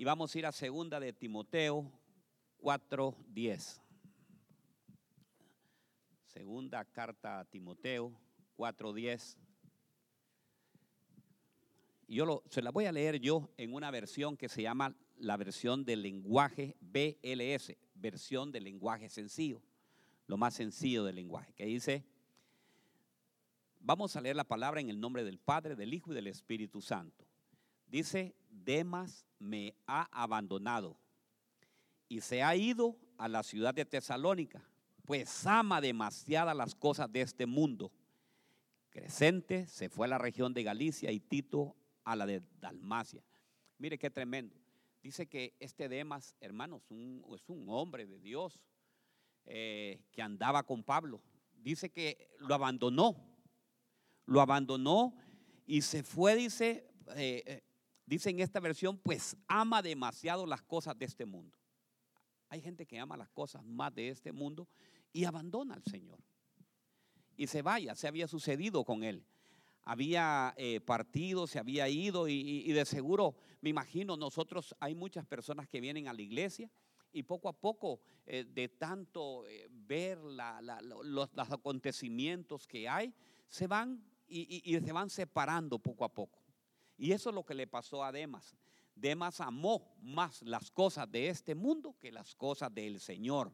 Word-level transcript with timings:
Y 0.00 0.04
vamos 0.04 0.34
a 0.34 0.38
ir 0.38 0.46
a 0.46 0.52
segunda 0.52 0.98
de 0.98 1.12
Timoteo 1.12 1.92
4:10. 2.62 3.82
Segunda 6.24 6.86
carta 6.86 7.40
a 7.40 7.44
Timoteo 7.44 8.10
4:10. 8.56 9.36
Y 12.06 12.14
yo 12.14 12.42
se 12.48 12.62
la 12.62 12.70
voy 12.70 12.86
a 12.86 12.92
leer 12.92 13.20
yo 13.20 13.50
en 13.58 13.74
una 13.74 13.90
versión 13.90 14.38
que 14.38 14.48
se 14.48 14.62
llama 14.62 14.96
la 15.18 15.36
versión 15.36 15.84
del 15.84 16.00
lenguaje 16.00 16.78
BLS, 16.80 17.76
versión 17.92 18.50
del 18.52 18.64
lenguaje 18.64 19.10
sencillo, 19.10 19.60
lo 20.26 20.38
más 20.38 20.54
sencillo 20.54 21.04
del 21.04 21.16
lenguaje, 21.16 21.52
que 21.52 21.66
dice, 21.66 22.06
vamos 23.80 24.16
a 24.16 24.22
leer 24.22 24.36
la 24.36 24.44
palabra 24.44 24.80
en 24.80 24.88
el 24.88 24.98
nombre 24.98 25.24
del 25.24 25.38
Padre, 25.38 25.76
del 25.76 25.92
Hijo 25.92 26.12
y 26.12 26.14
del 26.14 26.28
Espíritu 26.28 26.80
Santo. 26.80 27.26
Dice, 27.86 28.34
Demas 28.64 29.26
me 29.38 29.74
ha 29.86 30.08
abandonado 30.12 30.98
y 32.08 32.20
se 32.20 32.42
ha 32.42 32.54
ido 32.56 32.96
a 33.18 33.28
la 33.28 33.42
ciudad 33.42 33.74
de 33.74 33.84
Tesalónica, 33.84 34.62
pues 35.04 35.46
ama 35.46 35.80
demasiadas 35.80 36.56
las 36.56 36.74
cosas 36.74 37.10
de 37.10 37.22
este 37.22 37.46
mundo. 37.46 37.92
Crescente 38.90 39.66
se 39.66 39.88
fue 39.88 40.06
a 40.06 40.10
la 40.10 40.18
región 40.18 40.52
de 40.52 40.62
Galicia 40.62 41.12
y 41.12 41.20
Tito 41.20 41.76
a 42.04 42.16
la 42.16 42.26
de 42.26 42.42
Dalmacia. 42.60 43.22
Mire 43.78 43.98
qué 43.98 44.10
tremendo. 44.10 44.56
Dice 45.02 45.26
que 45.26 45.54
este 45.60 45.88
Demas, 45.88 46.36
hermanos, 46.40 46.82
es 46.90 47.48
un 47.48 47.66
hombre 47.68 48.06
de 48.06 48.18
Dios 48.18 48.60
eh, 49.46 50.02
que 50.12 50.20
andaba 50.20 50.64
con 50.64 50.82
Pablo. 50.82 51.22
Dice 51.54 51.90
que 51.90 52.28
lo 52.38 52.54
abandonó, 52.54 53.16
lo 54.26 54.40
abandonó 54.40 55.14
y 55.66 55.82
se 55.82 56.02
fue, 56.02 56.34
dice, 56.34 56.90
eh, 57.16 57.42
eh, 57.46 57.62
dice 58.10 58.30
en 58.30 58.40
esta 58.40 58.60
versión, 58.60 58.98
pues 58.98 59.36
ama 59.46 59.82
demasiado 59.82 60.46
las 60.46 60.62
cosas 60.62 60.98
de 60.98 61.06
este 61.06 61.24
mundo. 61.24 61.56
Hay 62.48 62.60
gente 62.60 62.86
que 62.86 62.98
ama 62.98 63.16
las 63.16 63.30
cosas 63.30 63.64
más 63.64 63.94
de 63.94 64.08
este 64.08 64.32
mundo 64.32 64.68
y 65.12 65.24
abandona 65.24 65.74
al 65.74 65.84
Señor. 65.84 66.18
Y 67.36 67.46
se 67.46 67.62
vaya, 67.62 67.94
se 67.94 68.08
había 68.08 68.28
sucedido 68.28 68.84
con 68.84 69.02
él 69.04 69.24
había 69.84 70.54
eh, 70.56 70.80
partido, 70.80 71.46
se 71.46 71.58
había 71.58 71.88
ido 71.88 72.28
y, 72.28 72.70
de 72.72 72.84
seguro, 72.84 73.34
me 73.60 73.70
imagino, 73.70 74.16
nosotros 74.16 74.74
hay 74.78 74.94
muchas 74.94 75.26
personas 75.26 75.66
que 75.68 75.80
vienen 75.80 76.08
a 76.08 76.12
la 76.12 76.22
iglesia 76.22 76.70
y 77.12 77.22
poco 77.24 77.48
a 77.48 77.52
poco 77.52 78.00
eh, 78.26 78.44
de 78.44 78.68
tanto 78.68 79.46
eh, 79.48 79.66
ver 79.70 80.18
los, 80.18 81.28
acontecimientos 81.34 82.66
que 82.66 82.88
hay, 82.88 83.12
se 83.48 83.66
van 83.66 84.04
y, 84.28 84.62
y, 84.64 84.78
se 84.78 84.92
van 84.92 85.10
separando 85.10 85.78
poco 85.78 86.04
a 86.04 86.08
poco. 86.08 86.39
Y 87.00 87.12
eso 87.12 87.30
es 87.30 87.34
lo 87.34 87.44
que 87.44 87.54
le 87.54 87.66
pasó 87.66 88.04
a 88.04 88.12
Demas. 88.12 88.54
Demas 88.94 89.40
amó 89.40 89.96
más 90.02 90.42
las 90.42 90.70
cosas 90.70 91.10
de 91.10 91.30
este 91.30 91.54
mundo 91.54 91.96
que 91.98 92.12
las 92.12 92.34
cosas 92.34 92.72
del 92.74 93.00
Señor. 93.00 93.50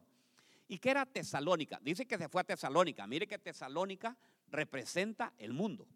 ¿Y 0.67 0.79
qué 0.79 0.89
era 0.89 1.05
Tesalónica? 1.05 1.79
Dice 1.81 2.05
que 2.05 2.17
se 2.17 2.27
fue 2.27 2.41
a 2.41 2.43
Tesalónica. 2.43 3.07
Mire 3.07 3.25
que 3.25 3.39
Tesalónica 3.39 4.17
representa 4.49 5.33
el 5.37 5.53
mundo. 5.53 5.87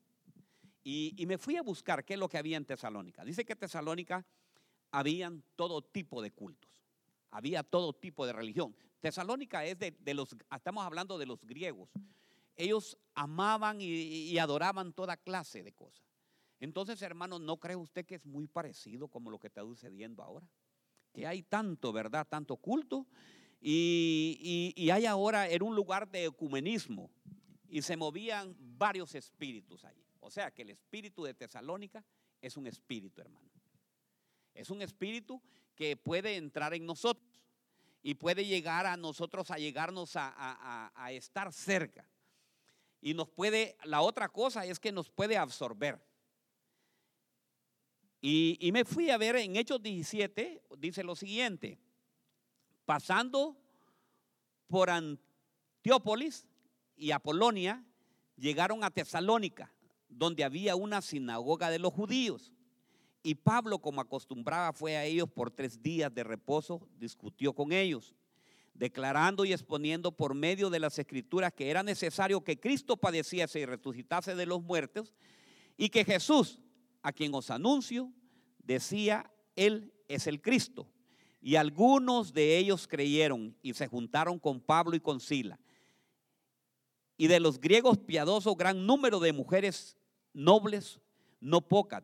Y, 0.81 1.25
me 1.27 1.37
fui 1.37 1.57
a 1.57 1.61
buscar 1.61 2.05
qué 2.05 2.13
es 2.13 2.19
lo 2.19 2.29
que 2.29 2.37
había 2.37 2.55
en 2.55 2.63
Tesalónica. 2.63 3.25
Dice 3.25 3.43
que 3.43 3.53
en 3.53 3.59
Tesalónica 3.59 4.25
habían 4.89 5.43
todo 5.57 5.81
tipo 5.81 6.21
de 6.21 6.31
cultos, 6.31 6.71
había 7.31 7.63
todo 7.63 7.91
tipo 7.91 8.25
de 8.25 8.31
religión. 8.31 8.73
Tesalónica 9.01 9.65
es 9.65 9.77
de, 9.77 10.13
los, 10.13 10.35
estamos 10.55 10.85
hablando 10.85 11.17
de 11.17 11.25
los 11.25 11.43
griegos. 11.45 11.89
Ellos 12.55 12.97
amaban 13.13 13.77
y, 13.81 14.37
adoraban 14.39 14.93
toda 14.93 15.17
clase 15.17 15.63
de 15.63 15.73
cosas. 15.73 16.10
Entonces, 16.61 17.01
hermano, 17.01 17.39
¿no 17.39 17.57
cree 17.59 17.75
usted 17.75 18.05
que 18.05 18.15
es 18.15 18.25
muy 18.25 18.45
parecido 18.45 19.07
como 19.07 19.31
lo 19.31 19.39
que 19.39 19.47
está 19.47 19.63
sucediendo 19.63 20.21
ahora? 20.21 20.47
Que 21.11 21.25
hay 21.25 21.41
tanto, 21.41 21.91
¿verdad? 21.91 22.27
Tanto 22.29 22.55
culto. 22.55 23.07
Y, 23.59 24.87
hay 24.93 25.07
ahora, 25.07 25.49
en 25.49 25.63
un 25.63 25.75
lugar 25.75 26.07
de 26.07 26.25
ecumenismo. 26.25 27.09
Y 27.67 27.81
se 27.81 27.97
movían 27.97 28.55
varios 28.59 29.15
espíritus 29.15 29.83
allí. 29.85 30.05
O 30.19 30.29
sea 30.29 30.51
que 30.51 30.61
el 30.61 30.69
espíritu 30.69 31.23
de 31.23 31.33
Tesalónica 31.33 32.05
es 32.39 32.55
un 32.55 32.67
espíritu, 32.67 33.21
hermano. 33.21 33.49
Es 34.53 34.69
un 34.69 34.83
espíritu 34.83 35.41
que 35.73 35.97
puede 35.97 36.35
entrar 36.35 36.75
en 36.75 36.85
nosotros 36.85 37.27
y 38.03 38.13
puede 38.13 38.45
llegar 38.45 38.85
a 38.85 38.97
nosotros 38.97 39.49
a 39.49 39.57
llegarnos 39.57 40.11
a, 40.13 40.91
estar 41.09 41.51
cerca. 41.51 42.07
Y 43.01 43.15
nos 43.15 43.29
puede, 43.29 43.77
la 43.83 44.01
otra 44.01 44.29
cosa 44.29 44.63
es 44.63 44.79
que 44.79 44.91
nos 44.91 45.09
puede 45.09 45.37
absorber. 45.37 46.10
Y, 48.21 48.69
me 48.71 48.85
fui 48.85 49.09
a 49.09 49.17
ver 49.17 49.35
en 49.37 49.55
Hechos 49.55 49.81
17, 49.81 50.61
dice 50.77 51.03
lo 51.03 51.15
siguiente, 51.15 51.79
pasando 52.85 53.57
por 54.67 54.91
Antiópolis 54.91 56.47
y 56.95 57.11
Apolonia, 57.11 57.83
llegaron 58.37 58.83
a 58.83 58.91
Tesalónica 58.91 59.73
donde 60.07 60.43
había 60.43 60.75
una 60.75 61.01
sinagoga 61.01 61.69
de 61.69 61.79
los 61.79 61.93
judíos. 61.93 62.51
Y 63.23 63.35
Pablo, 63.35 63.79
como 63.79 64.01
acostumbraba, 64.01 64.73
fue 64.73 64.97
a 64.97 65.05
ellos 65.05 65.29
por 65.29 65.51
tres 65.51 65.81
días 65.81 66.13
de 66.13 66.23
reposo, 66.23 66.87
discutió 66.97 67.53
con 67.53 67.71
ellos, 67.71 68.15
declarando 68.73 69.45
y 69.45 69.53
exponiendo 69.53 70.11
por 70.11 70.33
medio 70.35 70.69
de 70.69 70.79
las 70.79 70.99
escrituras 70.99 71.53
que 71.53 71.69
era 71.69 71.81
necesario 71.81 72.43
que 72.43 72.59
Cristo 72.59 72.97
padeciese 72.97 73.59
y 73.59 73.65
resucitase 73.65 74.35
de 74.35 74.45
los 74.45 74.61
muertos, 74.61 75.13
y 75.77 75.89
que 75.89 76.03
Jesús, 76.03 76.59
a 77.01 77.11
quien 77.11 77.33
os 77.33 77.49
anuncio, 77.49 78.11
decía, 78.59 79.31
Él 79.55 79.93
es 80.07 80.27
el 80.27 80.41
Cristo. 80.41 80.87
Y 81.41 81.55
algunos 81.55 82.33
de 82.33 82.57
ellos 82.57 82.87
creyeron 82.87 83.55
y 83.61 83.73
se 83.73 83.87
juntaron 83.87 84.37
con 84.37 84.61
Pablo 84.61 84.95
y 84.95 84.99
con 84.99 85.19
Sila. 85.19 85.59
Y 87.17 87.27
de 87.27 87.39
los 87.39 87.59
griegos 87.59 87.97
piadosos, 87.97 88.55
gran 88.55 88.85
número 88.85 89.19
de 89.19 89.33
mujeres 89.33 89.97
nobles, 90.33 90.99
no 91.39 91.61
pocas. 91.61 92.03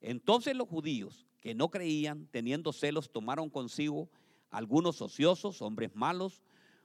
Entonces 0.00 0.56
los 0.56 0.68
judíos 0.68 1.26
que 1.40 1.54
no 1.54 1.70
creían, 1.70 2.28
teniendo 2.30 2.72
celos, 2.72 3.10
tomaron 3.10 3.50
consigo 3.50 4.08
algunos 4.50 5.00
ociosos, 5.00 5.62
hombres 5.62 5.94
malos, 5.94 6.42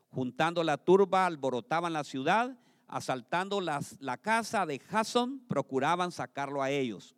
juntando 0.10 0.64
la 0.64 0.78
turba, 0.78 1.26
alborotaban 1.26 1.94
la 1.94 2.04
ciudad, 2.04 2.58
asaltando 2.88 3.60
las, 3.60 3.98
la 4.00 4.18
casa 4.18 4.66
de 4.66 4.80
Jason, 4.80 5.40
procuraban 5.48 6.12
sacarlo 6.12 6.64
a 6.64 6.72
ellos. 6.72 7.17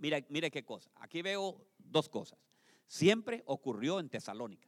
Mira, 0.00 0.18
mire 0.30 0.50
qué 0.50 0.64
cosa. 0.64 0.90
Aquí 0.96 1.20
veo 1.20 1.62
dos 1.78 2.08
cosas. 2.08 2.38
Siempre 2.86 3.42
ocurrió 3.44 4.00
en 4.00 4.08
Tesalónica. 4.08 4.66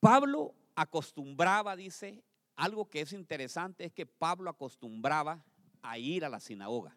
Pablo 0.00 0.54
acostumbraba, 0.74 1.74
dice, 1.74 2.22
algo 2.56 2.90
que 2.90 3.00
es 3.00 3.14
interesante 3.14 3.86
es 3.86 3.92
que 3.92 4.04
Pablo 4.04 4.50
acostumbraba 4.50 5.42
a 5.80 5.98
ir 5.98 6.26
a 6.26 6.28
la 6.28 6.40
sinagoga. 6.40 6.94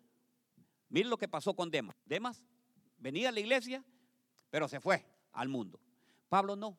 Miren 0.89 1.09
lo 1.09 1.17
que 1.17 1.29
pasó 1.29 1.55
con 1.55 1.71
Demas. 1.71 1.95
Demas 2.05 2.43
venía 2.97 3.29
a 3.29 3.31
la 3.31 3.39
iglesia, 3.39 3.85
pero 4.49 4.67
se 4.67 4.81
fue 4.81 5.05
al 5.31 5.47
mundo. 5.47 5.79
Pablo 6.27 6.57
no. 6.57 6.77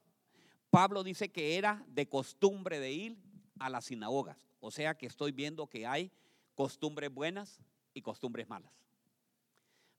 Pablo 0.68 1.02
dice 1.02 1.30
que 1.30 1.56
era 1.56 1.82
de 1.88 2.10
costumbre 2.10 2.78
de 2.78 2.92
ir 2.92 3.18
a 3.58 3.70
las 3.70 3.86
sinagogas. 3.86 4.50
O 4.60 4.70
sea 4.70 4.98
que 4.98 5.06
estoy 5.06 5.32
viendo 5.32 5.66
que 5.66 5.86
hay 5.86 6.12
costumbres 6.54 7.10
buenas 7.10 7.62
y 7.94 8.02
costumbres 8.02 8.46
malas. 8.50 8.78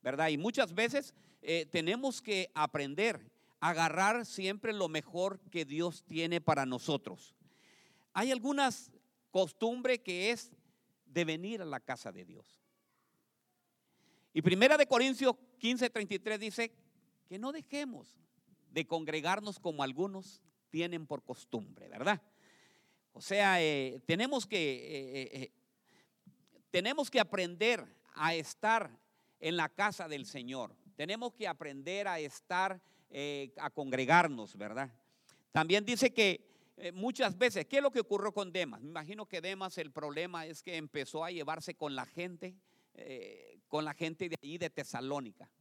¿Verdad? 0.02 0.30
Y 0.30 0.38
muchas 0.38 0.74
veces 0.74 1.14
eh, 1.42 1.66
tenemos 1.66 2.22
que 2.22 2.52
aprender 2.54 3.20
a 3.60 3.70
agarrar 3.70 4.26
siempre 4.26 4.74
lo 4.74 4.88
mejor 4.88 5.40
que 5.52 5.66
Dios 5.66 6.04
tiene 6.04 6.40
para 6.40 6.66
nosotros. 6.66 7.36
Hay 8.14 8.32
algunas 8.32 8.92
costumbres 9.32 10.00
que 10.00 10.32
es 10.32 10.52
de 11.06 11.26
venir 11.26 11.62
a 11.62 11.66
la 11.66 11.80
casa 11.80 12.12
de 12.12 12.26
Dios. 12.26 12.60
Y 14.34 14.42
primera 14.42 14.78
de 14.78 14.88
Corintios 14.88 15.36
15, 15.58 15.90
33 15.90 16.40
dice 16.40 16.72
que 17.28 17.38
no 17.38 17.52
dejemos 17.52 18.18
de 18.72 18.86
congregarnos 18.86 19.60
como 19.60 19.84
algunos 19.84 20.42
tienen 20.70 21.08
por 21.08 21.24
costumbre, 21.24 21.90
¿verdad? 21.90 22.22
O 23.12 23.22
sea, 23.22 23.62
eh, 23.62 24.00
tenemos 24.06 24.46
que 24.46 25.30
eh, 25.34 25.52
tenemos 26.70 27.10
que 27.10 27.20
aprender 27.20 27.84
a 28.14 28.36
estar 28.36 28.92
en 29.40 29.58
la 29.58 29.70
casa 29.70 30.08
del 30.08 30.26
Señor. 30.26 30.76
Tenemos 30.96 31.34
que 31.34 31.48
aprender 31.48 32.08
a 32.08 32.20
estar 32.20 32.82
a 33.58 33.70
congregarnos, 33.72 34.56
¿verdad? 34.56 34.92
También 35.52 35.84
dice 35.84 36.12
que 36.12 36.50
eh, 36.82 36.94
muchas 36.94 37.38
veces, 37.38 37.66
¿qué 37.66 37.78
es 37.78 37.84
lo 37.84 37.92
que 37.92 38.00
ocurrió 38.00 38.32
con 38.32 38.54
Demas? 38.54 38.80
Me 38.82 38.88
imagino 38.88 39.26
que 39.26 39.42
Demas 39.42 39.78
el 39.78 39.92
problema 39.92 40.46
es 40.46 40.64
que 40.64 40.78
empezó 40.78 41.26
a 41.26 41.32
llevarse 41.32 41.76
con 41.76 41.94
la 41.94 42.06
gente, 42.06 42.56
eh, 42.94 43.60
con 43.68 43.84
la 43.84 43.94
gente 43.94 44.30
de 44.30 44.38
allí 44.42 44.58
de 44.58 44.70
Tesalónica. 44.70 45.52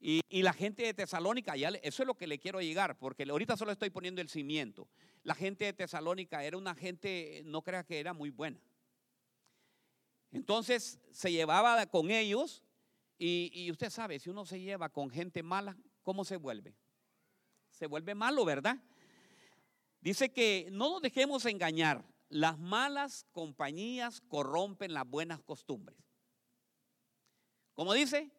Y, 0.00 0.22
la 0.30 0.52
gente 0.52 0.84
de 0.84 0.94
Tesalónica, 0.94 1.54
eso 1.56 2.02
es 2.02 2.06
lo 2.06 2.14
que 2.14 2.26
le 2.26 2.38
quiero 2.38 2.60
llegar, 2.60 2.96
porque 2.98 3.24
ahorita 3.24 3.56
solo 3.56 3.72
estoy 3.72 3.90
poniendo 3.90 4.20
el 4.20 4.28
cimiento. 4.28 4.88
La 5.22 5.34
gente 5.34 5.64
de 5.64 5.72
Tesalónica 5.72 6.44
era 6.44 6.56
una 6.56 6.74
gente, 6.74 7.42
no 7.44 7.60
crea 7.62 7.84
que 7.84 7.98
era 7.98 8.12
muy 8.12 8.30
buena. 8.30 8.60
Entonces 10.32 10.98
se 11.10 11.32
llevaba 11.32 11.84
con 11.86 12.10
ellos 12.10 12.62
Y, 13.18 13.70
usted 13.70 13.90
sabe, 13.90 14.18
si 14.18 14.28
uno 14.28 14.44
se 14.44 14.60
lleva 14.60 14.90
con 14.90 15.10
gente 15.10 15.42
mala, 15.42 15.76
¿cómo 16.02 16.24
se 16.24 16.36
vuelve? 16.36 16.74
Se 17.70 17.86
vuelve 17.86 18.14
malo, 18.14 18.44
¿verdad? 18.44 18.78
Dice 20.00 20.30
que 20.30 20.68
no 20.70 20.90
nos 20.90 21.02
dejemos 21.02 21.46
engañar. 21.46 22.04
Las 22.28 22.58
malas 22.58 23.24
compañías 23.32 24.20
corrompen 24.20 24.92
las 24.92 25.08
buenas 25.08 25.40
costumbres. 25.42 25.96
¿Cómo 27.74 27.92
dice? 27.92 28.30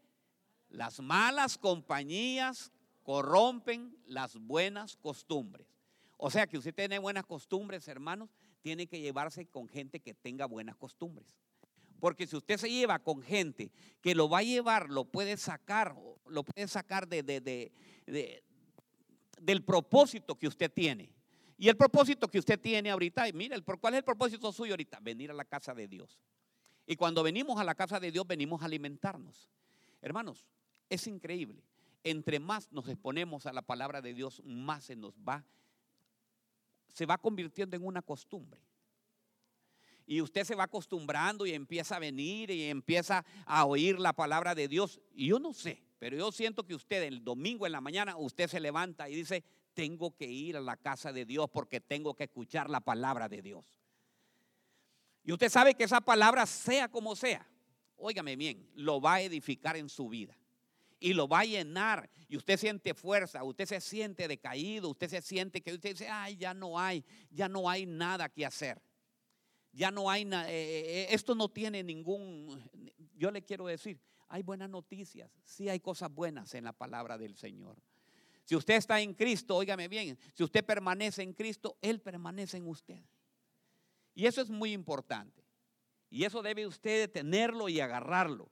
Las 0.70 1.00
malas 1.00 1.58
compañías 1.58 2.72
corrompen 3.04 3.98
las 4.06 4.36
buenas 4.36 4.98
costumbres. 4.98 5.68
O 6.18 6.30
sea 6.30 6.48
que 6.48 6.58
usted 6.58 6.74
tiene 6.74 7.00
buenas 7.00 7.26
costumbres, 7.26 7.88
hermanos, 7.88 8.30
tiene 8.62 8.88
que 8.88 9.00
llevarse 9.00 9.46
con 9.46 9.68
gente 9.68 10.00
que 10.02 10.14
tenga 10.14 10.46
buenas 10.46 10.76
costumbres. 10.76 11.34
Porque 12.00 12.28
si 12.28 12.36
usted 12.36 12.58
se 12.58 12.70
lleva 12.70 13.00
con 13.00 13.22
gente 13.22 13.72
que 14.02 14.16
lo 14.16 14.30
va 14.30 14.40
a 14.40 14.44
llevar, 14.44 14.90
lo 14.90 15.06
puede 15.06 15.38
sacar, 15.38 15.96
lo 16.28 16.44
puede 16.44 16.68
sacar 16.68 17.08
de, 17.08 17.24
de, 17.24 18.44
del 19.42 19.64
propósito 19.64 20.38
que 20.38 20.48
usted 20.48 20.72
tiene. 20.72 21.10
Y 21.58 21.70
el 21.70 21.76
propósito 21.76 22.28
que 22.28 22.38
usted 22.38 22.60
tiene 22.60 22.92
ahorita, 22.92 23.26
mire, 23.34 23.60
¿cuál 23.62 23.96
es 23.96 24.00
el 24.00 24.04
propósito 24.04 24.52
suyo 24.52 24.74
ahorita? 24.74 25.00
Venir 25.02 25.32
a 25.32 25.34
la 25.34 25.46
casa 25.46 25.74
de 25.74 25.88
Dios. 25.88 26.20
Y 26.86 26.96
cuando 26.96 27.24
venimos 27.24 27.60
a 27.60 27.64
la 27.64 27.76
casa 27.76 28.00
de 28.00 28.12
Dios, 28.12 28.26
venimos 28.28 28.62
a 28.62 28.66
alimentarnos. 28.66 29.50
Hermanos, 30.02 30.46
es 30.90 31.08
increíble. 31.08 31.64
Entre 32.04 32.40
más 32.40 32.72
nos 32.72 32.88
exponemos 32.88 33.46
a 33.46 33.54
la 33.54 33.62
palabra 33.62 34.02
de 34.02 34.14
Dios, 34.14 34.42
más 34.46 34.86
se 34.86 34.96
nos 34.96 35.16
va, 35.20 35.44
se 36.94 37.06
va 37.06 37.18
convirtiendo 37.18 37.76
en 37.76 37.86
una 37.86 38.02
costumbre. 38.02 38.62
Y 40.08 40.22
usted 40.22 40.46
se 40.46 40.56
va 40.56 40.64
acostumbrando 40.64 41.46
y 41.46 41.52
empieza 41.52 41.98
a 41.98 42.00
venir 42.00 42.50
y 42.50 42.64
empieza 42.64 43.26
a 43.46 43.66
oír 43.66 44.00
la 44.00 44.14
palabra 44.14 44.56
de 44.56 44.70
Dios. 44.70 45.02
Y 45.14 45.28
yo 45.28 45.38
no 45.38 45.54
sé, 45.54 45.84
pero 46.00 46.18
yo 46.18 46.32
siento 46.32 46.66
que 46.66 46.74
usted 46.74 47.04
el 47.04 47.24
domingo 47.24 47.66
en 47.66 47.74
la 47.74 47.82
mañana, 47.82 48.16
usted 48.16 48.48
se 48.48 48.62
levanta 48.62 49.10
y 49.10 49.16
dice, 49.16 49.44
tengo 49.74 50.16
que 50.16 50.26
ir 50.26 50.56
a 50.56 50.62
la 50.62 50.78
casa 50.78 51.12
de 51.12 51.26
Dios 51.26 51.50
porque 51.52 51.82
tengo 51.82 52.16
que 52.16 52.24
escuchar 52.24 52.70
la 52.70 52.80
palabra 52.80 53.28
de 53.28 53.42
Dios. 53.42 53.66
Y 55.26 55.34
usted 55.34 55.50
sabe 55.50 55.76
que 55.76 55.84
esa 55.84 56.00
palabra, 56.00 56.46
sea 56.46 56.88
como 56.88 57.14
sea, 57.14 57.46
óigame 57.98 58.38
bien, 58.38 58.66
lo 58.76 59.02
va 59.02 59.16
a 59.16 59.22
edificar 59.22 59.76
en 59.76 59.90
su 59.90 60.08
vida 60.08 60.38
y 61.00 61.14
lo 61.14 61.28
va 61.28 61.42
a 61.42 61.46
llenar 61.46 62.10
y 62.30 62.38
usted 62.38 62.58
siente 62.58 62.94
fuerza, 62.94 63.44
usted 63.44 63.66
se 63.66 63.82
siente 63.82 64.28
decaído, 64.28 64.90
usted 64.90 65.10
se 65.10 65.22
siente 65.22 65.62
que 65.62 65.74
usted 65.74 65.92
dice, 65.92 66.08
ay, 66.08 66.38
ya 66.38 66.54
no 66.54 66.80
hay, 66.80 67.04
ya 67.30 67.50
no 67.50 67.70
hay 67.70 67.86
nada 67.86 68.30
que 68.30 68.46
hacer. 68.46 68.82
Ya 69.78 69.92
no 69.92 70.10
hay, 70.10 70.26
nada, 70.26 70.52
eh, 70.52 70.56
eh, 70.56 70.86
eh, 70.88 71.08
esto 71.12 71.36
no 71.36 71.50
tiene 71.50 71.84
ningún, 71.84 72.68
yo 73.16 73.30
le 73.30 73.44
quiero 73.44 73.68
decir, 73.68 74.00
hay 74.28 74.42
buenas 74.42 74.72
noticias, 74.72 75.30
sí 75.44 75.70
hay 75.70 75.80
cosas 75.80 76.12
buenas 76.12 76.56
en 76.56 76.64
la 76.64 76.74
palabra 76.74 77.16
del 77.16 77.36
Señor. 77.36 77.78
Si 78.44 78.56
usted 78.56 78.74
está 78.74 79.00
en 79.00 79.14
Cristo, 79.14 79.56
óigame 79.56 79.88
bien, 79.88 80.18
si 80.34 80.44
usted 80.44 80.66
permanece 80.66 81.22
en 81.22 81.32
Cristo, 81.32 81.78
Él 81.80 82.02
permanece 82.02 82.58
en 82.58 82.68
usted. 82.68 83.00
Y 84.16 84.26
eso 84.26 84.42
es 84.42 84.50
muy 84.50 84.74
importante. 84.74 85.44
Y 86.10 86.24
eso 86.24 86.42
debe 86.42 86.66
usted 86.66 87.12
tenerlo 87.12 87.70
y 87.70 87.80
agarrarlo. 87.80 88.50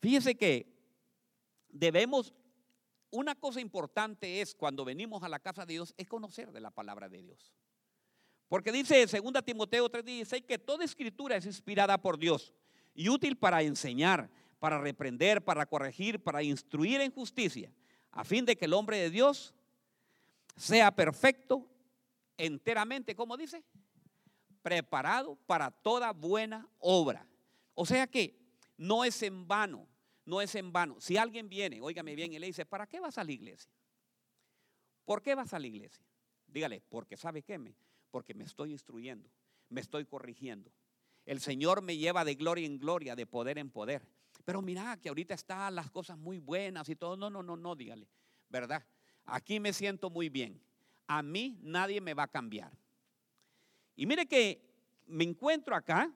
Fíjese 0.00 0.36
que 0.36 0.66
debemos, 1.68 2.34
una 3.12 3.36
cosa 3.36 3.60
importante 3.60 4.40
es 4.40 4.56
cuando 4.56 4.84
venimos 4.84 5.22
a 5.22 5.28
la 5.28 5.38
casa 5.38 5.64
de 5.64 5.74
Dios, 5.74 5.94
es 5.96 6.08
conocer 6.08 6.50
de 6.50 6.60
la 6.60 6.72
palabra 6.72 7.08
de 7.08 7.22
Dios. 7.22 7.54
Porque 8.50 8.70
dice 8.70 9.06
2 9.06 9.42
Timoteo 9.42 9.88
3:16 9.88 10.44
que 10.44 10.58
toda 10.58 10.84
escritura 10.84 11.36
es 11.36 11.46
inspirada 11.46 11.96
por 11.96 12.18
Dios 12.18 12.52
y 12.94 13.08
útil 13.08 13.38
para 13.38 13.62
enseñar, 13.62 14.28
para 14.58 14.78
reprender, 14.78 15.42
para 15.42 15.64
corregir, 15.64 16.22
para 16.22 16.42
instruir 16.42 17.00
en 17.00 17.10
justicia, 17.10 17.72
a 18.10 18.22
fin 18.22 18.44
de 18.44 18.56
que 18.56 18.66
el 18.66 18.74
hombre 18.74 18.98
de 18.98 19.08
Dios 19.08 19.54
sea 20.54 20.90
perfecto 20.94 21.66
enteramente, 22.36 23.14
como 23.14 23.38
dice, 23.38 23.64
preparado 24.60 25.36
para 25.46 25.70
toda 25.70 26.12
buena 26.12 26.68
obra. 26.78 27.26
O 27.74 27.86
sea 27.86 28.06
que 28.06 28.38
no 28.76 29.06
es 29.06 29.22
en 29.22 29.48
vano 29.48 29.88
no 30.30 30.40
es 30.40 30.54
en 30.54 30.72
vano. 30.72 31.00
Si 31.00 31.16
alguien 31.16 31.48
viene, 31.48 31.80
óigame 31.80 32.14
bien, 32.14 32.32
y 32.32 32.38
le 32.38 32.46
dice, 32.46 32.64
¿para 32.64 32.86
qué 32.86 33.00
vas 33.00 33.18
a 33.18 33.24
la 33.24 33.32
iglesia? 33.32 33.70
¿Por 35.04 35.20
qué 35.22 35.34
vas 35.34 35.52
a 35.52 35.58
la 35.58 35.66
iglesia? 35.66 36.02
Dígale, 36.46 36.80
porque 36.88 37.16
sabe 37.16 37.42
qué 37.42 37.58
me, 37.58 37.74
porque 38.10 38.34
me 38.34 38.44
estoy 38.44 38.72
instruyendo, 38.72 39.28
me 39.68 39.80
estoy 39.80 40.04
corrigiendo. 40.04 40.70
El 41.26 41.40
Señor 41.40 41.82
me 41.82 41.96
lleva 41.96 42.24
de 42.24 42.34
gloria 42.34 42.66
en 42.66 42.78
gloria, 42.78 43.14
de 43.14 43.26
poder 43.26 43.58
en 43.58 43.70
poder. 43.70 44.06
Pero 44.44 44.62
mira 44.62 44.96
que 45.00 45.08
ahorita 45.08 45.34
están 45.34 45.74
las 45.74 45.90
cosas 45.90 46.18
muy 46.18 46.38
buenas 46.38 46.88
y 46.88 46.96
todo. 46.96 47.16
No, 47.16 47.30
no, 47.30 47.42
no, 47.42 47.56
no, 47.56 47.76
dígale, 47.76 48.08
¿verdad? 48.48 48.84
Aquí 49.26 49.60
me 49.60 49.72
siento 49.72 50.10
muy 50.10 50.28
bien. 50.28 50.60
A 51.06 51.22
mí 51.22 51.58
nadie 51.62 52.00
me 52.00 52.14
va 52.14 52.24
a 52.24 52.28
cambiar. 52.28 52.72
Y 53.96 54.06
mire 54.06 54.26
que 54.26 54.60
me 55.06 55.24
encuentro 55.24 55.76
acá 55.76 56.12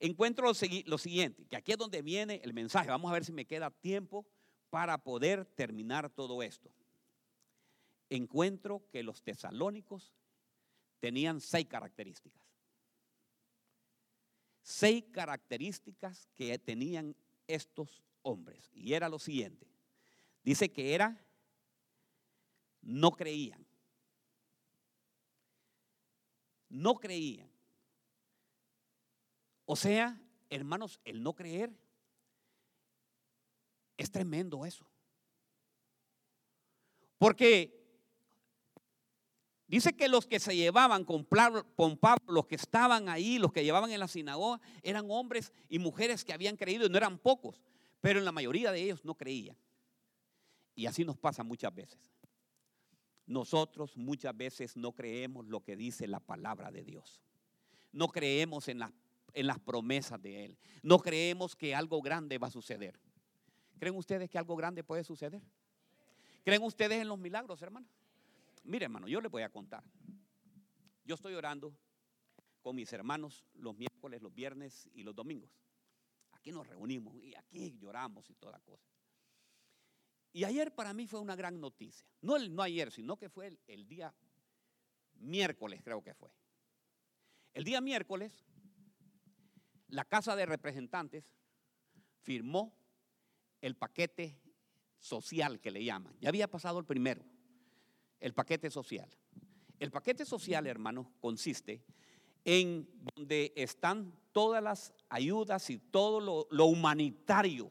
encuentro 0.00 0.46
lo, 0.46 0.98
siguiente, 0.98 1.44
que 1.46 1.56
aquí 1.56 1.72
es 1.72 1.78
donde 1.78 2.02
viene 2.02 2.40
el 2.44 2.52
mensaje. 2.52 2.88
Vamos 2.88 3.10
a 3.10 3.14
ver 3.14 3.24
si 3.24 3.32
me 3.32 3.44
queda 3.44 3.70
tiempo 3.70 4.26
para 4.70 4.98
poder 4.98 5.44
terminar 5.44 6.10
todo 6.10 6.42
esto. 6.42 6.70
Encuentro 8.10 8.82
que 8.90 9.02
los 9.02 9.22
tesalónicos 9.22 10.14
tenían 11.00 11.40
seis 11.40 11.66
características. 11.66 12.42
Seis 14.62 15.04
características 15.12 16.28
que 16.34 16.58
tenían 16.58 17.16
estos 17.46 18.02
hombres. 18.22 18.70
Y 18.74 18.92
era 18.92 19.08
lo 19.08 19.18
siguiente. 19.18 19.66
Dice 20.42 20.70
que 20.70 20.94
era, 20.94 21.24
no 22.82 23.12
creían. 23.12 23.66
No 26.68 26.96
creían. 26.96 27.50
O 29.64 29.76
sea, 29.76 30.20
hermanos, 30.50 31.00
el 31.04 31.22
no 31.22 31.34
creer 31.34 31.70
es 33.96 34.10
tremendo 34.10 34.64
eso. 34.64 34.86
Porque 37.18 37.77
dice 39.68 39.92
que 39.92 40.08
los 40.08 40.26
que 40.26 40.40
se 40.40 40.56
llevaban 40.56 41.04
con 41.04 41.24
Pablo, 41.24 42.32
los 42.32 42.46
que 42.46 42.56
estaban 42.56 43.08
ahí, 43.08 43.38
los 43.38 43.52
que 43.52 43.62
llevaban 43.62 43.92
en 43.92 44.00
la 44.00 44.08
sinagoga, 44.08 44.60
eran 44.82 45.06
hombres 45.10 45.52
y 45.68 45.78
mujeres 45.78 46.24
que 46.24 46.32
habían 46.32 46.56
creído 46.56 46.86
y 46.86 46.88
no 46.90 46.96
eran 46.96 47.18
pocos, 47.18 47.62
pero 48.00 48.18
en 48.18 48.24
la 48.24 48.32
mayoría 48.32 48.72
de 48.72 48.82
ellos 48.82 49.04
no 49.04 49.14
creían. 49.14 49.56
Y 50.74 50.86
así 50.86 51.04
nos 51.04 51.16
pasa 51.16 51.42
muchas 51.44 51.74
veces. 51.74 51.98
Nosotros 53.26 53.96
muchas 53.96 54.36
veces 54.36 54.76
no 54.76 54.92
creemos 54.92 55.46
lo 55.46 55.62
que 55.62 55.76
dice 55.76 56.08
la 56.08 56.18
palabra 56.18 56.70
de 56.70 56.82
Dios. 56.82 57.20
No 57.92 58.08
creemos 58.08 58.68
en 58.68 58.78
las 58.78 58.92
en 59.34 59.46
las 59.46 59.58
promesas 59.58 60.20
de 60.20 60.44
Él. 60.44 60.58
No 60.82 60.98
creemos 60.98 61.54
que 61.54 61.74
algo 61.74 62.00
grande 62.02 62.38
va 62.38 62.48
a 62.48 62.50
suceder. 62.50 62.98
¿Creen 63.78 63.96
ustedes 63.96 64.28
que 64.28 64.38
algo 64.38 64.56
grande 64.56 64.82
puede 64.82 65.04
suceder? 65.04 65.42
¿Creen 66.44 66.62
ustedes 66.62 67.00
en 67.00 67.08
los 67.08 67.18
milagros, 67.18 67.60
hermano? 67.62 67.86
Mire, 68.68 68.84
hermano, 68.84 69.08
yo 69.08 69.20
les 69.22 69.30
voy 69.30 69.42
a 69.42 69.48
contar. 69.48 69.82
Yo 71.02 71.14
estoy 71.14 71.34
orando 71.34 71.74
con 72.60 72.76
mis 72.76 72.92
hermanos 72.92 73.46
los 73.54 73.74
miércoles, 73.74 74.20
los 74.20 74.34
viernes 74.34 74.90
y 74.92 75.02
los 75.02 75.14
domingos. 75.14 75.50
Aquí 76.32 76.52
nos 76.52 76.66
reunimos 76.66 77.16
y 77.16 77.34
aquí 77.34 77.78
lloramos 77.78 78.28
y 78.28 78.34
toda 78.34 78.60
cosa. 78.60 78.86
Y 80.34 80.44
ayer 80.44 80.74
para 80.74 80.92
mí 80.92 81.06
fue 81.06 81.18
una 81.18 81.34
gran 81.34 81.58
noticia. 81.58 82.06
No, 82.20 82.36
el, 82.36 82.54
no 82.54 82.62
ayer, 82.62 82.92
sino 82.92 83.16
que 83.16 83.30
fue 83.30 83.46
el, 83.46 83.58
el 83.66 83.88
día 83.88 84.14
miércoles, 85.14 85.80
creo 85.82 86.02
que 86.02 86.12
fue. 86.12 86.30
El 87.54 87.64
día 87.64 87.80
miércoles 87.80 88.44
la 89.88 90.04
Casa 90.04 90.36
de 90.36 90.44
Representantes 90.44 91.24
firmó 92.20 92.76
el 93.62 93.76
paquete 93.76 94.38
social 94.98 95.58
que 95.58 95.70
le 95.70 95.82
llaman. 95.82 96.14
Ya 96.20 96.28
había 96.28 96.48
pasado 96.48 96.78
el 96.78 96.84
primero, 96.84 97.24
el 98.20 98.34
paquete 98.34 98.70
social. 98.70 99.08
El 99.78 99.90
paquete 99.90 100.24
social, 100.24 100.66
hermanos, 100.66 101.06
consiste 101.20 101.82
en 102.44 102.88
donde 103.14 103.52
están 103.56 104.12
todas 104.32 104.62
las 104.62 104.94
ayudas 105.08 105.68
y 105.70 105.78
todo 105.78 106.46
lo, 106.50 106.64
humanitario 106.64 107.70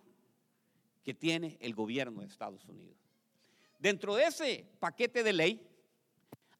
que 1.03 1.13
tiene 1.13 1.57
el 1.61 1.73
gobierno 1.73 2.21
de 2.21 2.27
Estados 2.27 2.65
Unidos. 2.65 2.97
Dentro 3.79 4.15
de 4.15 4.25
ese 4.25 4.69
paquete 4.79 5.23
de 5.23 5.33
ley 5.33 5.67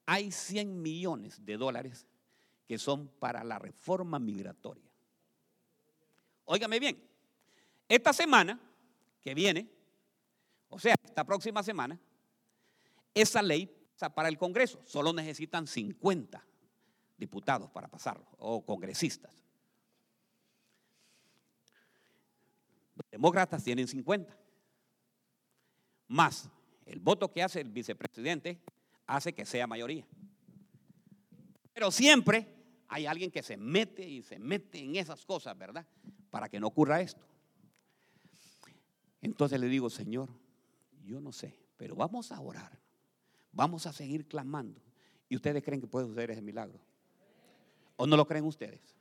hay 0.06 0.32
100 0.32 0.82
millones 0.82 1.44
de 1.46 1.58
dólares 1.58 2.08
que 2.66 2.78
son 2.78 3.08
para 3.08 3.44
la 3.44 3.60
reforma 3.60 4.20
migratoria. 4.20 4.90
Óigame 6.46 6.80
bien, 6.80 6.98
esta 7.90 8.14
semana 8.14 8.60
que 9.22 9.34
viene, 9.34 9.70
o 10.70 10.80
sea, 10.80 10.96
esta 11.04 11.26
próxima 11.26 11.62
semana, 11.62 12.00
esa 13.14 13.42
ley 13.42 13.77
pasa 13.98 14.14
para 14.14 14.30
el 14.30 14.38
Congreso. 14.38 14.80
Solo 14.86 15.12
necesitan 15.12 15.66
50 15.66 16.46
diputados 17.18 17.72
para 17.72 17.88
pasarlo, 17.88 18.28
o 18.38 18.64
congresistas. 18.64 19.34
demócratas 23.12 23.64
tienen 23.64 23.88
50. 23.88 24.38
Más 26.10 26.50
el 26.86 27.00
voto 27.00 27.32
que 27.32 27.42
hace 27.42 27.62
el 27.62 27.70
vicepresidente 27.70 28.62
hace 29.08 29.34
que 29.34 29.46
sea 29.46 29.66
mayoría. 29.66 30.06
Pero 31.74 31.90
siempre 31.90 32.48
hay 32.88 33.08
alguien 33.08 33.32
que 33.32 33.42
se 33.42 33.58
mete 33.58 34.08
y 34.08 34.22
se 34.22 34.38
mete 34.38 34.80
en 34.80 34.96
esas 34.96 35.26
cosas, 35.26 35.58
¿verdad? 35.58 35.88
Para 36.30 36.50
que 36.50 36.60
no 36.60 36.68
ocurra 36.68 37.02
esto. 37.02 37.26
Entonces 39.22 39.60
le 39.60 39.68
digo, 39.68 39.90
Señor, 39.90 40.30
yo 41.04 41.20
no 41.20 41.32
sé, 41.32 41.58
pero 41.78 41.96
vamos 41.96 42.32
a 42.32 42.40
orar. 42.40 42.87
Vamos 43.58 43.88
a 43.88 43.92
seguir 43.92 44.28
clamando. 44.28 44.80
¿Y 45.28 45.36
ustedes 45.36 45.64
creen 45.64 45.82
que 45.82 45.88
puede 45.88 46.06
suceder 46.06 46.30
ese 46.30 46.44
milagro? 46.44 46.80
¿O 47.96 48.06
no 48.06 48.16
lo 48.16 48.28
creen 48.28 48.46
ustedes? 48.46 48.96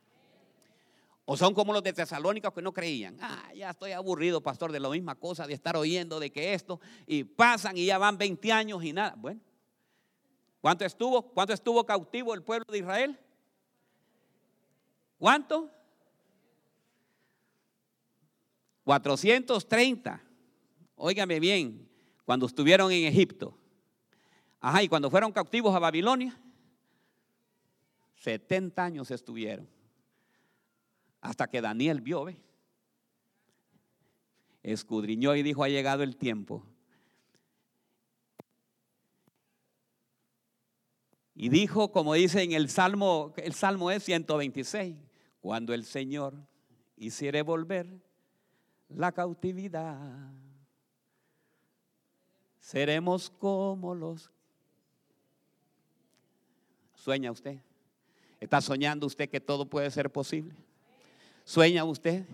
¿O 1.25 1.37
son 1.37 1.53
como 1.53 1.73
los 1.73 1.83
de 1.83 1.93
Tesalónica 1.93 2.51
que 2.51 2.63
no 2.63 2.73
creían? 2.73 3.19
Ah, 3.21 3.53
ya 3.53 3.69
estoy 3.69 3.91
aburrido, 3.91 4.41
pastor, 4.41 4.71
de 4.71 4.79
la 4.79 4.89
misma 4.89 5.13
cosa, 5.13 5.45
de 5.45 5.53
estar 5.53 5.77
oyendo 5.77 6.19
de 6.19 6.31
que 6.31 6.55
esto, 6.55 6.81
y 7.05 7.23
pasan 7.23 7.77
y 7.77 7.85
ya 7.85 7.99
van 7.99 8.17
20 8.17 8.51
años 8.51 8.83
y 8.83 8.93
nada. 8.93 9.13
Bueno, 9.15 9.39
¿cuánto 10.59 10.85
estuvo? 10.85 11.21
¿Cuánto 11.21 11.53
estuvo 11.53 11.85
cautivo 11.85 12.33
el 12.33 12.41
pueblo 12.41 12.65
de 12.71 12.79
Israel? 12.79 13.19
¿Cuánto? 15.19 15.69
430. 18.85 20.23
Óigame 20.95 21.39
bien, 21.39 21.87
cuando 22.25 22.47
estuvieron 22.47 22.91
en 22.91 23.05
Egipto. 23.05 23.55
Ajá, 24.67 24.83
y 24.83 24.89
cuando 24.89 25.09
fueron 25.09 25.31
cautivos 25.31 25.73
a 25.73 25.79
Babilonia, 25.79 26.37
70 28.17 28.83
años 28.83 29.09
estuvieron. 29.11 29.65
Hasta 31.21 31.47
que 31.47 31.61
Daniel 31.61 32.01
vio, 32.01 32.25
escudriñó 34.63 35.33
y 35.35 35.43
dijo, 35.43 35.63
ha 35.63 35.69
llegado 35.69 36.03
el 36.03 36.17
tiempo. 36.17 36.65
Y 41.33 41.47
dijo, 41.47 41.93
como 41.93 42.15
dice 42.15 42.43
en 42.43 42.51
el 42.51 42.67
Salmo, 42.67 43.33
el 43.37 43.53
Salmo 43.53 43.89
es 43.89 44.03
126, 44.03 44.97
cuando 45.39 45.73
el 45.73 45.85
Señor 45.85 46.33
hiciere 46.97 47.41
volver 47.41 47.87
la 48.89 49.13
cautividad, 49.13 50.29
seremos 52.59 53.29
como 53.29 53.95
los... 53.95 54.29
¿Sueña 57.07 57.31
usted? 57.31 57.57
¿Está 58.37 58.59
soñando 58.59 59.07
usted 59.07 59.29
que 59.29 59.39
todo 59.39 59.65
puede 59.65 59.89
ser 59.91 60.11
posible? 60.11 60.53
¿Sueña 61.45 61.85
usted? 61.85 62.25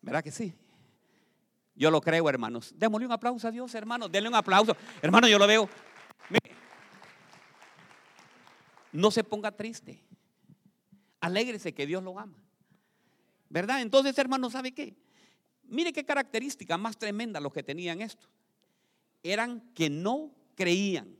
¿Verdad 0.00 0.22
que 0.22 0.30
sí? 0.30 0.54
Yo 1.74 1.90
lo 1.90 2.00
creo, 2.00 2.28
hermanos. 2.28 2.72
Démosle 2.76 3.06
un 3.06 3.12
aplauso 3.12 3.48
a 3.48 3.50
Dios, 3.50 3.74
hermanos. 3.74 4.08
Denle 4.12 4.28
un 4.28 4.36
aplauso. 4.36 4.76
Hermano, 5.02 5.26
yo 5.26 5.36
lo 5.36 5.48
veo. 5.48 5.68
no 8.92 9.10
se 9.10 9.24
ponga 9.24 9.50
triste. 9.50 10.00
Alégrese 11.18 11.74
que 11.74 11.86
Dios 11.86 12.04
lo 12.04 12.20
ama. 12.20 12.38
¿Verdad? 13.48 13.82
Entonces, 13.82 14.16
hermano, 14.16 14.48
¿sabe 14.48 14.70
qué? 14.70 14.94
Mire 15.64 15.92
qué 15.92 16.04
característica 16.04 16.78
más 16.78 16.96
tremenda 16.96 17.40
los 17.40 17.52
que 17.52 17.64
tenían 17.64 18.00
esto. 18.00 18.28
Eran 19.24 19.72
que 19.74 19.90
no 19.90 20.30
creían. 20.54 21.19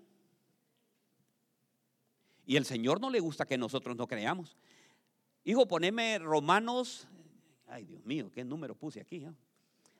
Y 2.51 2.57
el 2.57 2.65
Señor 2.65 3.01
no 3.01 3.11
le 3.11 3.21
gusta 3.21 3.47
que 3.47 3.57
nosotros 3.57 3.97
no 3.97 4.09
creamos. 4.09 4.57
Hijo, 5.45 5.69
poneme 5.69 6.19
Romanos. 6.19 7.07
Ay, 7.69 7.85
Dios 7.85 8.05
mío, 8.05 8.29
qué 8.33 8.43
número 8.43 8.75
puse 8.75 9.01
aquí. 9.01 9.25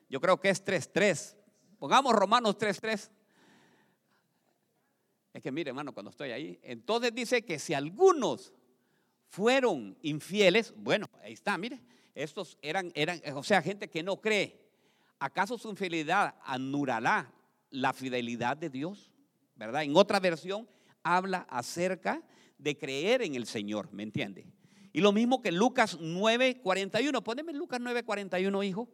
Yo 0.09 0.19
creo 0.19 0.37
que 0.37 0.49
es 0.49 0.61
3.3. 0.61 1.37
Pongamos 1.79 2.11
Romanos 2.11 2.57
3.3. 2.57 3.09
Es 5.31 5.41
que 5.41 5.49
mire, 5.49 5.69
hermano, 5.69 5.93
cuando 5.93 6.09
estoy 6.09 6.31
ahí, 6.31 6.59
entonces 6.61 7.15
dice 7.15 7.41
que 7.45 7.57
si 7.57 7.73
algunos 7.73 8.51
fueron 9.29 9.97
infieles, 10.01 10.73
bueno, 10.75 11.09
ahí 11.23 11.31
está, 11.31 11.57
mire, 11.57 11.79
estos 12.13 12.57
eran, 12.61 12.91
eran, 12.95 13.21
o 13.33 13.43
sea, 13.43 13.61
gente 13.61 13.89
que 13.89 14.03
no 14.03 14.19
cree. 14.19 14.59
¿Acaso 15.19 15.57
su 15.57 15.69
infidelidad 15.69 16.35
anulará 16.43 17.31
la 17.69 17.93
fidelidad 17.93 18.57
de 18.57 18.69
Dios? 18.69 19.09
¿Verdad? 19.55 19.83
En 19.83 19.95
otra 19.95 20.19
versión 20.19 20.67
habla 21.01 21.47
acerca 21.49 22.21
de 22.61 22.77
creer 22.77 23.23
en 23.23 23.35
el 23.35 23.47
Señor, 23.47 23.91
¿me 23.91 24.03
entiende? 24.03 24.45
Y 24.93 25.01
lo 25.01 25.11
mismo 25.11 25.41
que 25.41 25.51
Lucas 25.51 25.97
9:41. 25.99 27.23
Poneme 27.23 27.53
Lucas 27.53 27.79
9:41, 27.79 28.63
hijo. 28.63 28.89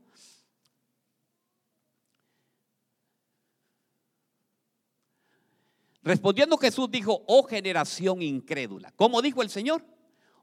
Respondiendo 6.03 6.57
Jesús 6.57 6.89
dijo, 6.89 7.25
oh 7.27 7.43
generación 7.43 8.21
incrédula. 8.21 8.93
¿Cómo 8.95 9.21
dijo 9.21 9.41
el 9.41 9.49
Señor? 9.49 9.83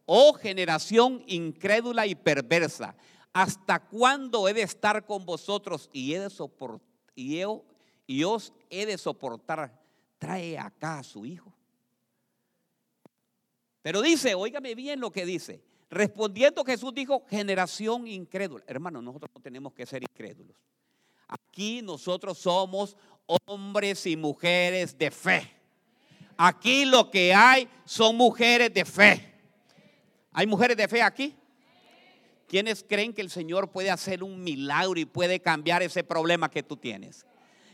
Oh 0.04 0.34
generación 0.34 1.24
incrédula 1.26 2.06
y 2.06 2.14
perversa. 2.14 2.94
¿Hasta 3.32 3.78
cuándo 3.80 4.46
he 4.46 4.52
de 4.52 4.60
estar 4.60 5.06
con 5.06 5.24
vosotros 5.24 5.88
y, 5.90 6.12
he 6.12 6.20
de 6.20 6.28
soportar, 6.28 6.86
y, 7.14 7.40
y 8.06 8.24
os 8.24 8.52
he 8.68 8.84
de 8.84 8.98
soportar? 8.98 9.80
Trae 10.18 10.58
acá 10.58 10.98
a 10.98 11.02
su 11.02 11.24
hijo. 11.24 11.53
Pero 13.84 14.00
dice, 14.00 14.34
óigame 14.34 14.74
bien 14.74 14.98
lo 14.98 15.10
que 15.10 15.26
dice. 15.26 15.60
Respondiendo 15.90 16.64
Jesús 16.64 16.94
dijo, 16.94 17.22
generación 17.28 18.06
incrédula. 18.06 18.64
Hermano, 18.66 19.02
nosotros 19.02 19.30
no 19.34 19.42
tenemos 19.42 19.74
que 19.74 19.84
ser 19.84 20.02
incrédulos. 20.02 20.56
Aquí 21.28 21.82
nosotros 21.82 22.38
somos 22.38 22.96
hombres 23.44 24.06
y 24.06 24.16
mujeres 24.16 24.96
de 24.96 25.10
fe. 25.10 25.50
Aquí 26.38 26.86
lo 26.86 27.10
que 27.10 27.34
hay 27.34 27.68
son 27.84 28.16
mujeres 28.16 28.72
de 28.72 28.86
fe. 28.86 29.34
¿Hay 30.32 30.46
mujeres 30.46 30.78
de 30.78 30.88
fe 30.88 31.02
aquí? 31.02 31.36
¿Quiénes 32.48 32.86
creen 32.88 33.12
que 33.12 33.20
el 33.20 33.28
Señor 33.28 33.70
puede 33.70 33.90
hacer 33.90 34.24
un 34.24 34.42
milagro 34.42 34.98
y 34.98 35.04
puede 35.04 35.40
cambiar 35.40 35.82
ese 35.82 36.02
problema 36.02 36.50
que 36.50 36.62
tú 36.62 36.78
tienes? 36.78 37.26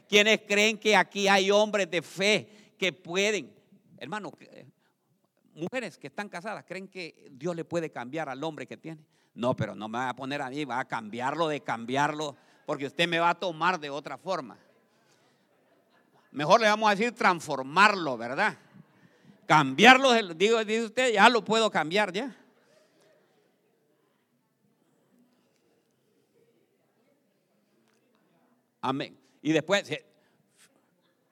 ¿Quiénes 0.09 0.41
creen 0.41 0.77
que 0.77 0.97
aquí 0.97 1.29
hay 1.29 1.53
hombres 1.53 1.89
de 1.89 2.03
fe 2.03 2.75
que 2.77 2.93
pueden? 2.93 3.55
Hermano, 3.97 4.33
mujeres 5.55 5.99
que 5.99 6.07
están 6.09 6.29
casadas 6.29 6.65
creen 6.67 6.89
que 6.89 7.29
Dios 7.33 7.55
le 7.55 7.65
puede 7.65 7.91
cambiar 7.91 8.29
al 8.29 8.43
hombre 8.45 8.67
que 8.67 8.77
tiene. 8.77 9.05
No, 9.35 9.55
pero 9.55 9.75
no 9.75 9.89
me 9.89 9.99
va 9.99 10.11
a 10.11 10.17
poner 10.17 10.43
a 10.43 10.51
mí, 10.51 10.65
va 10.65 10.81
a 10.81 10.85
cambiarlo 10.85 11.49
de 11.49 11.61
cambiarlo, 11.61 12.37
porque 12.67 12.87
usted 12.87 13.09
me 13.09 13.19
va 13.19 13.31
a 13.31 13.35
tomar 13.35 13.79
de 13.79 13.91
otra 13.91 14.19
forma. 14.19 14.59
Mejor 16.33 16.61
le 16.61 16.69
vamos 16.69 16.89
a 16.89 16.95
decir 16.95 17.13
transformarlo, 17.13 18.17
¿verdad? 18.17 18.57
Cambiarlo, 19.47 20.13
digo, 20.35 20.65
dice 20.65 20.85
usted, 20.85 21.13
ya 21.13 21.29
lo 21.29 21.45
puedo 21.45 21.71
cambiar 21.71 22.13
ya. 22.13 22.37
Amén. 28.81 29.19
Y 29.43 29.53
después, 29.53 29.91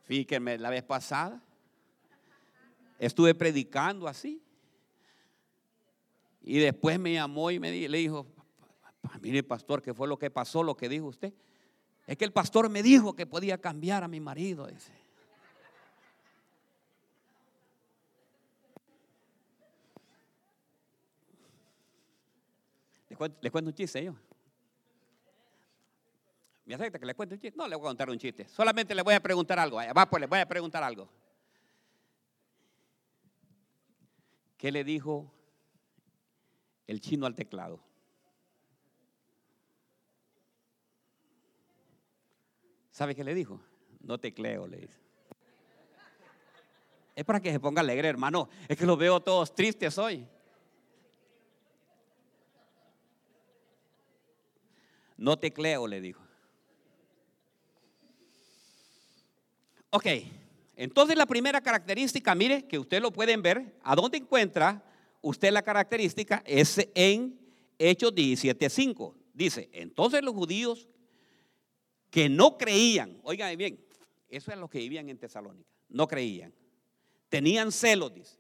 fíjense, 0.05 0.59
la 0.59 0.71
vez 0.71 0.83
pasada, 0.83 1.41
Estuve 2.99 3.35
predicando 3.35 4.09
así. 4.09 4.43
Y 6.43 6.59
después 6.59 6.99
me 6.99 7.13
llamó 7.13 7.51
y 7.51 7.61
me 7.61 7.71
le 7.71 7.99
dijo, 7.99 8.27
mire 9.21 9.43
pastor, 9.43 9.83
¿qué 9.83 9.95
fue 9.95 10.09
lo 10.09 10.19
que 10.19 10.31
pasó, 10.31 10.63
lo 10.63 10.77
que 10.77 10.89
dijo 10.89 11.07
usted? 11.07 11.33
Es 12.07 12.17
que 12.17 12.25
el 12.25 12.33
pastor 12.33 12.69
me 12.71 12.83
dijo 12.83 13.15
que 13.15 13.27
podía 13.27 13.59
cambiar 13.59 14.03
a 14.03 14.09
mi 14.09 14.19
marido. 14.19 14.67
Dice. 14.67 14.93
¿Le 23.41 23.51
cuento, 23.51 23.69
un 23.69 23.75
chiste 23.75 24.05
yo? 24.05 24.15
¿Me 26.65 26.75
acepta 26.75 26.99
que 26.99 27.07
le 27.07 27.15
cuente 27.15 27.35
un 27.35 27.41
chiste? 27.41 27.57
No 27.57 27.67
le 27.67 27.77
voy 27.77 27.87
a 27.87 27.89
contar 27.89 28.09
un 28.09 28.19
chiste. 28.19 28.49
Solamente 28.49 28.95
le 28.95 29.03
voy 29.03 29.15
a 29.15 29.21
preguntar 29.21 29.59
algo. 29.59 29.77
Va, 29.77 30.09
pues 30.09 30.21
le 30.21 30.27
voy 30.27 30.39
a 30.39 30.47
preguntar 30.47 30.83
algo. 30.83 31.09
¿Qué 34.59 34.73
le 34.73 34.83
dijo 34.83 35.33
el 36.89 37.01
chino 37.01 37.27
al 37.27 37.35
teclado? 37.37 37.81
¿Sabe 42.91 43.15
qué 43.15 43.23
le 43.23 43.35
dijo? 43.35 43.61
No 44.01 44.19
tecleo, 44.19 44.67
le 44.67 44.79
dice. 44.79 44.99
Es 47.15 47.25
para 47.25 47.41
que 47.41 47.53
se 47.53 47.61
ponga 47.61 47.81
alegre, 47.81 48.09
hermano. 48.09 48.49
Es 48.67 48.77
que 48.77 48.85
los 48.87 48.99
veo 48.99 49.21
todos 49.21 49.55
tristes 49.55 49.97
hoy. 49.97 50.27
No 55.17 55.39
tecleo, 55.39 55.87
le 55.87 56.01
dijo. 56.01 56.23
Ok. 59.91 60.07
Entonces 60.79 61.17
la 61.17 61.27
primera 61.27 61.61
característica, 61.61 62.37
mire, 62.37 62.69
que 62.69 62.79
ustedes 62.79 63.03
lo 63.03 63.13
pueden 63.13 63.43
ver, 63.43 63.77
¿a 63.83 63.97
dónde 63.97 64.19
encuentra 64.19 64.85
usted 65.21 65.51
la 65.51 65.63
característica? 65.63 66.41
Es 66.47 66.79
en 66.95 67.37
Hechos 67.81 68.15
17.5. 68.15 69.13
Dice, 69.35 69.69
entonces 69.73 70.23
los 70.23 70.35
judíos 70.37 70.89
que 72.11 72.29
no 72.29 72.57
creían, 72.57 73.19
oigan 73.25 73.59
bien, 73.59 73.85
eso 74.29 74.53
es 74.53 74.59
lo 74.59 74.71
que 74.71 74.79
vivían 74.79 75.09
en 75.09 75.19
Tesalónica, 75.19 75.69
no 75.89 76.07
creían, 76.07 76.55
tenían 77.29 77.73
celos, 77.73 78.15
dice. 78.15 78.39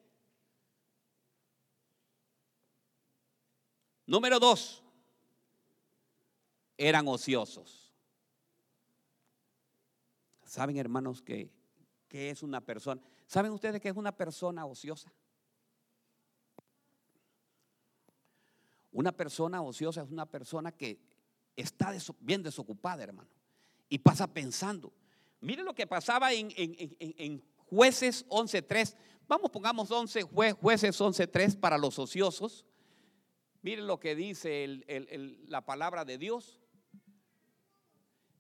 Número 4.06 4.38
dos, 4.38 4.84
eran 6.76 7.08
ociosos. 7.08 7.92
¿Saben, 10.44 10.76
hermanos, 10.76 11.20
que, 11.20 11.57
que 12.08 12.30
es 12.30 12.42
una 12.42 12.60
persona? 12.60 13.00
¿Saben 13.26 13.52
ustedes 13.52 13.80
que 13.80 13.88
es 13.88 13.96
una 13.96 14.12
persona 14.12 14.64
ociosa? 14.66 15.12
Una 18.90 19.12
persona 19.12 19.62
ociosa 19.62 20.02
es 20.02 20.10
una 20.10 20.26
persona 20.26 20.72
que 20.72 20.98
está 21.54 21.94
bien 22.20 22.42
desocupada, 22.42 23.04
hermano, 23.04 23.30
y 23.88 23.98
pasa 23.98 24.26
pensando. 24.26 24.92
Mire 25.40 25.62
lo 25.62 25.74
que 25.74 25.86
pasaba 25.86 26.32
en, 26.32 26.52
en 26.56 27.44
jueces 27.66 28.26
11.3. 28.28 28.96
Vamos, 29.28 29.50
pongamos 29.50 29.90
11, 29.90 30.22
jueces 30.22 31.00
11.3 31.00 31.60
para 31.60 31.78
los 31.78 31.98
ociosos. 31.98 32.64
Mire 33.62 33.82
lo 33.82 34.00
que 34.00 34.14
dice 34.14 34.66
la 35.48 35.64
palabra 35.64 36.04
de 36.04 36.16
Dios. 36.16 36.60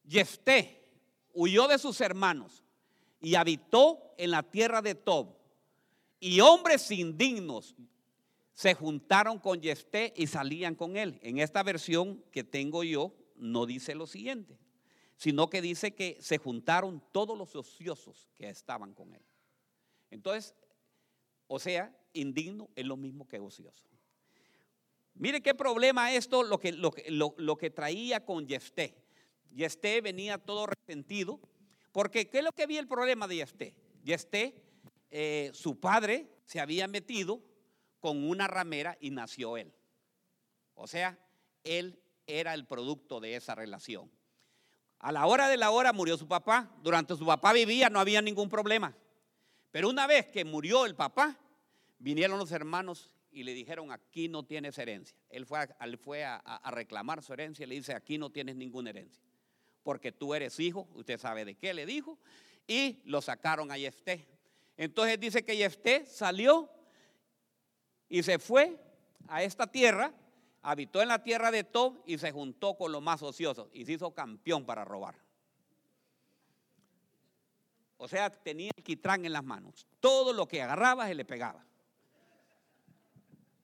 Yefté 0.04 0.90
huyó 1.34 1.68
de 1.68 1.78
sus 1.78 2.00
hermanos 2.00 2.64
y 3.20 3.34
habitó 3.34 4.14
en 4.16 4.30
la 4.30 4.42
tierra 4.42 4.82
de 4.82 4.94
Tob. 4.94 5.36
Y 6.20 6.40
hombres 6.40 6.90
indignos 6.90 7.74
se 8.52 8.74
juntaron 8.74 9.38
con 9.38 9.60
Yefté 9.60 10.12
y 10.16 10.26
salían 10.26 10.74
con 10.74 10.96
él. 10.96 11.18
En 11.22 11.38
esta 11.38 11.62
versión 11.62 12.24
que 12.32 12.42
tengo 12.42 12.82
yo 12.82 13.14
no 13.36 13.66
dice 13.66 13.94
lo 13.94 14.06
siguiente, 14.06 14.58
sino 15.16 15.48
que 15.48 15.62
dice 15.62 15.94
que 15.94 16.18
se 16.20 16.38
juntaron 16.38 17.02
todos 17.12 17.38
los 17.38 17.54
ociosos 17.54 18.28
que 18.34 18.48
estaban 18.48 18.94
con 18.94 19.14
él. 19.14 19.22
Entonces, 20.10 20.54
o 21.46 21.58
sea, 21.58 21.96
indigno 22.12 22.68
es 22.74 22.84
lo 22.84 22.96
mismo 22.96 23.28
que 23.28 23.38
ocioso. 23.38 23.88
Mire 25.14 25.40
qué 25.40 25.54
problema 25.54 26.12
esto, 26.12 26.42
lo 26.42 26.58
que, 26.58 26.72
lo, 26.72 26.92
lo 27.36 27.56
que 27.56 27.70
traía 27.70 28.24
con 28.24 28.46
Yefté. 28.46 28.94
Yesté 29.54 30.00
venía 30.00 30.38
todo 30.38 30.66
resentido, 30.66 31.40
porque 31.92 32.28
¿qué 32.28 32.38
es 32.38 32.44
lo 32.44 32.52
que 32.52 32.62
había 32.62 32.80
el 32.80 32.88
problema 32.88 33.26
de 33.26 33.36
Yesté? 33.36 33.74
Yesté, 34.04 34.54
eh, 35.10 35.50
su 35.54 35.80
padre 35.80 36.28
se 36.44 36.60
había 36.60 36.86
metido 36.86 37.42
con 38.00 38.28
una 38.28 38.46
ramera 38.46 38.96
y 39.00 39.10
nació 39.10 39.56
él. 39.56 39.72
O 40.74 40.86
sea, 40.86 41.18
él 41.64 42.00
era 42.26 42.54
el 42.54 42.66
producto 42.66 43.20
de 43.20 43.36
esa 43.36 43.54
relación. 43.54 44.10
A 44.98 45.12
la 45.12 45.26
hora 45.26 45.48
de 45.48 45.56
la 45.56 45.70
hora 45.70 45.92
murió 45.92 46.16
su 46.16 46.28
papá. 46.28 46.70
Durante 46.82 47.16
su 47.16 47.24
papá 47.24 47.52
vivía, 47.52 47.88
no 47.88 48.00
había 48.00 48.20
ningún 48.20 48.48
problema. 48.48 48.96
Pero 49.70 49.88
una 49.88 50.06
vez 50.06 50.26
que 50.26 50.44
murió 50.44 50.86
el 50.86 50.94
papá, 50.94 51.38
vinieron 51.98 52.38
los 52.38 52.52
hermanos 52.52 53.12
y 53.30 53.44
le 53.44 53.54
dijeron, 53.54 53.92
aquí 53.92 54.28
no 54.28 54.44
tienes 54.44 54.78
herencia. 54.78 55.16
Él 55.28 55.46
fue, 55.46 55.60
a, 55.60 55.76
fue 55.98 56.24
a 56.24 56.70
reclamar 56.70 57.22
su 57.22 57.32
herencia 57.32 57.64
y 57.64 57.68
le 57.68 57.74
dice, 57.76 57.94
aquí 57.94 58.18
no 58.18 58.30
tienes 58.30 58.56
ninguna 58.56 58.90
herencia 58.90 59.27
porque 59.82 60.12
tú 60.12 60.34
eres 60.34 60.58
hijo, 60.60 60.88
usted 60.94 61.18
sabe 61.18 61.44
de 61.44 61.54
qué 61.54 61.74
le 61.74 61.86
dijo, 61.86 62.18
y 62.66 63.00
lo 63.04 63.22
sacaron 63.22 63.70
a 63.70 63.78
Yefté. 63.78 64.26
Entonces 64.76 65.18
dice 65.18 65.44
que 65.44 65.56
Yefté 65.56 66.06
salió 66.06 66.70
y 68.08 68.22
se 68.22 68.38
fue 68.38 68.78
a 69.26 69.42
esta 69.42 69.66
tierra, 69.66 70.12
habitó 70.62 71.02
en 71.02 71.08
la 71.08 71.22
tierra 71.22 71.50
de 71.50 71.64
Tob 71.64 72.02
y 72.06 72.18
se 72.18 72.30
juntó 72.30 72.76
con 72.76 72.92
los 72.92 73.02
más 73.02 73.22
ociosos 73.22 73.68
y 73.72 73.84
se 73.84 73.92
hizo 73.92 74.12
campeón 74.12 74.64
para 74.64 74.84
robar. 74.84 75.16
O 77.96 78.06
sea, 78.06 78.30
tenía 78.30 78.70
el 78.76 78.84
quitrán 78.84 79.24
en 79.24 79.32
las 79.32 79.42
manos. 79.42 79.86
Todo 79.98 80.32
lo 80.32 80.46
que 80.46 80.62
agarraba 80.62 81.08
se 81.08 81.14
le 81.14 81.24
pegaba. 81.24 81.64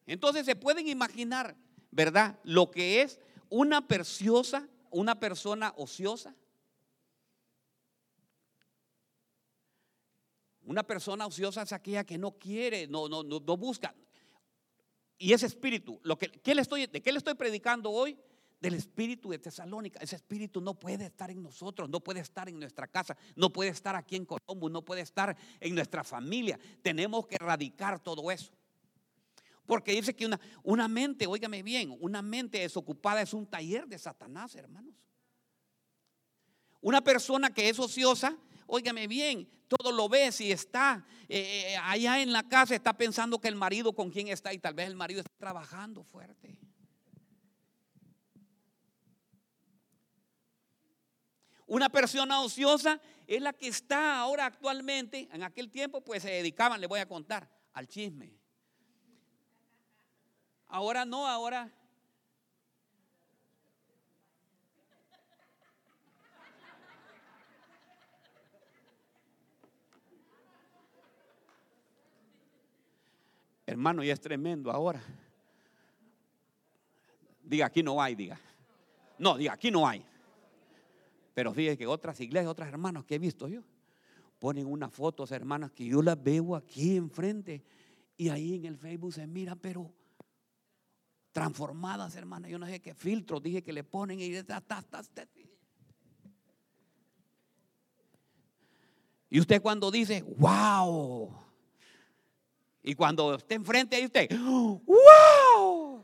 Entonces 0.06 0.44
se 0.44 0.56
pueden 0.56 0.88
imaginar, 0.88 1.56
¿verdad? 1.90 2.38
Lo 2.42 2.70
que 2.70 3.00
es 3.02 3.20
una 3.48 3.86
preciosa 3.86 4.68
una 4.94 5.18
persona 5.18 5.74
ociosa? 5.76 6.34
Una 10.62 10.82
persona 10.82 11.26
ociosa 11.26 11.62
es 11.62 11.72
aquella 11.72 12.04
que 12.04 12.16
no 12.16 12.32
quiere, 12.38 12.86
no, 12.86 13.08
no, 13.08 13.22
no, 13.22 13.56
busca. 13.56 13.94
Y 15.18 15.32
ese 15.32 15.46
espíritu, 15.46 16.00
lo 16.02 16.16
que, 16.16 16.54
le 16.54 16.62
estoy, 16.62 16.86
¿de 16.86 17.02
qué 17.02 17.12
le 17.12 17.18
estoy 17.18 17.34
predicando 17.34 17.90
hoy? 17.90 18.18
Del 18.60 18.74
espíritu 18.74 19.30
de 19.30 19.38
Tesalónica. 19.38 20.00
Ese 20.00 20.16
espíritu 20.16 20.60
no 20.60 20.78
puede 20.78 21.06
estar 21.06 21.30
en 21.30 21.42
nosotros, 21.42 21.90
no 21.90 22.00
puede 22.00 22.20
estar 22.20 22.48
en 22.48 22.58
nuestra 22.58 22.86
casa, 22.86 23.16
no 23.36 23.52
puede 23.52 23.70
estar 23.70 23.94
aquí 23.94 24.16
en 24.16 24.24
Colombia, 24.24 24.70
no 24.70 24.82
puede 24.82 25.02
estar 25.02 25.36
en 25.60 25.74
nuestra 25.74 26.02
familia. 26.02 26.58
Tenemos 26.82 27.26
que 27.26 27.34
erradicar 27.34 28.00
todo 28.00 28.30
eso. 28.30 28.52
Porque 29.66 29.92
dice 29.92 30.14
que 30.14 30.26
una, 30.26 30.38
una 30.62 30.88
mente, 30.88 31.26
óigame 31.26 31.62
bien, 31.62 31.96
una 32.00 32.20
mente 32.20 32.58
desocupada 32.58 33.22
es 33.22 33.32
un 33.32 33.46
taller 33.46 33.86
de 33.86 33.98
Satanás, 33.98 34.54
hermanos. 34.54 34.94
Una 36.80 37.02
persona 37.02 37.52
que 37.52 37.70
es 37.70 37.78
ociosa, 37.78 38.36
óigame 38.66 39.06
bien, 39.06 39.48
todo 39.68 39.90
lo 39.90 40.06
ve, 40.08 40.30
si 40.32 40.52
está 40.52 41.06
eh, 41.30 41.72
eh, 41.72 41.76
allá 41.78 42.20
en 42.20 42.32
la 42.32 42.46
casa, 42.46 42.74
está 42.74 42.92
pensando 42.92 43.40
que 43.40 43.48
el 43.48 43.56
marido 43.56 43.94
con 43.94 44.10
quien 44.10 44.28
está 44.28 44.52
y 44.52 44.58
tal 44.58 44.74
vez 44.74 44.86
el 44.86 44.96
marido 44.96 45.20
está 45.20 45.32
trabajando 45.38 46.04
fuerte. 46.04 46.58
Una 51.66 51.88
persona 51.88 52.42
ociosa 52.42 53.00
es 53.26 53.40
la 53.40 53.54
que 53.54 53.68
está 53.68 54.18
ahora 54.18 54.44
actualmente, 54.44 55.30
en 55.32 55.42
aquel 55.42 55.70
tiempo 55.70 56.02
pues 56.02 56.22
se 56.22 56.30
dedicaban, 56.30 56.82
le 56.82 56.86
voy 56.86 57.00
a 57.00 57.08
contar, 57.08 57.50
al 57.72 57.88
chisme 57.88 58.43
Ahora 60.74 61.04
no, 61.04 61.24
ahora. 61.24 61.70
Hermano, 73.64 74.02
y 74.02 74.10
es 74.10 74.20
tremendo 74.20 74.72
ahora. 74.72 75.00
Diga, 77.44 77.66
aquí 77.66 77.84
no 77.84 78.02
hay, 78.02 78.16
diga. 78.16 78.40
No, 79.16 79.36
diga, 79.36 79.52
aquí 79.52 79.70
no 79.70 79.86
hay. 79.86 80.04
Pero 81.34 81.54
fíjese 81.54 81.78
que 81.78 81.86
otras 81.86 82.18
iglesias, 82.18 82.50
otras 82.50 82.68
hermanas 82.68 83.04
que 83.04 83.14
he 83.14 83.18
visto 83.20 83.46
yo, 83.46 83.62
ponen 84.40 84.66
unas 84.66 84.92
fotos, 84.92 85.30
hermanas, 85.30 85.70
que 85.70 85.84
yo 85.84 86.02
las 86.02 86.20
veo 86.20 86.56
aquí 86.56 86.96
enfrente. 86.96 87.62
Y 88.16 88.28
ahí 88.28 88.56
en 88.56 88.64
el 88.64 88.76
Facebook 88.76 89.12
se 89.12 89.24
mira, 89.28 89.54
pero 89.54 89.92
transformadas, 91.34 92.14
hermana. 92.14 92.48
Yo 92.48 92.58
no 92.58 92.66
sé 92.66 92.80
qué 92.80 92.94
filtros 92.94 93.42
dije 93.42 93.62
que 93.62 93.72
le 93.72 93.82
ponen 93.82 94.20
y 94.20 94.32
y 99.30 99.40
usted 99.40 99.60
cuando 99.60 99.90
dice, 99.90 100.22
wow. 100.38 101.36
Y 102.84 102.94
cuando 102.94 103.34
esté 103.34 103.56
enfrente 103.56 103.96
de 103.96 104.04
usted, 104.04 104.30
wow. 104.38 106.00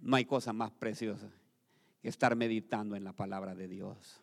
No 0.00 0.16
hay 0.16 0.24
cosa 0.24 0.52
más 0.52 0.72
preciosa 0.72 1.30
estar 2.08 2.36
meditando 2.36 2.96
en 2.96 3.04
la 3.04 3.12
palabra 3.12 3.54
de 3.54 3.68
Dios. 3.68 4.20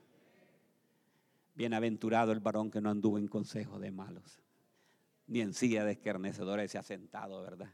Bienaventurado 1.56 2.32
el 2.32 2.40
varón 2.40 2.72
que 2.72 2.82
no 2.82 2.90
anduvo 2.90 3.18
en 3.18 3.28
consejo 3.28 3.80
de 3.80 3.92
malos, 3.92 4.40
ni 5.28 5.42
en 5.42 5.54
silla 5.54 5.84
de 5.86 5.94
escarnecedores 5.94 6.72
se 6.72 6.78
ha 6.78 6.84
sentado, 6.84 7.42
¿verdad? 7.42 7.72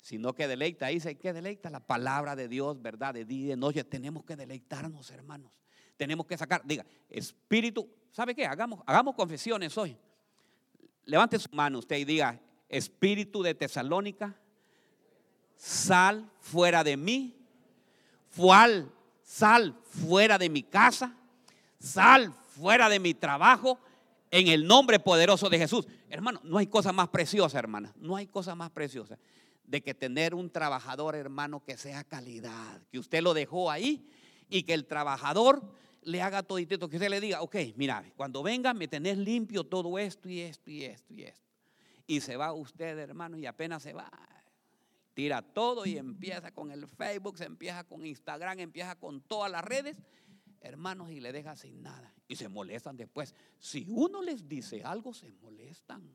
Sino 0.00 0.34
que 0.34 0.46
deleita, 0.46 0.88
dice 0.88 1.16
que 1.16 1.32
deleita 1.32 1.70
la 1.70 1.80
palabra 1.80 2.36
de 2.36 2.48
Dios, 2.48 2.80
¿verdad? 2.80 3.14
De 3.14 3.24
día 3.24 3.46
y 3.46 3.48
de 3.48 3.56
noche. 3.56 3.82
Tenemos 3.82 4.24
que 4.24 4.36
deleitarnos, 4.36 5.10
hermanos. 5.10 5.50
Tenemos 5.96 6.26
que 6.26 6.36
sacar, 6.36 6.62
diga, 6.64 6.84
espíritu, 7.08 7.88
¿sabe 8.10 8.34
qué? 8.34 8.46
Hagamos, 8.46 8.82
hagamos 8.86 9.14
confesiones 9.14 9.76
hoy. 9.78 9.96
Levante 11.06 11.38
su 11.38 11.48
mano 11.52 11.78
usted 11.78 11.96
y 11.96 12.04
diga, 12.04 12.40
espíritu 12.68 13.42
de 13.42 13.54
Tesalónica, 13.54 14.38
sal 15.56 16.30
fuera 16.40 16.84
de 16.84 16.96
mí 16.96 17.45
Fual, 18.36 18.92
sal 19.22 19.74
fuera 19.82 20.36
de 20.36 20.50
mi 20.50 20.62
casa, 20.62 21.16
sal 21.78 22.34
fuera 22.48 22.90
de 22.90 23.00
mi 23.00 23.14
trabajo, 23.14 23.78
en 24.30 24.48
el 24.48 24.66
nombre 24.66 24.98
poderoso 24.98 25.48
de 25.48 25.58
Jesús. 25.58 25.86
Hermano, 26.10 26.40
no 26.44 26.58
hay 26.58 26.66
cosa 26.66 26.92
más 26.92 27.08
preciosa, 27.08 27.58
hermana, 27.58 27.94
no 27.96 28.14
hay 28.14 28.26
cosa 28.26 28.54
más 28.54 28.70
preciosa 28.70 29.18
de 29.64 29.82
que 29.82 29.94
tener 29.94 30.34
un 30.34 30.50
trabajador, 30.50 31.16
hermano, 31.16 31.64
que 31.64 31.78
sea 31.78 32.04
calidad, 32.04 32.82
que 32.90 32.98
usted 32.98 33.22
lo 33.22 33.32
dejó 33.32 33.70
ahí 33.70 34.06
y 34.50 34.64
que 34.64 34.74
el 34.74 34.84
trabajador 34.84 35.62
le 36.02 36.20
haga 36.20 36.42
todito, 36.42 36.88
que 36.90 36.96
usted 36.96 37.08
le 37.08 37.20
diga, 37.20 37.40
ok, 37.40 37.56
mira, 37.74 38.04
cuando 38.16 38.42
venga 38.42 38.74
me 38.74 38.86
tenés 38.86 39.16
limpio 39.16 39.64
todo 39.64 39.98
esto 39.98 40.28
y 40.28 40.40
esto 40.40 40.70
y 40.70 40.84
esto 40.84 41.14
y 41.14 41.22
esto. 41.22 41.46
Y 42.06 42.20
se 42.20 42.36
va 42.36 42.52
usted, 42.52 42.98
hermano, 42.98 43.38
y 43.38 43.46
apenas 43.46 43.82
se 43.82 43.94
va, 43.94 44.10
tira 45.16 45.40
todo 45.40 45.86
y 45.86 45.96
empieza 45.96 46.52
con 46.52 46.70
el 46.70 46.86
Facebook, 46.86 47.38
se 47.38 47.46
empieza 47.46 47.84
con 47.84 48.04
Instagram, 48.04 48.60
empieza 48.60 48.96
con 48.96 49.22
todas 49.22 49.50
las 49.50 49.64
redes, 49.64 49.96
hermanos, 50.60 51.10
y 51.10 51.20
le 51.20 51.32
deja 51.32 51.56
sin 51.56 51.82
nada. 51.82 52.14
Y 52.28 52.36
se 52.36 52.50
molestan 52.50 52.98
después. 52.98 53.34
Si 53.58 53.86
uno 53.88 54.20
les 54.20 54.46
dice 54.46 54.84
algo, 54.84 55.14
se 55.14 55.32
molestan. 55.32 56.06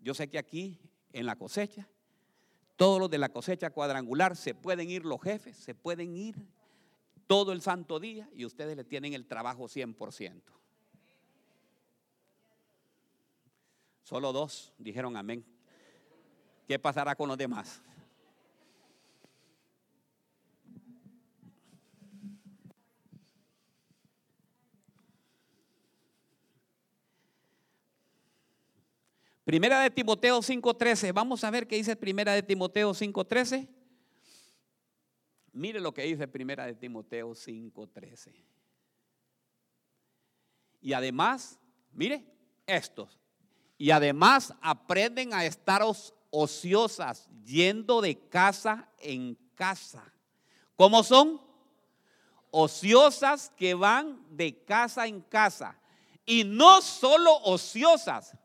Yo 0.00 0.12
sé 0.12 0.28
que 0.28 0.38
aquí 0.38 0.80
en 1.12 1.26
la 1.26 1.36
cosecha, 1.36 1.88
todos 2.74 2.98
los 2.98 3.08
de 3.08 3.18
la 3.18 3.28
cosecha 3.28 3.70
cuadrangular 3.70 4.34
se 4.34 4.52
pueden 4.52 4.90
ir 4.90 5.04
los 5.04 5.22
jefes, 5.22 5.56
se 5.56 5.76
pueden 5.76 6.16
ir 6.16 6.34
todo 7.28 7.52
el 7.52 7.62
santo 7.62 8.00
día 8.00 8.28
y 8.32 8.44
ustedes 8.44 8.76
le 8.76 8.82
tienen 8.82 9.14
el 9.14 9.26
trabajo 9.28 9.68
100%. 9.68 10.63
Solo 14.04 14.34
dos 14.34 14.74
dijeron 14.78 15.16
amén. 15.16 15.42
¿Qué 16.68 16.78
pasará 16.78 17.16
con 17.16 17.26
los 17.26 17.38
demás? 17.38 17.82
Primera 29.44 29.80
de 29.80 29.90
Timoteo 29.90 30.42
5:13. 30.42 31.12
Vamos 31.12 31.42
a 31.42 31.50
ver 31.50 31.66
qué 31.66 31.76
dice 31.76 31.96
Primera 31.96 32.34
de 32.34 32.42
Timoteo 32.42 32.92
5:13. 32.92 33.68
Mire 35.52 35.80
lo 35.80 35.94
que 35.94 36.02
dice 36.02 36.28
Primera 36.28 36.66
de 36.66 36.74
Timoteo 36.74 37.34
5:13. 37.34 38.34
Y 40.82 40.92
además, 40.92 41.58
mire, 41.92 42.26
estos. 42.66 43.23
Y 43.76 43.90
además 43.90 44.54
aprenden 44.60 45.34
a 45.34 45.44
estar 45.44 45.82
ociosas, 46.30 47.28
yendo 47.44 48.00
de 48.00 48.18
casa 48.28 48.88
en 48.98 49.36
casa. 49.54 50.12
¿Cómo 50.76 51.02
son? 51.02 51.40
Ociosas 52.50 53.52
que 53.56 53.74
van 53.74 54.24
de 54.30 54.62
casa 54.64 55.06
en 55.06 55.20
casa. 55.20 55.78
Y 56.24 56.44
no 56.44 56.80
solo 56.82 57.36
ociosas, 57.42 58.36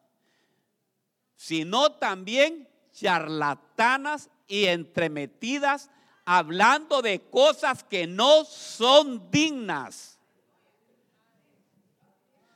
sino 1.35 1.93
también 1.93 2.67
charlatanas 2.91 4.29
y 4.47 4.65
entremetidas, 4.65 5.89
hablando 6.25 7.01
de 7.01 7.21
cosas 7.29 7.83
que 7.83 8.05
no 8.05 8.43
son 8.43 9.31
dignas. 9.31 10.19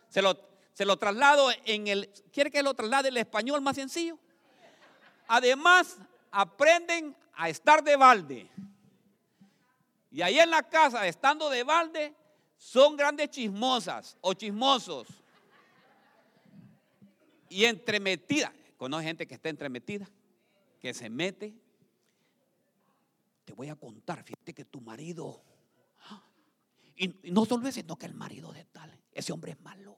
Se 0.10 0.22
lo, 0.22 0.38
se 0.74 0.86
lo 0.86 0.98
traslado 0.98 1.50
en 1.66 1.88
el, 1.88 2.10
¿quiere 2.32 2.52
que 2.52 2.64
lo 2.64 2.74
traslade 2.74 3.10
el 3.10 3.18
español 3.18 3.62
más 3.62 3.76
sencillo? 3.76 4.18
Además, 5.28 5.98
aprenden 6.32 7.16
a 7.34 7.50
estar 7.50 7.84
de 7.84 7.96
balde. 7.96 8.50
Y 10.12 10.22
ahí 10.22 10.40
en 10.40 10.50
la 10.50 10.64
casa, 10.64 11.08
estando 11.08 11.50
de 11.50 11.64
balde, 11.64 12.14
son 12.58 12.96
grandes 12.96 13.30
chismosas 13.30 14.18
o 14.22 14.34
chismosos. 14.34 15.08
Y 17.50 17.66
entremetidas. 17.66 18.52
Conoce 18.78 19.06
gente 19.06 19.28
que 19.28 19.36
está 19.36 19.50
entremetida, 19.50 20.10
que 20.80 20.94
se 20.94 21.10
mete. 21.10 21.54
Te 23.46 23.54
voy 23.54 23.70
a 23.70 23.76
contar, 23.76 24.24
fíjate 24.24 24.54
que 24.54 24.66
tu 24.66 24.82
marido, 24.82 25.44
y, 26.96 27.32
no 27.32 27.46
solo 27.46 27.68
ese, 27.68 27.82
sino 27.82 27.98
que 27.98 28.06
el 28.06 28.14
marido 28.14 28.52
de 28.52 28.66
tal, 28.66 28.92
ese 29.12 29.34
hombre 29.34 29.52
es 29.54 29.62
malo. 29.62 29.98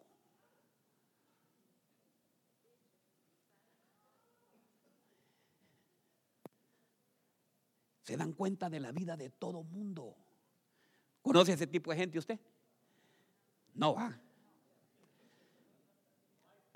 Se 8.06 8.16
dan 8.16 8.32
cuenta 8.32 8.70
de 8.70 8.80
la 8.80 8.94
vida 8.94 9.18
de 9.18 9.30
todo 9.30 9.64
mundo. 9.64 10.16
¿Conoce 11.22 11.52
ese 11.52 11.68
tipo 11.68 11.92
de 11.92 11.98
gente 11.98 12.18
usted? 12.18 12.40
No 13.74 13.96
va 13.96 14.18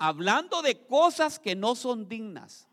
hablando 0.00 0.62
de 0.62 0.86
cosas 0.86 1.38
que 1.38 1.54
no 1.54 1.74
son 1.74 2.08
dignas. 2.08 2.66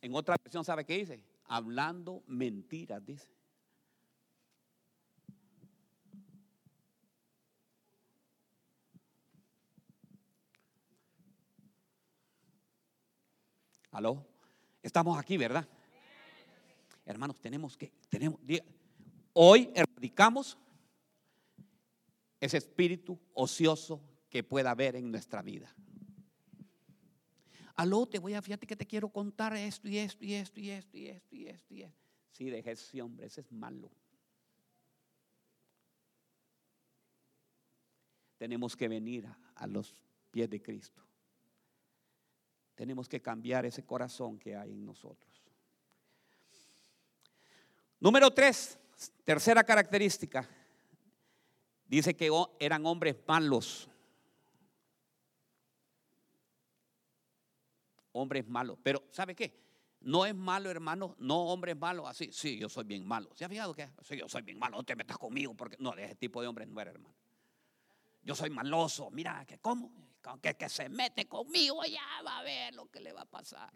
En 0.00 0.14
otra 0.14 0.36
versión, 0.42 0.64
¿sabe 0.64 0.84
qué 0.86 0.98
dice? 0.98 1.22
Hablando 1.46 2.22
mentiras, 2.28 3.04
dice. 3.04 3.28
¿Aló? 13.90 14.29
Estamos 14.82 15.18
aquí, 15.18 15.36
¿verdad? 15.36 15.68
Hermanos, 17.04 17.40
tenemos 17.40 17.76
que, 17.76 17.92
tenemos, 18.08 18.40
hoy 19.32 19.70
erradicamos 19.74 20.56
ese 22.40 22.56
espíritu 22.56 23.18
ocioso 23.34 24.00
que 24.30 24.42
pueda 24.42 24.70
haber 24.70 24.96
en 24.96 25.10
nuestra 25.10 25.42
vida. 25.42 25.74
Aló, 27.74 28.06
te 28.06 28.18
voy 28.18 28.34
a, 28.34 28.42
fíjate 28.42 28.66
que 28.66 28.76
te 28.76 28.86
quiero 28.86 29.08
contar 29.08 29.56
esto 29.56 29.88
y 29.88 29.98
esto 29.98 30.24
y 30.24 30.34
esto 30.34 30.60
y 30.60 30.70
esto 30.70 30.96
y 30.96 31.08
esto 31.08 31.34
y 31.34 31.46
esto 31.46 31.74
y 31.74 31.82
esto. 31.82 32.06
Sí, 32.32 32.50
deje 32.50 32.72
ese 32.72 33.02
hombre, 33.02 33.26
ese 33.26 33.40
es 33.40 33.50
malo. 33.52 33.90
Tenemos 38.38 38.76
que 38.76 38.88
venir 38.88 39.26
a, 39.26 39.38
a 39.56 39.66
los 39.66 39.94
pies 40.30 40.48
de 40.48 40.62
Cristo. 40.62 41.02
Tenemos 42.80 43.10
que 43.10 43.20
cambiar 43.20 43.66
ese 43.66 43.84
corazón 43.84 44.38
que 44.38 44.56
hay 44.56 44.72
en 44.72 44.86
nosotros. 44.86 45.44
Número 48.00 48.30
tres, 48.30 48.78
tercera 49.22 49.62
característica. 49.62 50.48
Dice 51.84 52.16
que 52.16 52.30
eran 52.58 52.86
hombres 52.86 53.16
malos. 53.28 53.86
hombres 58.12 58.48
malos. 58.48 58.78
Pero, 58.82 59.04
¿sabe 59.10 59.34
qué? 59.34 59.54
No 60.00 60.24
es 60.24 60.34
malo, 60.34 60.70
hermano, 60.70 61.16
no 61.18 61.36
hombres 61.48 61.76
malos 61.76 62.08
así. 62.08 62.32
Sí, 62.32 62.58
yo 62.58 62.70
soy 62.70 62.84
bien 62.84 63.06
malo. 63.06 63.28
¿Se 63.34 63.44
ha 63.44 63.48
fijado 63.50 63.74
que? 63.74 63.90
Sí, 64.00 64.16
yo 64.16 64.26
soy 64.26 64.40
bien 64.40 64.58
malo, 64.58 64.78
no 64.78 64.84
te 64.84 64.96
metas 64.96 65.18
conmigo 65.18 65.52
porque 65.52 65.76
no, 65.78 65.92
de 65.92 66.06
ese 66.06 66.14
tipo 66.14 66.40
de 66.40 66.48
hombres 66.48 66.66
no 66.66 66.80
era, 66.80 66.92
hermano. 66.92 67.14
Yo 68.22 68.34
soy 68.34 68.50
maloso, 68.50 69.10
mira, 69.10 69.44
que 69.46 69.58
cómo, 69.58 69.92
que, 70.42 70.54
que 70.54 70.68
se 70.68 70.88
mete 70.88 71.26
conmigo, 71.26 71.82
ya 71.84 72.22
va 72.24 72.38
a 72.38 72.42
ver 72.42 72.74
lo 72.74 72.90
que 72.90 73.00
le 73.00 73.12
va 73.12 73.22
a 73.22 73.30
pasar. 73.30 73.72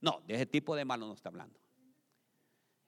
No, 0.00 0.22
de 0.26 0.34
ese 0.34 0.46
tipo 0.46 0.74
de 0.74 0.84
malo 0.84 1.06
no 1.06 1.14
está 1.14 1.28
hablando. 1.28 1.60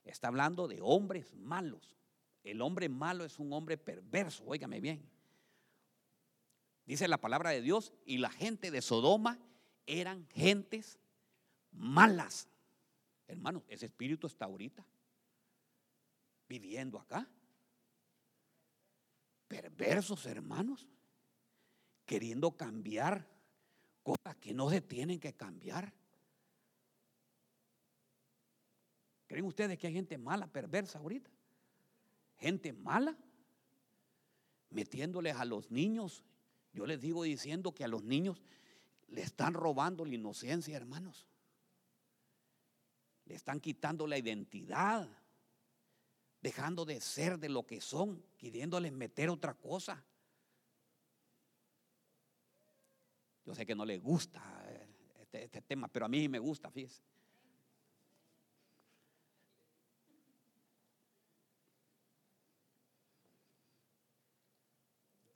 Está 0.04 0.28
hablando 0.28 0.68
de 0.68 0.80
hombres 0.80 1.34
malos. 1.34 1.96
El 2.42 2.62
hombre 2.62 2.88
malo 2.88 3.24
es 3.24 3.38
un 3.38 3.52
hombre 3.52 3.76
perverso, 3.76 4.44
óigame 4.46 4.80
bien. 4.80 5.06
Dice 6.86 7.06
la 7.08 7.18
palabra 7.18 7.50
de 7.50 7.60
Dios, 7.60 7.92
y 8.06 8.16
la 8.16 8.30
gente 8.30 8.70
de 8.70 8.80
Sodoma 8.80 9.38
eran 9.86 10.26
gentes 10.28 10.98
malas. 11.70 12.48
Hermanos, 13.26 13.62
ese 13.68 13.86
espíritu 13.86 14.26
está 14.26 14.46
ahorita 14.46 14.86
viviendo 16.48 16.98
acá. 16.98 17.28
Perversos 19.48 20.26
hermanos, 20.26 20.86
queriendo 22.04 22.56
cambiar 22.56 23.26
cosas 24.02 24.36
que 24.36 24.54
no 24.54 24.70
se 24.70 24.80
tienen 24.80 25.18
que 25.18 25.34
cambiar. 25.34 25.92
¿Creen 29.26 29.44
ustedes 29.44 29.78
que 29.78 29.86
hay 29.86 29.92
gente 29.92 30.16
mala, 30.16 30.46
perversa 30.46 30.98
ahorita? 30.98 31.30
Gente 32.36 32.72
mala, 32.72 33.16
metiéndoles 34.70 35.36
a 35.36 35.44
los 35.44 35.70
niños. 35.70 36.24
Yo 36.72 36.86
les 36.86 37.00
digo 37.00 37.22
diciendo 37.24 37.74
que 37.74 37.84
a 37.84 37.88
los 37.88 38.04
niños 38.04 38.42
le 39.08 39.22
están 39.22 39.54
robando 39.54 40.04
la 40.04 40.14
inocencia, 40.14 40.76
hermanos. 40.76 41.26
Le 43.24 43.34
están 43.34 43.60
quitando 43.60 44.06
la 44.06 44.16
identidad, 44.16 45.08
dejando 46.48 46.86
de 46.86 46.98
ser 46.98 47.38
de 47.38 47.50
lo 47.50 47.66
que 47.66 47.78
son, 47.78 48.24
queriéndoles 48.38 48.90
meter 48.90 49.28
otra 49.28 49.52
cosa. 49.52 50.02
Yo 53.44 53.54
sé 53.54 53.66
que 53.66 53.74
no 53.74 53.84
le 53.84 53.98
gusta 53.98 54.42
este, 55.20 55.44
este, 55.44 55.60
tema, 55.60 55.88
pero 55.88 56.06
a 56.06 56.08
mí 56.08 56.26
me 56.26 56.38
gusta, 56.38 56.70
fíjese. 56.70 57.02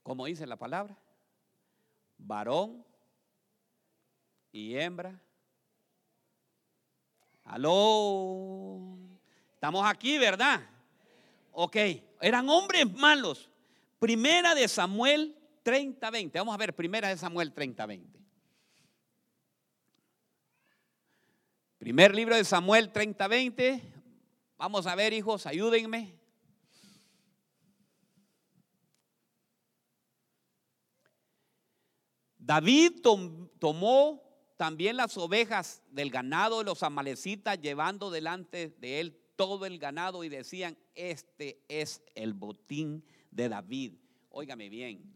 Como 0.01 0.25
dice 0.25 0.47
la 0.47 0.57
palabra, 0.57 0.97
varón 2.17 2.83
y 4.51 4.75
hembra 4.77 5.21
Aló. 7.43 8.97
Estamos 9.53 9.85
aquí, 9.85 10.17
¿verdad? 10.17 10.72
Ok, 11.55 11.77
eran 12.19 12.49
hombres 12.49 12.91
malos. 12.93 13.49
Primera 13.99 14.55
de 14.55 14.67
Samuel 14.67 15.37
30, 15.61 16.09
20. 16.09 16.39
Vamos 16.39 16.55
a 16.55 16.57
ver, 16.57 16.75
primera 16.75 17.09
de 17.09 17.17
Samuel 17.17 17.53
30, 17.53 17.85
20. 17.85 18.19
Primer 21.77 22.15
libro 22.15 22.35
de 22.35 22.43
Samuel 22.43 22.91
30, 22.91 23.27
20. 23.27 23.93
Vamos 24.57 24.87
a 24.87 24.95
ver, 24.95 25.13
hijos, 25.13 25.45
ayúdenme. 25.45 26.17
David 32.39 32.99
tomó 33.59 34.23
también 34.57 34.97
las 34.97 35.17
ovejas 35.17 35.83
del 35.91 36.09
ganado 36.09 36.59
de 36.59 36.65
los 36.65 36.81
amalecitas, 36.81 37.61
llevando 37.61 38.09
delante 38.09 38.69
de 38.79 38.99
él 38.99 39.22
todo 39.35 39.65
el 39.65 39.79
ganado 39.79 40.23
y 40.23 40.29
decían, 40.29 40.77
este 40.95 41.63
es 41.67 42.03
el 42.15 42.33
botín 42.33 43.05
de 43.31 43.49
David. 43.49 43.93
Óigame 44.29 44.69
bien. 44.69 45.15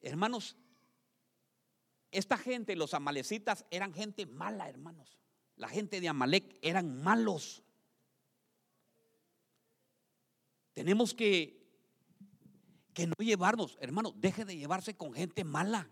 Hermanos, 0.00 0.56
esta 2.10 2.36
gente, 2.36 2.76
los 2.76 2.94
amalecitas, 2.94 3.64
eran 3.70 3.92
gente 3.92 4.26
mala, 4.26 4.68
hermanos. 4.68 5.18
La 5.56 5.68
gente 5.68 6.00
de 6.00 6.08
Amalek 6.08 6.58
eran 6.62 7.02
malos. 7.02 7.62
Tenemos 10.72 11.14
que 11.14 11.64
que 12.94 13.08
no 13.08 13.14
llevarnos, 13.18 13.76
hermano, 13.80 14.12
deje 14.16 14.44
de 14.44 14.56
llevarse 14.56 14.96
con 14.96 15.12
gente 15.12 15.44
mala, 15.44 15.90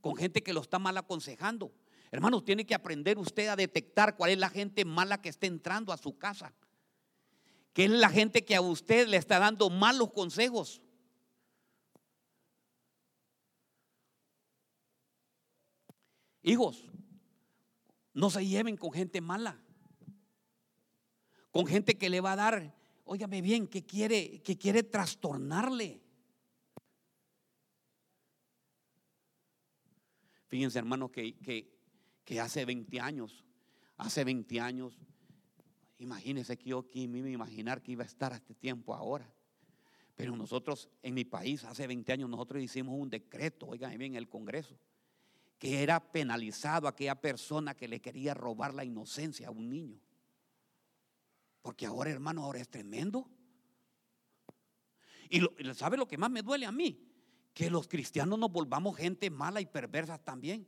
con 0.00 0.14
gente 0.14 0.42
que 0.42 0.52
lo 0.52 0.60
está 0.60 0.78
mal 0.78 0.96
aconsejando. 0.96 1.72
Hermanos, 2.14 2.44
tiene 2.44 2.64
que 2.64 2.76
aprender 2.76 3.18
usted 3.18 3.48
a 3.48 3.56
detectar 3.56 4.16
cuál 4.16 4.30
es 4.30 4.38
la 4.38 4.48
gente 4.48 4.84
mala 4.84 5.20
que 5.20 5.28
está 5.28 5.48
entrando 5.48 5.92
a 5.92 5.96
su 5.96 6.16
casa. 6.16 6.54
Que 7.72 7.86
es 7.86 7.90
la 7.90 8.08
gente 8.08 8.44
que 8.44 8.54
a 8.54 8.60
usted 8.60 9.08
le 9.08 9.16
está 9.16 9.40
dando 9.40 9.68
malos 9.68 10.12
consejos. 10.12 10.80
Hijos, 16.44 16.84
no 18.12 18.30
se 18.30 18.46
lleven 18.46 18.76
con 18.76 18.92
gente 18.92 19.20
mala. 19.20 19.60
Con 21.50 21.66
gente 21.66 21.98
que 21.98 22.10
le 22.10 22.20
va 22.20 22.34
a 22.34 22.36
dar, 22.36 22.76
óigame 23.02 23.42
bien, 23.42 23.66
que 23.66 23.84
quiere, 23.84 24.40
que 24.42 24.56
quiere 24.56 24.84
trastornarle. 24.84 26.00
Fíjense, 30.46 30.78
hermanos, 30.78 31.10
que, 31.10 31.36
que, 31.40 31.73
hace 32.40 32.64
20 32.64 33.00
años, 33.00 33.44
hace 33.96 34.24
20 34.24 34.60
años, 34.60 34.98
imagínense 35.98 36.56
que 36.56 36.70
yo 36.70 36.80
aquí 36.80 37.06
me 37.06 37.30
imaginar 37.30 37.82
que 37.82 37.92
iba 37.92 38.02
a 38.02 38.06
estar 38.06 38.32
a 38.32 38.36
este 38.36 38.54
tiempo 38.54 38.94
ahora. 38.94 39.32
Pero 40.14 40.36
nosotros, 40.36 40.88
en 41.02 41.14
mi 41.14 41.24
país, 41.24 41.64
hace 41.64 41.86
20 41.86 42.12
años, 42.12 42.30
nosotros 42.30 42.62
hicimos 42.62 42.94
un 42.98 43.10
decreto, 43.10 43.66
oigan 43.66 43.98
bien, 43.98 44.12
en 44.12 44.16
el 44.16 44.28
Congreso, 44.28 44.78
que 45.58 45.82
era 45.82 46.12
penalizado 46.12 46.86
a 46.86 46.90
aquella 46.90 47.20
persona 47.20 47.74
que 47.74 47.88
le 47.88 48.00
quería 48.00 48.32
robar 48.34 48.74
la 48.74 48.84
inocencia 48.84 49.48
a 49.48 49.50
un 49.50 49.68
niño. 49.68 50.00
Porque 51.62 51.86
ahora, 51.86 52.10
hermano, 52.10 52.44
ahora 52.44 52.60
es 52.60 52.68
tremendo. 52.68 53.28
Y, 55.28 55.40
¿sabe 55.74 55.96
lo 55.96 56.06
que 56.06 56.18
más 56.18 56.30
me 56.30 56.42
duele 56.42 56.66
a 56.66 56.72
mí? 56.72 57.10
que 57.54 57.70
los 57.70 57.86
cristianos 57.86 58.38
nos 58.38 58.50
volvamos 58.50 58.96
gente 58.96 59.30
mala 59.30 59.60
y 59.60 59.66
perversa 59.66 60.18
también. 60.18 60.66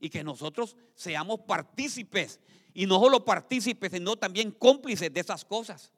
Y 0.00 0.10
que 0.10 0.22
nosotros 0.22 0.76
seamos 0.94 1.40
partícipes. 1.40 2.40
Y 2.74 2.86
no 2.86 3.00
solo 3.00 3.24
partícipes, 3.24 3.90
sino 3.92 4.16
también 4.16 4.52
cómplices 4.52 5.12
de 5.12 5.20
esas 5.20 5.44
cosas. 5.44 5.92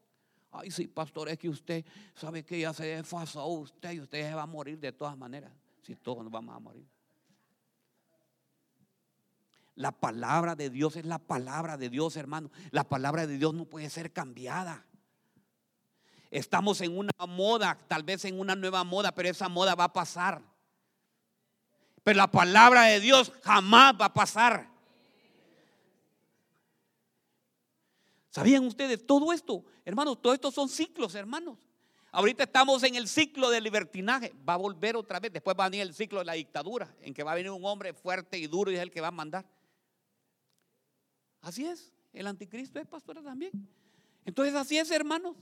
Ay, 0.52 0.70
sí, 0.70 0.88
pastor, 0.88 1.28
es 1.28 1.38
que 1.38 1.48
usted 1.48 1.84
sabe 2.14 2.44
que 2.44 2.60
ya 2.60 2.72
se 2.72 2.86
desfasó 2.86 3.46
usted 3.46 3.92
y 3.92 4.00
usted 4.00 4.28
se 4.28 4.34
va 4.34 4.42
a 4.42 4.46
morir 4.46 4.78
de 4.78 4.92
todas 4.92 5.16
maneras. 5.16 5.52
Si 5.82 5.94
todos 5.94 6.24
nos 6.24 6.32
vamos 6.32 6.56
a 6.56 6.58
morir. 6.58 6.86
La 9.76 9.92
palabra 9.92 10.54
de 10.56 10.68
Dios 10.68 10.96
es 10.96 11.06
la 11.06 11.18
palabra 11.18 11.76
de 11.76 11.88
Dios, 11.88 12.16
hermano. 12.16 12.50
La 12.70 12.84
palabra 12.84 13.26
de 13.26 13.38
Dios 13.38 13.54
no 13.54 13.64
puede 13.64 13.88
ser 13.88 14.12
cambiada. 14.12 14.84
Estamos 16.30 16.80
en 16.80 16.96
una 16.96 17.12
moda, 17.26 17.78
tal 17.88 18.02
vez 18.02 18.24
en 18.24 18.38
una 18.38 18.54
nueva 18.54 18.84
moda, 18.84 19.12
pero 19.12 19.28
esa 19.28 19.48
moda 19.48 19.74
va 19.74 19.84
a 19.84 19.92
pasar. 19.92 20.42
Pero 22.02 22.16
la 22.16 22.30
palabra 22.30 22.84
de 22.84 23.00
Dios 23.00 23.32
jamás 23.42 23.94
va 24.00 24.06
a 24.06 24.14
pasar. 24.14 24.68
¿Sabían 28.30 28.64
ustedes 28.64 29.06
todo 29.06 29.32
esto? 29.32 29.64
Hermanos, 29.84 30.20
todo 30.22 30.32
esto 30.32 30.50
son 30.50 30.68
ciclos, 30.68 31.14
hermanos. 31.14 31.58
Ahorita 32.12 32.44
estamos 32.44 32.82
en 32.82 32.94
el 32.94 33.08
ciclo 33.08 33.50
del 33.50 33.64
libertinaje. 33.64 34.34
Va 34.48 34.54
a 34.54 34.56
volver 34.56 34.96
otra 34.96 35.20
vez. 35.20 35.32
Después 35.32 35.56
va 35.58 35.66
a 35.66 35.68
venir 35.68 35.82
el 35.82 35.94
ciclo 35.94 36.20
de 36.20 36.24
la 36.24 36.32
dictadura, 36.34 36.94
en 37.00 37.14
que 37.14 37.22
va 37.22 37.32
a 37.32 37.34
venir 37.34 37.50
un 37.50 37.64
hombre 37.64 37.92
fuerte 37.92 38.38
y 38.38 38.46
duro 38.46 38.70
y 38.70 38.76
es 38.76 38.80
el 38.80 38.90
que 38.90 39.00
va 39.00 39.08
a 39.08 39.12
mandar. 39.12 39.44
Así 41.40 41.66
es. 41.66 41.92
El 42.12 42.26
anticristo 42.26 42.78
es 42.78 42.86
pastora 42.86 43.22
también. 43.22 43.52
Entonces 44.24 44.54
así 44.54 44.78
es, 44.78 44.90
hermanos 44.90 45.36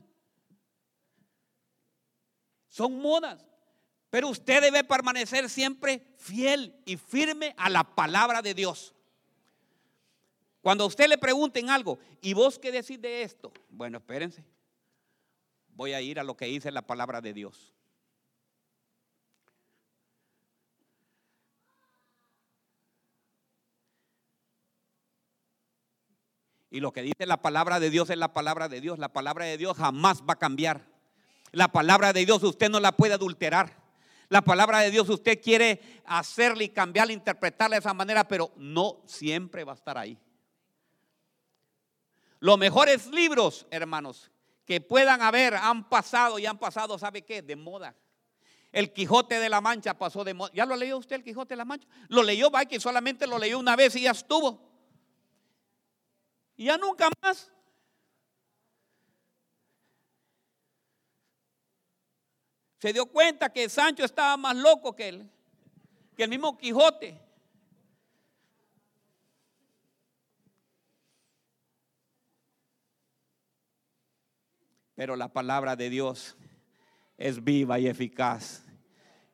son 2.68 3.00
modas. 3.00 3.44
Pero 4.10 4.28
usted 4.28 4.62
debe 4.62 4.84
permanecer 4.84 5.50
siempre 5.50 6.02
fiel 6.16 6.74
y 6.86 6.96
firme 6.96 7.54
a 7.58 7.68
la 7.68 7.84
palabra 7.84 8.40
de 8.40 8.54
Dios. 8.54 8.94
Cuando 10.62 10.84
a 10.84 10.86
usted 10.86 11.08
le 11.08 11.18
pregunten 11.18 11.70
algo, 11.70 11.98
¿y 12.20 12.32
vos 12.32 12.58
qué 12.58 12.72
decís 12.72 13.00
de 13.00 13.22
esto? 13.22 13.52
Bueno, 13.68 13.98
espérense. 13.98 14.44
Voy 15.68 15.92
a 15.92 16.00
ir 16.00 16.18
a 16.18 16.24
lo 16.24 16.36
que 16.36 16.46
dice 16.46 16.70
la 16.70 16.82
palabra 16.82 17.20
de 17.20 17.32
Dios. 17.32 17.74
Y 26.70 26.80
lo 26.80 26.92
que 26.92 27.02
dice 27.02 27.24
la 27.24 27.40
palabra 27.40 27.80
de 27.80 27.90
Dios 27.90 28.10
es 28.10 28.18
la 28.18 28.32
palabra 28.32 28.68
de 28.68 28.80
Dios. 28.80 28.98
La 28.98 29.12
palabra 29.12 29.46
de 29.46 29.56
Dios 29.56 29.76
jamás 29.76 30.22
va 30.22 30.34
a 30.34 30.38
cambiar. 30.38 30.86
La 31.52 31.68
palabra 31.68 32.12
de 32.12 32.26
Dios 32.26 32.42
usted 32.42 32.68
no 32.68 32.80
la 32.80 32.92
puede 32.92 33.14
adulterar. 33.14 33.87
La 34.28 34.42
palabra 34.42 34.80
de 34.80 34.90
Dios 34.90 35.08
usted 35.08 35.40
quiere 35.40 35.80
hacerla 36.04 36.62
y 36.62 36.68
cambiarla, 36.68 37.12
interpretarla 37.12 37.76
de 37.76 37.80
esa 37.80 37.94
manera, 37.94 38.28
pero 38.28 38.52
no 38.56 39.02
siempre 39.06 39.64
va 39.64 39.72
a 39.72 39.76
estar 39.76 39.96
ahí. 39.96 40.18
Los 42.40 42.58
mejores 42.58 43.06
libros, 43.06 43.66
hermanos, 43.70 44.30
que 44.66 44.80
puedan 44.80 45.22
haber, 45.22 45.54
han 45.54 45.88
pasado 45.88 46.38
y 46.38 46.46
han 46.46 46.58
pasado, 46.58 46.98
¿sabe 46.98 47.22
qué? 47.22 47.40
De 47.40 47.56
moda. 47.56 47.96
El 48.70 48.92
Quijote 48.92 49.40
de 49.40 49.48
la 49.48 49.62
Mancha 49.62 49.96
pasó 49.96 50.24
de 50.24 50.34
moda. 50.34 50.50
¿Ya 50.52 50.66
lo 50.66 50.76
leyó 50.76 50.98
usted 50.98 51.16
el 51.16 51.24
Quijote 51.24 51.54
de 51.54 51.56
la 51.56 51.64
Mancha? 51.64 51.88
Lo 52.08 52.22
leyó, 52.22 52.50
va 52.50 52.66
que 52.66 52.78
solamente 52.78 53.26
lo 53.26 53.38
leyó 53.38 53.58
una 53.58 53.76
vez 53.76 53.96
y 53.96 54.02
ya 54.02 54.10
estuvo. 54.10 54.68
Y 56.54 56.66
ya 56.66 56.76
nunca 56.76 57.08
más. 57.22 57.50
Se 62.78 62.92
dio 62.92 63.06
cuenta 63.06 63.52
que 63.52 63.68
Sancho 63.68 64.04
estaba 64.04 64.36
más 64.36 64.56
loco 64.56 64.94
que 64.94 65.08
él, 65.08 65.30
que 66.16 66.24
el 66.24 66.30
mismo 66.30 66.56
Quijote. 66.56 67.20
Pero 74.94 75.16
la 75.16 75.28
palabra 75.32 75.76
de 75.76 75.90
Dios 75.90 76.36
es 77.16 77.42
viva 77.42 77.78
y 77.78 77.86
eficaz 77.86 78.64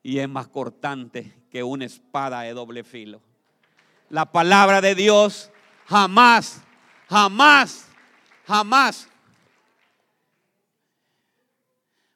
y 0.03 0.19
es 0.19 0.29
más 0.29 0.49
cortante 0.49 1.35
que 1.51 1.63
una 1.63 1.87
espada 1.87 2.43
de 2.43 2.53
doble 2.53 2.85
filo. 2.85 3.23
La 4.11 4.31
palabra 4.31 4.81
de 4.81 4.95
Dios 4.95 5.51
jamás, 5.87 6.63
jamás, 7.09 7.89
jamás 8.47 9.09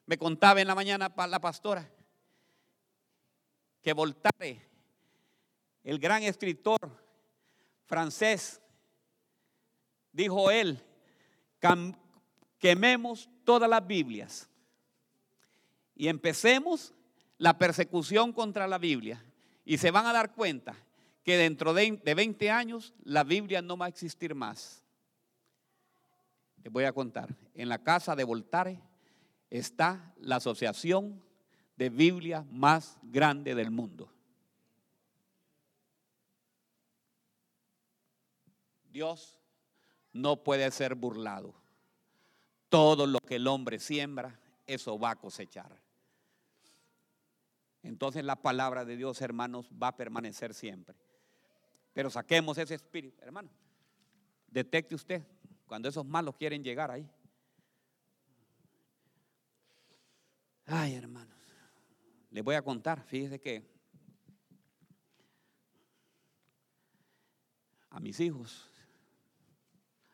Me 0.09 0.17
contaba 0.17 0.59
en 0.59 0.65
la 0.65 0.73
mañana 0.73 1.13
la 1.15 1.39
pastora 1.39 1.87
que 3.79 3.93
Voltaire, 3.93 4.59
el 5.83 5.99
gran 5.99 6.23
escritor 6.23 6.79
francés, 7.85 8.59
dijo 10.11 10.49
él, 10.49 10.83
quememos 12.57 13.29
todas 13.43 13.69
las 13.69 13.85
Biblias 13.85 14.49
y 15.93 16.07
empecemos 16.07 16.95
la 17.37 17.59
persecución 17.59 18.33
contra 18.33 18.67
la 18.67 18.79
Biblia. 18.79 19.23
Y 19.63 19.77
se 19.77 19.91
van 19.91 20.07
a 20.07 20.13
dar 20.13 20.33
cuenta 20.33 20.75
que 21.21 21.37
dentro 21.37 21.71
de 21.75 22.01
20 22.15 22.49
años 22.49 22.95
la 23.03 23.23
Biblia 23.23 23.61
no 23.61 23.77
va 23.77 23.85
a 23.85 23.89
existir 23.89 24.33
más. 24.33 24.83
Les 26.63 26.73
voy 26.73 26.85
a 26.85 26.93
contar. 26.93 27.29
En 27.53 27.69
la 27.69 27.83
casa 27.83 28.15
de 28.15 28.23
Voltaire 28.23 28.88
está 29.49 30.13
la 30.17 30.37
asociación 30.37 31.23
de 31.75 31.89
Biblia 31.89 32.45
más 32.51 32.97
grande 33.03 33.55
del 33.55 33.71
mundo. 33.71 34.11
Dios 38.91 39.39
no 40.11 40.43
puede 40.43 40.69
ser 40.71 40.95
burlado. 40.95 41.53
Todo 42.69 43.07
lo 43.07 43.19
que 43.19 43.35
el 43.35 43.47
hombre 43.47 43.79
siembra, 43.79 44.39
eso 44.67 44.99
va 44.99 45.11
a 45.11 45.15
cosechar. 45.15 45.79
Entonces 47.81 48.23
la 48.23 48.35
palabra 48.35 48.85
de 48.85 48.97
Dios, 48.97 49.21
hermanos, 49.21 49.69
va 49.71 49.89
a 49.89 49.97
permanecer 49.97 50.53
siempre. 50.53 50.95
Pero 51.93 52.09
saquemos 52.09 52.57
ese 52.57 52.75
espíritu, 52.75 53.23
hermano. 53.23 53.49
Detecte 54.47 54.95
usted 54.95 55.23
cuando 55.65 55.87
esos 55.87 56.05
malos 56.05 56.35
quieren 56.35 56.63
llegar 56.63 56.91
ahí. 56.91 57.09
Ay, 60.71 60.93
hermanos, 60.93 61.35
les 62.29 62.43
voy 62.43 62.53
a 62.53 62.61
contar, 62.61 63.01
fíjese 63.01 63.39
que 63.39 63.67
a 67.89 67.99
mis 67.99 68.19
hijos, 68.19 68.69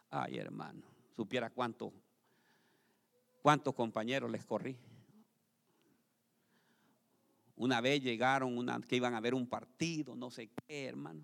ay, 0.09 0.37
hermano, 0.37 0.81
supiera 1.13 1.49
cuánto, 1.49 1.91
cuántos 3.41 3.73
compañeros 3.73 4.31
les 4.31 4.45
corrí. 4.45 4.77
Una 7.57 7.81
vez 7.81 8.01
llegaron 8.01 8.57
una, 8.57 8.79
que 8.79 8.95
iban 8.95 9.13
a 9.13 9.19
ver 9.19 9.33
un 9.33 9.49
partido, 9.49 10.15
no 10.15 10.31
sé 10.31 10.51
qué, 10.65 10.85
hermano. 10.85 11.21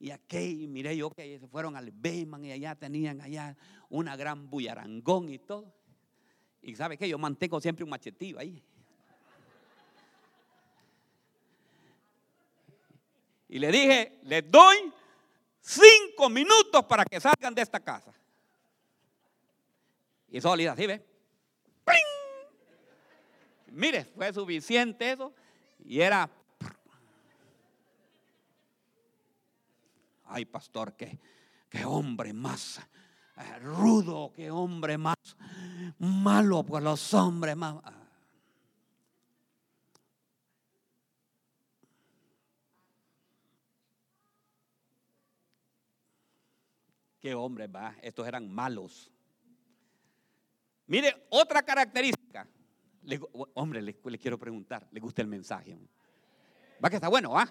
Y 0.00 0.10
aquí, 0.10 0.66
miré 0.66 0.96
yo 0.96 1.10
que 1.12 1.38
se 1.38 1.46
fueron 1.46 1.76
al 1.76 1.92
Beyman 1.92 2.44
y 2.44 2.50
allá 2.50 2.74
tenían 2.74 3.20
allá 3.20 3.56
una 3.88 4.16
gran 4.16 4.50
bullarangón 4.50 5.28
y 5.28 5.38
todo. 5.38 5.72
Y 6.62 6.76
sabe 6.76 6.96
que 6.96 7.08
yo 7.08 7.18
mantengo 7.18 7.60
siempre 7.60 7.82
un 7.82 7.90
machetillo 7.90 8.38
ahí. 8.38 8.62
Y 13.48 13.58
le 13.58 13.70
dije, 13.70 14.20
les 14.22 14.50
doy 14.50 14.92
cinco 15.60 16.30
minutos 16.30 16.84
para 16.86 17.04
que 17.04 17.20
salgan 17.20 17.54
de 17.54 17.62
esta 17.62 17.80
casa. 17.80 18.14
Y 20.28 20.40
sólida, 20.40 20.74
¿sí 20.76 20.86
ve? 20.86 21.04
Mire, 23.72 24.04
fue 24.04 24.32
suficiente 24.32 25.12
eso. 25.12 25.34
Y 25.84 26.00
era. 26.00 26.30
Ay, 30.24 30.44
pastor, 30.44 30.94
qué, 30.94 31.18
qué 31.68 31.84
hombre 31.84 32.32
más 32.32 32.80
rudo, 33.62 34.32
qué 34.34 34.50
hombre 34.50 34.98
más 34.98 35.16
malo, 35.98 36.62
pues 36.62 36.82
los 36.82 37.14
hombres 37.14 37.56
más. 37.56 37.76
Ah. 37.84 38.02
Qué 47.20 47.34
hombre 47.34 47.68
va, 47.68 47.94
estos 48.02 48.26
eran 48.26 48.52
malos. 48.52 49.08
Mire, 50.86 51.26
otra 51.30 51.62
característica. 51.62 52.48
hombre, 53.54 53.80
le, 53.80 53.94
quiero 54.18 54.38
preguntar, 54.38 54.88
¿le 54.90 55.00
gusta 55.00 55.22
el 55.22 55.28
mensaje? 55.28 55.78
Va 56.84 56.90
que 56.90 56.96
está 56.96 57.08
bueno, 57.08 57.38
¿ah? 57.38 57.46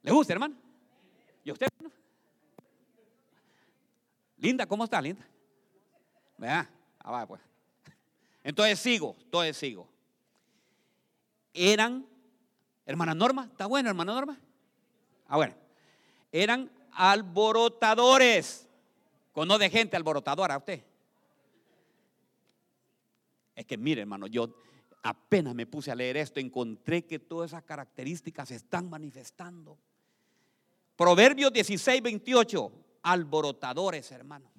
¿Le 0.00 0.10
gusta, 0.10 0.32
hermano? 0.32 0.56
¿Y 1.44 1.52
usted? 1.52 1.68
Linda, 4.44 4.66
¿cómo 4.66 4.84
está, 4.84 5.00
Linda? 5.00 5.26
Vea, 6.36 6.70
ah, 6.98 7.24
pues. 7.26 7.40
Entonces 8.42 8.78
sigo, 8.78 9.16
entonces 9.18 9.56
sigo. 9.56 9.88
Eran, 11.54 12.06
hermana 12.84 13.14
Norma, 13.14 13.48
¿está 13.50 13.64
bueno, 13.64 13.88
hermana 13.88 14.12
Norma? 14.12 14.38
Ah, 15.28 15.36
bueno. 15.36 15.54
Eran 16.30 16.70
alborotadores. 16.92 18.68
Conoce 19.32 19.70
gente 19.70 19.96
alborotadora 19.96 20.58
usted. 20.58 20.84
Es 23.56 23.64
que 23.64 23.78
mire, 23.78 24.02
hermano, 24.02 24.26
yo 24.26 24.62
apenas 25.02 25.54
me 25.54 25.64
puse 25.64 25.90
a 25.90 25.94
leer 25.94 26.18
esto, 26.18 26.38
encontré 26.38 27.06
que 27.06 27.18
todas 27.18 27.52
esas 27.52 27.62
características 27.62 28.48
se 28.48 28.56
están 28.56 28.90
manifestando. 28.90 29.78
Proverbios 30.96 31.50
16, 31.50 32.02
28, 32.02 32.83
alborotadores, 33.04 34.10
hermano. 34.10 34.50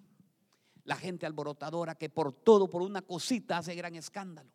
La 0.85 0.95
gente 0.95 1.25
alborotadora 1.25 1.95
que 1.95 2.09
por 2.09 2.31
todo, 2.31 2.69
por 2.69 2.81
una 2.81 3.01
cosita, 3.01 3.57
hace 3.57 3.75
gran 3.75 3.95
escándalo. 3.95 4.49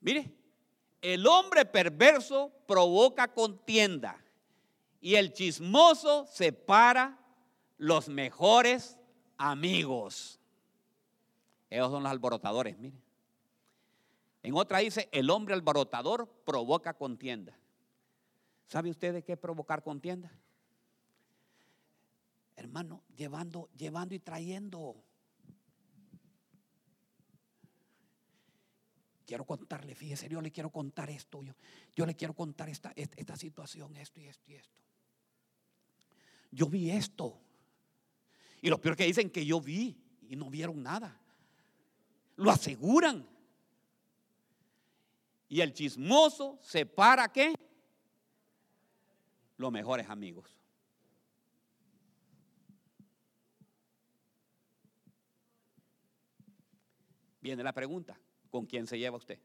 Mire, 0.00 0.34
el 1.02 1.26
hombre 1.26 1.66
perverso 1.66 2.50
provoca 2.66 3.32
contienda 3.34 4.24
y 5.00 5.16
el 5.16 5.32
chismoso 5.32 6.26
separa 6.26 7.18
los 7.76 8.08
mejores 8.08 8.96
amigos. 9.36 10.40
Ellos 11.68 11.90
son 11.90 12.02
los 12.02 12.10
alborotadores, 12.10 12.78
mire. 12.78 12.96
En 14.42 14.54
otra 14.54 14.78
dice, 14.78 15.10
el 15.12 15.28
hombre 15.28 15.54
alborotador 15.54 16.26
provoca 16.46 16.94
contienda. 16.94 17.58
¿Sabe 18.68 18.90
usted 18.90 19.14
de 19.14 19.24
qué 19.24 19.36
provocar 19.36 19.82
contienda? 19.82 20.30
Hermano, 22.54 23.02
llevando, 23.16 23.70
llevando 23.74 24.14
y 24.14 24.18
trayendo. 24.18 25.02
Quiero 29.26 29.46
contarle, 29.46 29.94
fíjese, 29.94 30.28
yo 30.28 30.40
le 30.42 30.50
quiero 30.50 30.70
contar 30.70 31.08
esto, 31.08 31.42
yo, 31.42 31.54
yo 31.94 32.04
le 32.04 32.14
quiero 32.14 32.34
contar 32.34 32.68
esta, 32.68 32.92
esta 32.94 33.36
situación, 33.36 33.96
esto 33.96 34.20
y 34.20 34.26
esto 34.26 34.50
y 34.50 34.54
esto. 34.54 34.82
Yo 36.50 36.66
vi 36.66 36.90
esto. 36.90 37.40
Y 38.60 38.68
lo 38.68 38.80
peor 38.80 38.96
que 38.96 39.04
dicen 39.04 39.30
que 39.30 39.46
yo 39.46 39.60
vi 39.60 39.96
y 40.28 40.36
no 40.36 40.50
vieron 40.50 40.82
nada. 40.82 41.18
Lo 42.36 42.50
aseguran. 42.50 43.26
Y 45.48 45.62
el 45.62 45.72
chismoso 45.72 46.58
separa 46.60 47.32
qué? 47.32 47.54
Los 49.58 49.70
mejores 49.70 50.08
amigos. 50.08 50.58
Viene 57.40 57.62
la 57.62 57.72
pregunta, 57.72 58.18
¿con 58.50 58.66
quién 58.66 58.86
se 58.86 58.98
lleva 58.98 59.16
usted? 59.16 59.38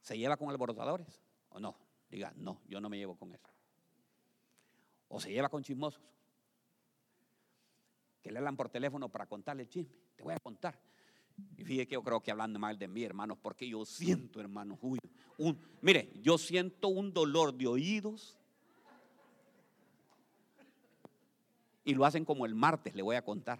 ¿Se 0.00 0.16
lleva 0.16 0.36
con 0.36 0.50
alborotadores 0.50 1.20
o 1.50 1.60
no? 1.60 1.76
Diga, 2.10 2.32
no, 2.36 2.60
yo 2.66 2.80
no 2.80 2.88
me 2.88 2.98
llevo 2.98 3.16
con 3.16 3.32
eso. 3.32 3.48
O 5.08 5.20
se 5.20 5.30
lleva 5.30 5.48
con 5.48 5.62
chismosos. 5.62 6.02
Que 8.22 8.30
le 8.30 8.38
hablan 8.38 8.56
por 8.56 8.68
teléfono 8.68 9.08
para 9.08 9.26
contarle 9.26 9.62
el 9.62 9.68
chisme. 9.68 9.94
Te 10.16 10.22
voy 10.22 10.34
a 10.34 10.38
contar. 10.38 10.78
Y 11.56 11.64
fíjate 11.64 11.88
que 11.88 11.94
yo 11.94 12.02
creo 12.02 12.20
que 12.20 12.30
hablando 12.30 12.58
mal 12.58 12.78
de 12.78 12.88
mí, 12.88 13.04
hermanos, 13.04 13.38
porque 13.40 13.68
yo 13.68 13.84
siento, 13.84 14.40
hermanos, 14.40 14.78
un, 14.82 15.58
mire, 15.80 16.12
yo 16.20 16.36
siento 16.36 16.88
un 16.88 17.12
dolor 17.12 17.54
de 17.54 17.66
oídos. 17.66 18.39
Y 21.84 21.94
lo 21.94 22.04
hacen 22.04 22.24
como 22.24 22.46
el 22.46 22.54
martes, 22.54 22.94
le 22.94 23.02
voy 23.02 23.16
a 23.16 23.24
contar. 23.24 23.58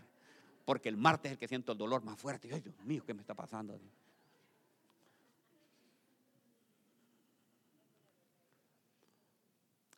Porque 0.65 0.89
el 0.89 0.97
martes 0.97 1.31
es 1.31 1.33
el 1.33 1.39
que 1.39 1.49
siento 1.49 1.73
el 1.73 1.79
dolor 1.79 2.03
más 2.03 2.19
fuerte. 2.19 2.49
Ay, 2.53 2.61
Dios 2.61 2.75
mío, 2.85 3.03
¿qué 3.05 3.15
me 3.15 3.21
está 3.21 3.35
pasando? 3.35 3.79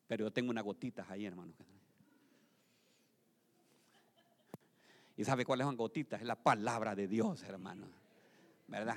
Pero 0.07 0.27
yo 0.27 0.31
tengo 0.31 0.51
unas 0.51 0.65
gotitas 0.65 1.09
ahí, 1.11 1.27
hermano. 1.27 1.53
¿Y 5.17 5.25
sabe 5.25 5.45
cuáles 5.45 5.67
son 5.67 5.77
gotitas? 5.77 6.21
Es 6.21 6.27
la 6.27 6.37
palabra 6.37 6.95
de 6.95 7.07
Dios, 7.07 7.43
hermano. 7.43 7.87
¿Verdad? 8.69 8.97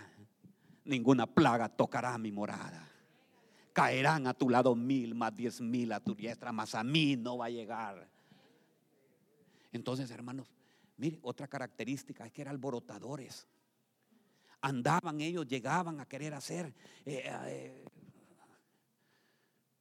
Ninguna 0.86 1.26
plaga 1.26 1.70
tocará 1.70 2.18
mi 2.18 2.32
morada. 2.32 2.90
Caerán 3.74 4.28
a 4.28 4.34
tu 4.34 4.50
lado 4.50 4.76
mil, 4.76 5.16
más 5.16 5.36
diez 5.36 5.60
mil 5.60 5.92
a 5.92 6.00
tu 6.00 6.16
diestra, 6.16 6.52
más 6.52 6.76
a 6.76 6.84
mí 6.84 7.16
no 7.16 7.38
va 7.38 7.46
a 7.46 7.50
llegar. 7.50 8.08
Entonces, 9.76 10.10
hermanos, 10.12 10.52
mire, 10.98 11.20
otra 11.22 11.48
característica 11.48 12.26
es 12.26 12.32
que 12.32 12.42
eran 12.42 12.54
alborotadores. 12.54 13.48
Andaban 14.62 15.22
ellos, 15.22 15.46
llegaban 15.48 16.00
a 16.00 16.08
querer 16.08 16.34
hacer. 16.34 16.74
Eh, 17.06 17.24
eh, 17.26 17.86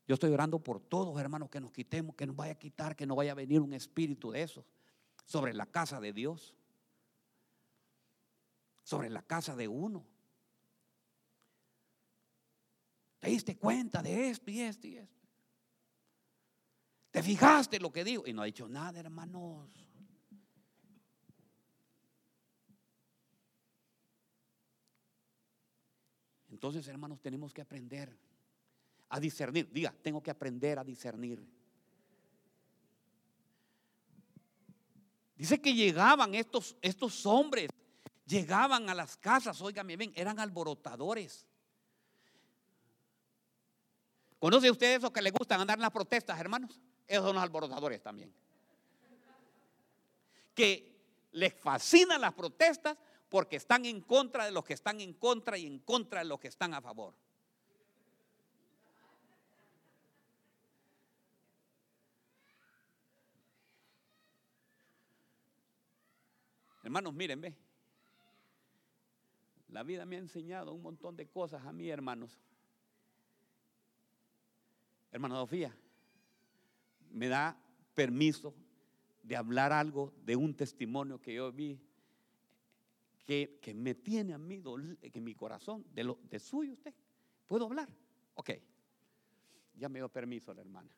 yo 0.07 0.15
estoy 0.15 0.33
orando 0.33 0.59
por 0.59 0.81
todos, 0.81 1.19
hermanos, 1.21 1.49
que 1.49 1.61
nos 1.61 1.73
quitemos, 1.73 2.15
que 2.17 2.27
nos 2.27 2.37
vaya 2.37 2.53
a 2.53 2.59
quitar, 2.59 2.95
que 2.97 3.07
no 3.07 3.15
vaya 3.15 3.33
a 3.33 3.37
venir 3.37 3.61
un 3.61 3.73
espíritu 3.73 4.33
de 4.33 4.43
esos 4.43 4.65
sobre 5.25 5.55
la 5.55 5.67
casa 5.67 6.01
de 6.01 6.13
Dios, 6.13 6.55
sobre 8.83 9.09
la 9.09 9.23
casa 9.23 9.57
de 9.57 9.69
uno. 9.69 10.05
¿Te 13.21 13.31
diste 13.31 13.57
cuenta 13.57 14.03
de 14.03 14.29
esto 14.29 14.51
y 14.51 14.61
esto 14.61 14.87
y 14.87 14.97
esto? 14.97 15.23
¿Te 17.11 17.23
fijaste 17.23 17.79
lo 17.79 17.93
que 17.93 18.05
digo? 18.05 18.25
Y 18.27 18.33
no 18.33 18.43
ha 18.43 18.45
dicho 18.45 18.69
nada, 18.69 18.99
hermanos. 18.99 19.84
Entonces, 26.65 26.89
hermanos, 26.89 27.21
tenemos 27.21 27.53
que 27.53 27.61
aprender 27.61 28.17
a 29.11 29.21
discernir. 29.21 29.71
Diga, 29.71 29.95
tengo 30.01 30.23
que 30.23 30.31
aprender 30.31 30.79
a 30.79 30.83
discernir. 30.83 31.47
Dice 35.37 35.61
que 35.61 35.75
llegaban 35.75 36.35
estos, 36.35 36.75
estos 36.81 37.27
hombres, 37.27 37.69
llegaban 38.25 38.89
a 38.89 38.95
las 38.95 39.15
casas, 39.19 39.61
óigame 39.61 39.99
bien, 39.99 40.15
eran 40.17 40.41
alborotadores. 40.41 41.47
¿Conoce 44.39 44.71
usted 44.71 44.97
esos 44.97 45.11
que 45.11 45.21
les 45.21 45.35
gustan 45.35 45.61
andar 45.61 45.77
en 45.77 45.83
las 45.83 45.91
protestas, 45.91 46.41
hermanos? 46.41 46.81
Esos 47.07 47.27
son 47.27 47.35
los 47.35 47.45
alborotadores 47.45 48.03
también. 48.03 48.33
Que 50.55 51.29
les 51.33 51.53
fascinan 51.53 52.23
las 52.23 52.33
protestas 52.33 52.97
porque 53.35 53.57
están 53.57 53.85
en 53.85 54.01
contra 54.01 54.45
de 54.45 54.53
los 54.53 54.65
que 54.65 54.75
están 54.75 55.01
en 55.01 55.13
contra 55.13 55.59
y 55.59 55.67
en 55.67 55.81
contra 55.81 56.21
de 56.21 56.27
los 56.27 56.39
que 56.39 56.47
están 56.47 56.73
a 56.73 56.81
favor. 56.81 57.13
Hermanos, 66.85 67.13
miren, 67.13 67.41
ve. 67.41 67.57
La 69.67 69.83
vida 69.83 70.07
me 70.07 70.15
ha 70.15 70.21
enseñado 70.21 70.73
un 70.73 70.83
montón 70.83 71.17
de 71.17 71.27
cosas 71.27 71.67
a 71.67 71.73
mí, 71.73 71.91
hermanos. 71.91 72.39
Hermano 75.11 75.35
Sofía, 75.41 75.77
me 77.11 77.27
da 77.27 77.59
permiso 77.97 78.55
de 79.25 79.35
hablar 79.35 79.73
algo 79.73 80.13
de 80.25 80.37
un 80.37 80.55
testimonio 80.55 81.21
que 81.21 81.35
yo 81.35 81.51
vi 81.51 81.81
que, 83.25 83.75
me 83.75 83.95
tiene 83.95 84.35
a 84.35 84.39
mí 84.39 84.63
en 85.03 85.25
mi 85.25 85.35
corazón, 85.35 85.85
de, 85.93 86.05
lo, 86.05 86.19
de 86.31 86.39
suyo 86.39 86.73
usted. 86.73 86.95
¿Puedo 87.47 87.67
hablar? 87.67 87.89
Ok. 88.35 88.51
Ya 89.77 89.89
me 89.89 89.99
dio 89.99 90.09
permiso 90.09 90.53
la 90.55 90.61
hermana. 90.61 90.95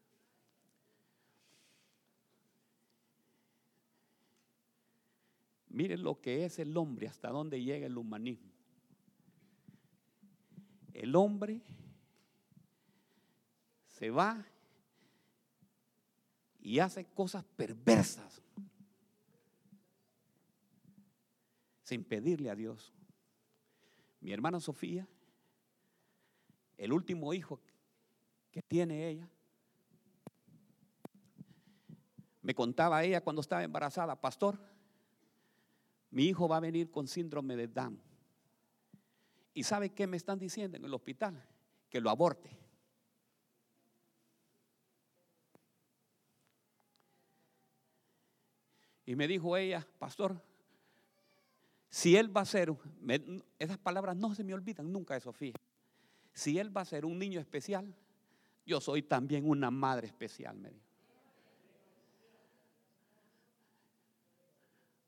Miren 5.68 6.02
lo 6.02 6.20
que 6.20 6.44
es 6.44 6.58
el 6.58 6.76
hombre, 6.76 7.06
hasta 7.06 7.28
dónde 7.28 7.62
llega 7.62 7.86
el 7.86 7.96
humanismo. 7.96 8.50
El 10.94 11.14
hombre 11.14 11.60
se 13.86 14.10
va 14.10 14.44
y 16.60 16.78
hace 16.78 17.04
cosas 17.04 17.44
perversas 17.44 18.42
sin 21.86 22.02
pedirle 22.02 22.50
a 22.50 22.56
Dios. 22.56 22.92
Mi 24.18 24.32
hermana 24.32 24.58
Sofía, 24.58 25.06
el 26.76 26.92
último 26.92 27.32
hijo 27.32 27.60
que 28.50 28.60
tiene 28.60 29.08
ella, 29.08 29.30
me 32.42 32.56
contaba 32.56 33.04
ella 33.04 33.20
cuando 33.20 33.40
estaba 33.40 33.62
embarazada, 33.62 34.20
pastor, 34.20 34.58
mi 36.10 36.24
hijo 36.24 36.48
va 36.48 36.56
a 36.56 36.60
venir 36.60 36.90
con 36.90 37.06
síndrome 37.06 37.54
de 37.54 37.68
Down. 37.68 38.02
¿Y 39.54 39.62
sabe 39.62 39.90
qué 39.90 40.08
me 40.08 40.16
están 40.16 40.40
diciendo 40.40 40.76
en 40.76 40.84
el 40.84 40.92
hospital? 40.92 41.40
Que 41.88 42.00
lo 42.00 42.10
aborte. 42.10 42.50
Y 49.04 49.14
me 49.14 49.28
dijo 49.28 49.56
ella, 49.56 49.86
pastor, 50.00 50.42
si 51.96 52.14
él 52.14 52.36
va 52.36 52.42
a 52.42 52.44
ser, 52.44 52.70
esas 53.58 53.78
palabras 53.78 54.14
no 54.16 54.34
se 54.34 54.44
me 54.44 54.52
olvidan 54.52 54.92
nunca 54.92 55.14
de 55.14 55.20
Sofía. 55.20 55.54
Si 56.34 56.58
él 56.58 56.76
va 56.76 56.82
a 56.82 56.84
ser 56.84 57.06
un 57.06 57.18
niño 57.18 57.40
especial, 57.40 57.90
yo 58.66 58.82
soy 58.82 59.02
también 59.02 59.48
una 59.48 59.70
madre 59.70 60.06
especial, 60.06 60.58
me 60.58 60.68
dijo. 60.72 60.84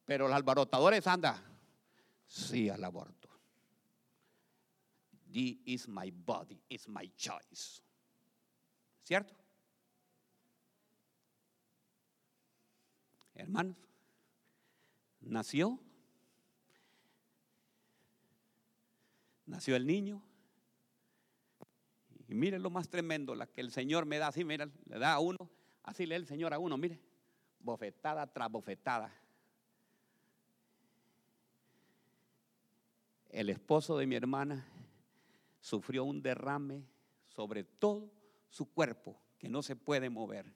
Pero 0.07 0.29
los 0.29 0.35
alborotadores 0.35 1.07
anda, 1.07 1.39
sí 2.27 2.71
al 2.71 2.83
aborto. 2.83 3.29
This 5.31 5.59
is 5.67 5.89
my 5.89 6.11
body, 6.11 6.59
it's 6.71 6.89
my 6.89 7.07
choice. 7.17 7.83
¿Cierto? 9.03 9.35
Hermanos, 13.35 13.77
nació, 15.21 15.79
nació 19.49 19.77
el 19.77 19.87
niño. 19.87 20.23
Y 22.29 22.35
miren 22.35 22.63
lo 22.63 22.71
más 22.71 22.89
tremendo, 22.89 23.35
la 23.35 23.47
que 23.47 23.61
el 23.61 23.71
Señor 23.71 24.05
me 24.05 24.19
da 24.19 24.29
así, 24.29 24.45
mira, 24.45 24.69
le 24.87 24.99
da 24.99 25.15
a 25.15 25.19
uno, 25.19 25.51
así 25.83 26.07
lee 26.07 26.15
el 26.15 26.27
Señor 26.27 26.53
a 26.53 26.59
uno, 26.59 26.77
mire, 26.77 27.01
bofetada 27.59 28.27
tras 28.27 28.51
bofetada. 28.51 29.13
El 33.31 33.49
esposo 33.51 33.97
de 33.97 34.07
mi 34.07 34.15
hermana 34.15 34.67
sufrió 35.61 36.05
un 36.05 36.23
derrame 36.23 36.85
sobre 37.29 37.65
todo 37.65 38.11
su 38.49 38.67
cuerpo 38.73 39.21
que 39.39 39.49
no 39.49 39.63
se 39.63 39.77
puede 39.77 40.11
mover. 40.11 40.53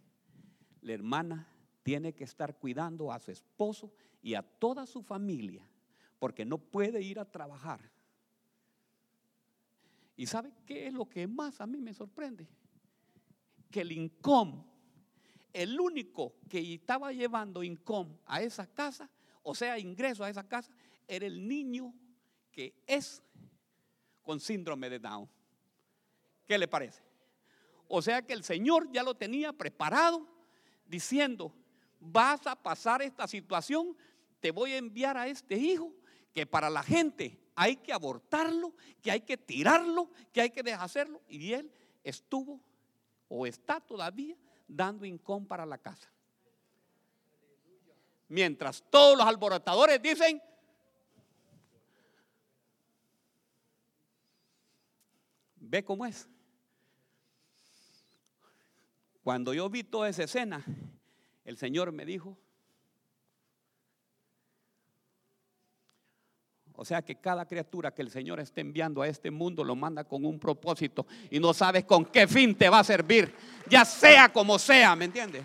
La 0.80 0.92
hermana 0.92 1.48
tiene 1.82 2.12
que 2.12 2.24
estar 2.24 2.58
cuidando 2.58 3.12
a 3.12 3.18
su 3.18 3.30
esposo 3.30 3.92
y 4.22 4.34
a 4.34 4.42
toda 4.42 4.86
su 4.86 5.02
familia 5.02 5.68
porque 6.18 6.44
no 6.44 6.58
puede 6.58 7.02
ir 7.02 7.18
a 7.18 7.30
trabajar. 7.30 7.91
¿Y 10.16 10.26
sabe 10.26 10.52
qué 10.66 10.86
es 10.86 10.92
lo 10.92 11.08
que 11.08 11.26
más 11.26 11.60
a 11.60 11.66
mí 11.66 11.80
me 11.80 11.94
sorprende? 11.94 12.48
Que 13.70 13.80
el 13.80 13.92
INCOM, 13.92 14.64
el 15.52 15.80
único 15.80 16.34
que 16.48 16.74
estaba 16.74 17.12
llevando 17.12 17.62
INCOM 17.62 18.18
a 18.26 18.42
esa 18.42 18.66
casa, 18.66 19.10
o 19.42 19.54
sea, 19.54 19.78
ingreso 19.78 20.24
a 20.24 20.30
esa 20.30 20.46
casa, 20.46 20.72
era 21.08 21.26
el 21.26 21.46
niño 21.46 21.94
que 22.50 22.74
es 22.86 23.22
con 24.22 24.38
síndrome 24.38 24.88
de 24.90 24.98
Down. 24.98 25.28
¿Qué 26.46 26.58
le 26.58 26.68
parece? 26.68 27.02
O 27.88 28.00
sea 28.00 28.22
que 28.22 28.32
el 28.32 28.44
Señor 28.44 28.90
ya 28.92 29.02
lo 29.02 29.14
tenía 29.14 29.52
preparado 29.52 30.26
diciendo, 30.86 31.54
vas 31.98 32.46
a 32.46 32.56
pasar 32.56 33.02
esta 33.02 33.26
situación, 33.26 33.96
te 34.40 34.50
voy 34.50 34.72
a 34.72 34.78
enviar 34.78 35.16
a 35.16 35.26
este 35.26 35.56
hijo 35.56 35.92
que 36.32 36.46
para 36.46 36.70
la 36.70 36.82
gente 36.82 37.41
hay 37.54 37.76
que 37.76 37.92
abortarlo, 37.92 38.74
que 39.00 39.10
hay 39.10 39.20
que 39.20 39.36
tirarlo, 39.36 40.10
que 40.32 40.40
hay 40.40 40.50
que 40.50 40.62
deshacerlo. 40.62 41.20
Y 41.28 41.52
él 41.52 41.72
estuvo 42.02 42.60
o 43.28 43.46
está 43.46 43.80
todavía 43.80 44.36
dando 44.66 45.04
incón 45.04 45.46
para 45.46 45.66
la 45.66 45.78
casa. 45.78 46.10
Mientras 48.28 48.82
todos 48.90 49.18
los 49.18 49.26
alborotadores 49.26 50.00
dicen, 50.00 50.40
Ve 55.72 55.82
cómo 55.82 56.04
es. 56.04 56.28
Cuando 59.22 59.54
yo 59.54 59.70
vi 59.70 59.82
toda 59.82 60.10
esa 60.10 60.24
escena, 60.24 60.62
el 61.46 61.56
Señor 61.56 61.92
me 61.92 62.04
dijo, 62.04 62.36
O 66.82 66.84
sea 66.84 67.00
que 67.00 67.14
cada 67.14 67.46
criatura 67.46 67.94
que 67.94 68.02
el 68.02 68.10
Señor 68.10 68.40
esté 68.40 68.60
enviando 68.60 69.02
a 69.02 69.06
este 69.06 69.30
mundo 69.30 69.62
lo 69.62 69.76
manda 69.76 70.02
con 70.02 70.24
un 70.24 70.40
propósito 70.40 71.06
y 71.30 71.38
no 71.38 71.54
sabes 71.54 71.84
con 71.84 72.04
qué 72.04 72.26
fin 72.26 72.56
te 72.56 72.68
va 72.68 72.80
a 72.80 72.84
servir, 72.84 73.32
ya 73.68 73.84
sea 73.84 74.30
como 74.30 74.58
sea, 74.58 74.96
¿me 74.96 75.04
entiendes? 75.04 75.44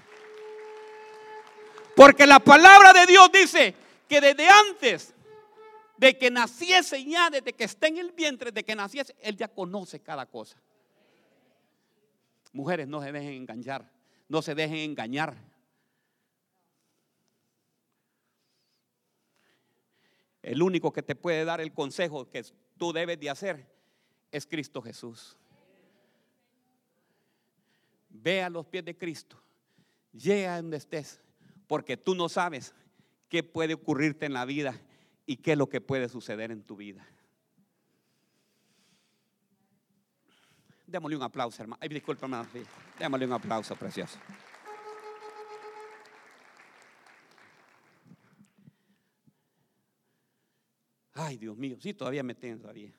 Porque 1.95 2.25
la 2.25 2.39
palabra 2.39 2.91
de 2.91 3.05
Dios 3.05 3.29
dice 3.31 3.75
que 4.09 4.19
desde 4.19 4.49
antes 4.49 5.13
de 5.97 6.17
que 6.17 6.31
naciese 6.31 7.05
ya, 7.05 7.29
desde 7.29 7.53
que 7.53 7.65
esté 7.65 7.89
en 7.89 7.99
el 7.99 8.13
vientre, 8.13 8.51
de 8.51 8.65
que 8.65 8.75
naciese, 8.75 9.15
Él 9.21 9.37
ya 9.37 9.47
conoce 9.47 9.99
cada 9.99 10.25
cosa. 10.25 10.57
Mujeres, 12.51 12.87
no 12.87 12.99
se 12.99 13.11
dejen 13.11 13.33
engañar, 13.33 13.87
no 14.27 14.41
se 14.41 14.55
dejen 14.55 14.77
engañar. 14.77 15.35
El 20.47 20.61
único 20.61 20.93
que 20.93 21.03
te 21.03 21.13
puede 21.13 21.43
dar 21.43 21.59
el 21.59 21.73
consejo 21.73 22.29
que 22.29 22.41
tú 22.77 22.93
debes 22.93 23.19
de 23.19 23.29
hacer 23.29 23.69
es 24.31 24.47
Cristo 24.47 24.81
Jesús. 24.81 25.37
Ve 28.07 28.41
a 28.41 28.49
los 28.49 28.65
pies 28.65 28.85
de 28.85 28.97
Cristo, 28.97 29.37
llega 30.13 30.55
donde 30.55 30.77
estés, 30.77 31.19
porque 31.67 31.97
tú 31.97 32.15
no 32.15 32.29
sabes 32.29 32.73
qué 33.27 33.43
puede 33.43 33.73
ocurrirte 33.73 34.25
en 34.25 34.31
la 34.31 34.45
vida 34.45 34.79
y 35.25 35.35
qué 35.35 35.51
es 35.51 35.57
lo 35.57 35.67
que 35.67 35.81
puede 35.81 36.07
suceder 36.07 36.49
en 36.49 36.63
tu 36.63 36.77
vida. 36.77 37.05
Démosle 40.85 41.17
un 41.17 41.23
aplauso, 41.23 41.61
hermano. 41.61 41.77
Ay, 41.81 42.01
hermano. 42.21 42.47
Démosle 42.97 43.25
un 43.25 43.33
aplauso, 43.33 43.75
precioso. 43.75 44.17
Ay, 51.19 51.37
Dios 51.37 51.57
mío, 51.57 51.77
sí, 51.79 51.95
todavía 51.95 52.21
me 52.21 52.35
tengo 52.35 52.61
todavía. 52.61 52.93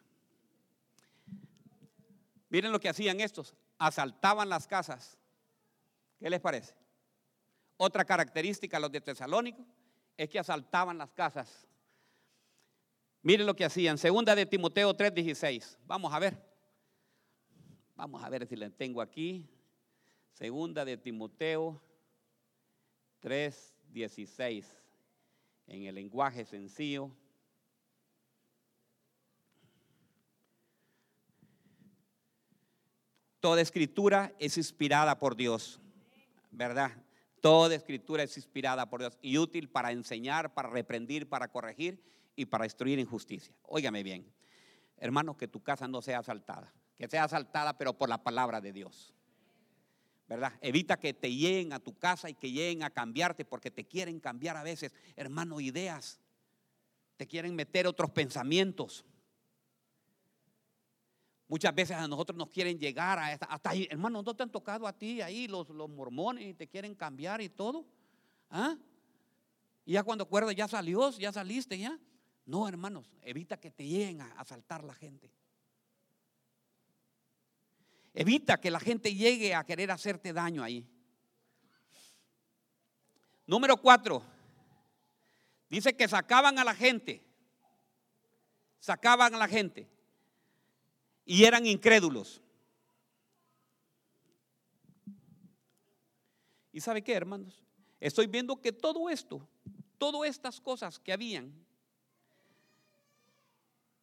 Miren 2.49 2.73
lo 2.73 2.81
que 2.81 2.89
hacían 2.89 3.21
estos. 3.21 3.55
Asaltaban 3.79 4.49
las 4.49 4.67
casas. 4.67 5.17
¿Qué 6.19 6.29
les 6.29 6.41
parece? 6.41 6.75
Otra 7.77 8.05
característica, 8.05 8.81
los 8.81 8.91
de 8.91 9.01
Tesalónico, 9.01 9.65
es 10.17 10.29
que 10.29 10.41
asaltaban 10.41 10.99
las 10.99 11.13
casas. 11.13 11.69
Miren 13.23 13.47
lo 13.47 13.55
que 13.55 13.65
hacían. 13.65 13.97
Segunda 13.99 14.35
de 14.35 14.47
Timoteo 14.47 14.93
3:16. 14.97 15.79
Vamos 15.87 16.13
a 16.13 16.19
ver. 16.19 16.43
Vamos 17.95 18.25
a 18.25 18.29
ver 18.29 18.49
si 18.49 18.57
la 18.57 18.69
tengo 18.69 19.01
aquí. 19.01 19.49
Segunda 20.33 20.85
de 20.85 20.97
Timoteo 20.97 21.81
3:16. 23.21 24.67
En 25.69 25.85
el 25.85 25.95
lenguaje 25.95 26.45
sencillo. 26.45 27.13
Toda 33.41 33.61
escritura 33.61 34.35
es 34.41 34.57
inspirada 34.57 35.19
por 35.19 35.37
Dios, 35.37 35.81
¿verdad? 36.51 36.91
Toda 37.41 37.77
escritura 37.77 38.25
es 38.25 38.37
inspirada 38.37 38.91
por 38.91 39.01
Dios 39.01 39.17
y 39.23 39.39
útil 39.39 39.69
para 39.69 39.93
enseñar, 39.93 40.55
para 40.55 40.69
reprendir, 40.69 41.29
para 41.29 41.49
corregir 41.49 42.03
y 42.35 42.47
para 42.47 42.65
instruir 42.65 42.99
en 42.99 43.07
justicia. 43.07 43.55
Óigame 43.63 44.03
bien, 44.03 44.27
hermano, 44.97 45.37
que 45.37 45.47
tu 45.47 45.63
casa 45.63 45.87
no 45.87 46.03
sea 46.03 46.19
asaltada, 46.19 46.75
que 46.97 47.07
sea 47.07 47.25
asaltada 47.25 47.79
pero 47.79 47.97
por 47.97 48.09
la 48.09 48.23
palabra 48.25 48.61
de 48.61 48.73
Dios. 48.73 49.15
¿Verdad? 50.29 50.53
Evita 50.61 50.99
que 50.99 51.15
te 51.15 51.33
lleguen 51.33 51.73
a 51.73 51.79
tu 51.79 51.97
casa 51.97 52.29
y 52.29 52.35
que 52.35 52.51
lleguen 52.51 52.83
a 52.83 52.91
cambiarte 52.91 53.45
porque 53.45 53.71
te 53.71 53.87
quieren 53.87 54.21
cambiar 54.21 54.57
a 54.57 54.63
veces, 54.63 54.93
hermano, 55.17 55.61
ideas. 55.61 56.21
Te 57.17 57.27
quieren 57.27 57.55
meter 57.55 57.87
otros 57.87 58.11
pensamientos. 58.11 59.07
Muchas 61.49 61.75
veces 61.75 61.97
a 61.97 62.07
nosotros 62.07 62.37
nos 62.37 62.51
quieren 62.51 62.79
llegar 62.79 63.19
a 63.19 63.33
esta, 63.33 63.47
hasta 63.47 63.71
ahí, 63.71 63.89
hermano, 63.91 64.23
¿no 64.23 64.35
te 64.37 64.43
han 64.43 64.51
tocado 64.51 64.87
a 64.87 64.93
ti 64.93 65.23
ahí 65.23 65.49
los, 65.49 65.71
los 65.71 65.89
mormones 65.89 66.45
y 66.45 66.53
te 66.53 66.69
quieren 66.69 66.95
cambiar 66.95 67.41
y 67.41 67.49
todo? 67.49 67.87
¿Ah? 68.51 68.77
Y 69.87 69.93
ya 69.93 70.03
cuando 70.03 70.25
acuerdas, 70.25 70.55
ya 70.55 70.69
salió, 70.69 71.11
ya 71.13 71.33
saliste, 71.33 71.79
ya. 71.79 71.99
No, 72.45 72.69
hermanos, 72.69 73.11
evita 73.23 73.59
que 73.59 73.71
te 73.71 73.87
lleguen 73.87 74.21
a 74.21 74.33
asaltar 74.33 74.85
la 74.85 74.93
gente. 74.93 75.33
Evita 78.13 78.61
que 78.61 78.71
la 78.71 78.81
gente 78.81 79.15
llegue 79.15 79.55
a 79.55 79.65
querer 79.65 79.91
hacerte 79.91 80.35
daño 80.35 80.63
ahí. 80.63 80.87
Número 83.47 83.79
cuatro, 83.79 84.23
dice 85.71 85.97
que 85.97 86.07
sacaban 86.07 86.59
a 86.59 86.65
la 86.65 86.75
gente, 86.75 87.23
sacaban 88.79 89.35
a 89.35 89.39
la 89.39 89.49
gente 89.49 89.89
y 91.29 91.45
eran 91.45 91.67
incrédulos. 91.67 92.41
¿Y 96.73 96.81
sabe 96.81 97.03
qué, 97.03 97.13
hermanos? 97.13 97.63
Estoy 98.01 98.27
viendo 98.29 98.57
que 98.57 98.73
todo 98.73 99.11
esto, 99.11 99.47
todas 99.99 100.31
estas 100.31 100.59
cosas 100.59 100.99
que 100.99 101.13
habían, 101.13 101.53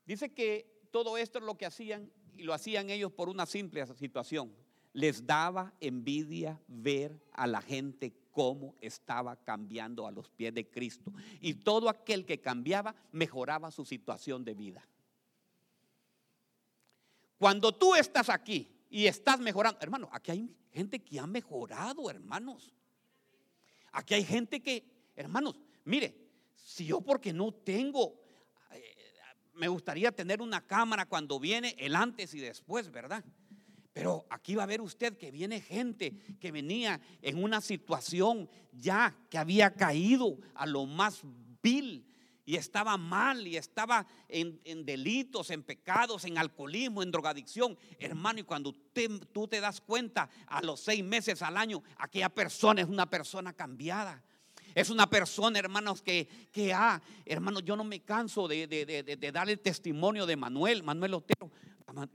dice 0.05 0.31
que 0.31 0.87
todo 0.91 1.17
esto 1.17 1.39
es 1.39 1.45
lo 1.45 1.57
que 1.57 1.65
hacían 1.65 2.11
y 2.37 2.43
lo 2.43 2.53
hacían 2.53 2.91
ellos 2.91 3.11
por 3.11 3.27
una 3.27 3.47
simple 3.47 3.83
situación. 3.95 4.53
Les 4.93 5.25
daba 5.25 5.73
envidia 5.81 6.61
ver 6.67 7.19
a 7.31 7.47
la 7.47 7.61
gente 7.61 8.13
cómo 8.31 8.75
estaba 8.81 9.35
cambiando 9.35 10.05
a 10.05 10.11
los 10.11 10.29
pies 10.29 10.53
de 10.53 10.69
Cristo. 10.69 11.11
Y 11.41 11.55
todo 11.55 11.89
aquel 11.89 12.23
que 12.23 12.39
cambiaba 12.39 12.95
mejoraba 13.11 13.71
su 13.71 13.83
situación 13.83 14.45
de 14.45 14.53
vida. 14.53 14.87
Cuando 17.37 17.73
tú 17.73 17.95
estás 17.95 18.29
aquí 18.29 18.71
y 18.89 19.07
estás 19.07 19.39
mejorando, 19.39 19.79
hermano, 19.81 20.09
aquí 20.11 20.31
hay 20.31 20.55
gente 20.71 20.99
que 20.99 21.19
ha 21.19 21.27
mejorado, 21.27 22.09
hermanos. 22.09 22.73
Aquí 23.91 24.13
hay 24.13 24.25
gente 24.25 24.61
que, 24.61 24.83
hermanos, 25.15 25.55
mire, 25.83 26.15
si 26.53 26.85
yo 26.85 27.01
porque 27.01 27.31
no 27.31 27.53
tengo, 27.53 28.21
eh, 28.71 28.95
me 29.53 29.67
gustaría 29.67 30.11
tener 30.11 30.41
una 30.41 30.65
cámara 30.65 31.05
cuando 31.05 31.39
viene 31.39 31.75
el 31.77 31.95
antes 31.95 32.33
y 32.33 32.39
después, 32.39 32.91
¿verdad? 32.91 33.23
Pero 33.93 34.25
aquí 34.29 34.55
va 34.55 34.63
a 34.63 34.67
ver 34.67 34.81
usted 34.81 35.17
que 35.17 35.31
viene 35.31 35.61
gente 35.61 36.11
que 36.41 36.51
venía 36.51 36.99
en 37.21 37.41
una 37.41 37.61
situación 37.61 38.49
ya 38.73 39.15
que 39.29 39.37
había 39.37 39.73
caído 39.73 40.37
a 40.53 40.65
lo 40.65 40.85
más 40.85 41.21
vil, 41.63 42.05
y 42.45 42.55
estaba 42.55 42.95
mal 42.97 43.45
y 43.47 43.57
estaba 43.57 44.05
en, 44.29 44.85
delitos, 44.85 45.49
en 45.49 45.63
pecados, 45.63 46.25
en 46.25 46.37
alcoholismo, 46.37 47.01
en 47.01 47.11
drogadicción. 47.11 47.77
Hermano, 47.99 48.39
y 48.39 48.43
cuando 48.43 48.73
tú 49.33 49.47
te 49.47 49.59
das 49.59 49.81
cuenta 49.81 50.29
a 50.47 50.61
los 50.61 50.79
seis 50.79 51.03
meses 51.03 51.41
al 51.41 51.57
año, 51.57 51.81
aquella 51.97 52.29
persona 52.29 52.81
es 52.81 52.87
una 52.87 53.09
persona 53.09 53.53
cambiada. 53.53 54.23
Es 54.75 54.89
una 54.89 55.09
persona, 55.09 55.57
hermanos, 55.57 56.01
que, 56.01 56.27
que 56.51 56.73
ha, 56.73 57.01
hermanos, 57.25 57.63
yo 57.63 57.75
no 57.75 57.83
me 57.83 58.01
canso 58.01 58.47
de, 58.47 58.67
de, 58.67 59.31
dar 59.31 59.49
el 59.49 59.59
testimonio 59.59 60.25
de 60.25 60.35
Manuel, 60.35 60.83
Manuel 60.83 61.15
Otero. 61.15 61.49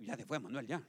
Ya 0.01 0.15
se 0.17 0.27
fue 0.27 0.39
Manuel, 0.39 0.67
ya. 0.67 0.83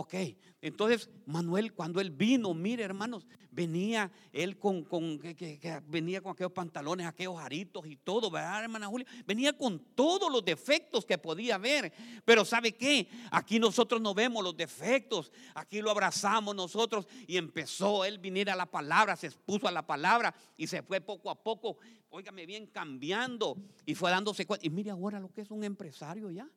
Ok, 0.00 0.14
entonces 0.62 1.10
Manuel 1.26 1.72
cuando 1.72 2.00
él 2.00 2.12
vino, 2.12 2.54
mire 2.54 2.84
hermanos, 2.84 3.26
venía 3.50 4.12
él 4.32 4.56
con, 4.56 4.84
con 4.84 5.18
que, 5.18 5.82
venía 5.88 6.20
con 6.20 6.30
aquellos 6.30 6.52
pantalones, 6.52 7.04
aquellos 7.04 7.36
aritos 7.36 7.84
y 7.84 7.96
todo, 7.96 8.30
¿verdad, 8.30 8.62
hermana 8.62 8.86
Julia? 8.86 9.08
Venía 9.26 9.58
con 9.58 9.80
todos 9.96 10.30
los 10.30 10.44
defectos 10.44 11.04
que 11.04 11.18
podía 11.18 11.56
haber. 11.56 11.92
Pero 12.24 12.44
¿sabe 12.44 12.76
qué? 12.76 13.08
Aquí 13.32 13.58
nosotros 13.58 14.00
no 14.00 14.14
vemos 14.14 14.44
los 14.44 14.56
defectos, 14.56 15.32
aquí 15.52 15.82
lo 15.82 15.90
abrazamos 15.90 16.54
nosotros 16.54 17.08
y 17.26 17.36
empezó 17.36 18.04
él 18.04 18.18
venir 18.18 18.50
a 18.50 18.54
la 18.54 18.66
palabra, 18.66 19.16
se 19.16 19.26
expuso 19.26 19.66
a 19.66 19.72
la 19.72 19.84
palabra 19.84 20.32
y 20.56 20.68
se 20.68 20.80
fue 20.80 21.00
poco 21.00 21.28
a 21.28 21.34
poco, 21.34 21.78
óigame 22.10 22.46
bien, 22.46 22.68
cambiando 22.68 23.56
y 23.84 23.96
fue 23.96 24.12
dándose 24.12 24.46
cuenta. 24.46 24.64
Y 24.64 24.70
mire 24.70 24.92
ahora 24.92 25.18
lo 25.18 25.32
que 25.32 25.40
es 25.40 25.50
un 25.50 25.64
empresario 25.64 26.30
ya. 26.30 26.48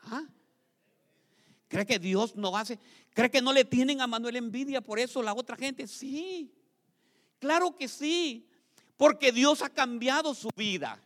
¿Ah? 0.00 0.26
¿Cree 1.72 1.86
que 1.86 1.98
Dios 1.98 2.36
no 2.36 2.54
hace? 2.54 2.78
¿Cree 3.14 3.30
que 3.30 3.40
no 3.40 3.50
le 3.50 3.64
tienen 3.64 4.02
a 4.02 4.06
Manuel 4.06 4.36
envidia 4.36 4.82
por 4.82 4.98
eso 4.98 5.22
la 5.22 5.32
otra 5.32 5.56
gente? 5.56 5.88
Sí, 5.88 6.52
claro 7.38 7.74
que 7.74 7.88
sí, 7.88 8.46
porque 8.98 9.32
Dios 9.32 9.62
ha 9.62 9.70
cambiado 9.70 10.34
su 10.34 10.50
vida. 10.54 11.02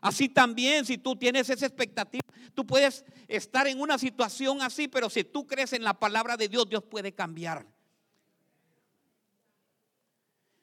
Así 0.00 0.28
también, 0.28 0.84
si 0.84 0.98
tú 0.98 1.14
tienes 1.14 1.48
esa 1.48 1.66
expectativa, 1.66 2.24
tú 2.52 2.66
puedes 2.66 3.04
estar 3.28 3.68
en 3.68 3.80
una 3.80 3.96
situación 3.96 4.60
así, 4.60 4.88
pero 4.88 5.08
si 5.08 5.22
tú 5.22 5.46
crees 5.46 5.72
en 5.72 5.84
la 5.84 5.94
palabra 5.94 6.36
de 6.36 6.48
Dios, 6.48 6.68
Dios 6.68 6.82
puede 6.82 7.12
cambiar. 7.12 7.64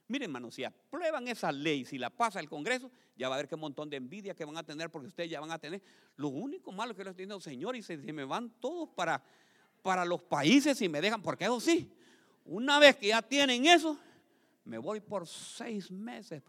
Miren, 0.10 0.32
hermanos, 0.32 0.56
si 0.56 0.64
aprueban 0.64 1.28
esa 1.28 1.52
ley, 1.52 1.86
si 1.86 2.00
la 2.00 2.10
pasa 2.10 2.40
el 2.40 2.50
Congreso, 2.50 2.90
ya 3.16 3.30
va 3.30 3.36
a 3.36 3.38
haber 3.38 3.48
qué 3.48 3.56
montón 3.56 3.92
de 3.92 3.98
envidia 3.98 4.34
que 4.34 4.44
van 4.44 4.58
a 4.58 4.64
tener 4.64 4.90
porque 4.90 5.08
ustedes 5.08 5.30
ya 5.30 5.40
van 5.40 5.52
a 5.52 5.60
tener. 5.60 5.84
Lo 6.16 6.30
único 6.30 6.72
malo 6.72 6.96
que 6.96 7.04
les 7.04 7.12
estoy 7.12 7.26
diciendo, 7.26 7.40
Señor, 7.40 7.76
y 7.76 7.84
si 7.84 7.96
me 8.12 8.26
van 8.26 8.50
todos 8.60 8.90
para, 8.90 9.24
para 9.84 10.04
los 10.06 10.24
países 10.24 10.82
y 10.82 10.90
me 10.90 11.00
dejan, 11.00 11.22
porque 11.22 11.44
eso 11.44 11.60
sí, 11.60 11.94
una 12.44 12.80
vez 12.80 12.96
que 12.96 13.10
ya 13.10 13.22
tienen 13.22 13.68
eso, 13.68 14.00
me 14.66 14.80
voy 14.80 15.00
por 15.00 15.28
seis 15.28 15.92
meses. 15.92 16.42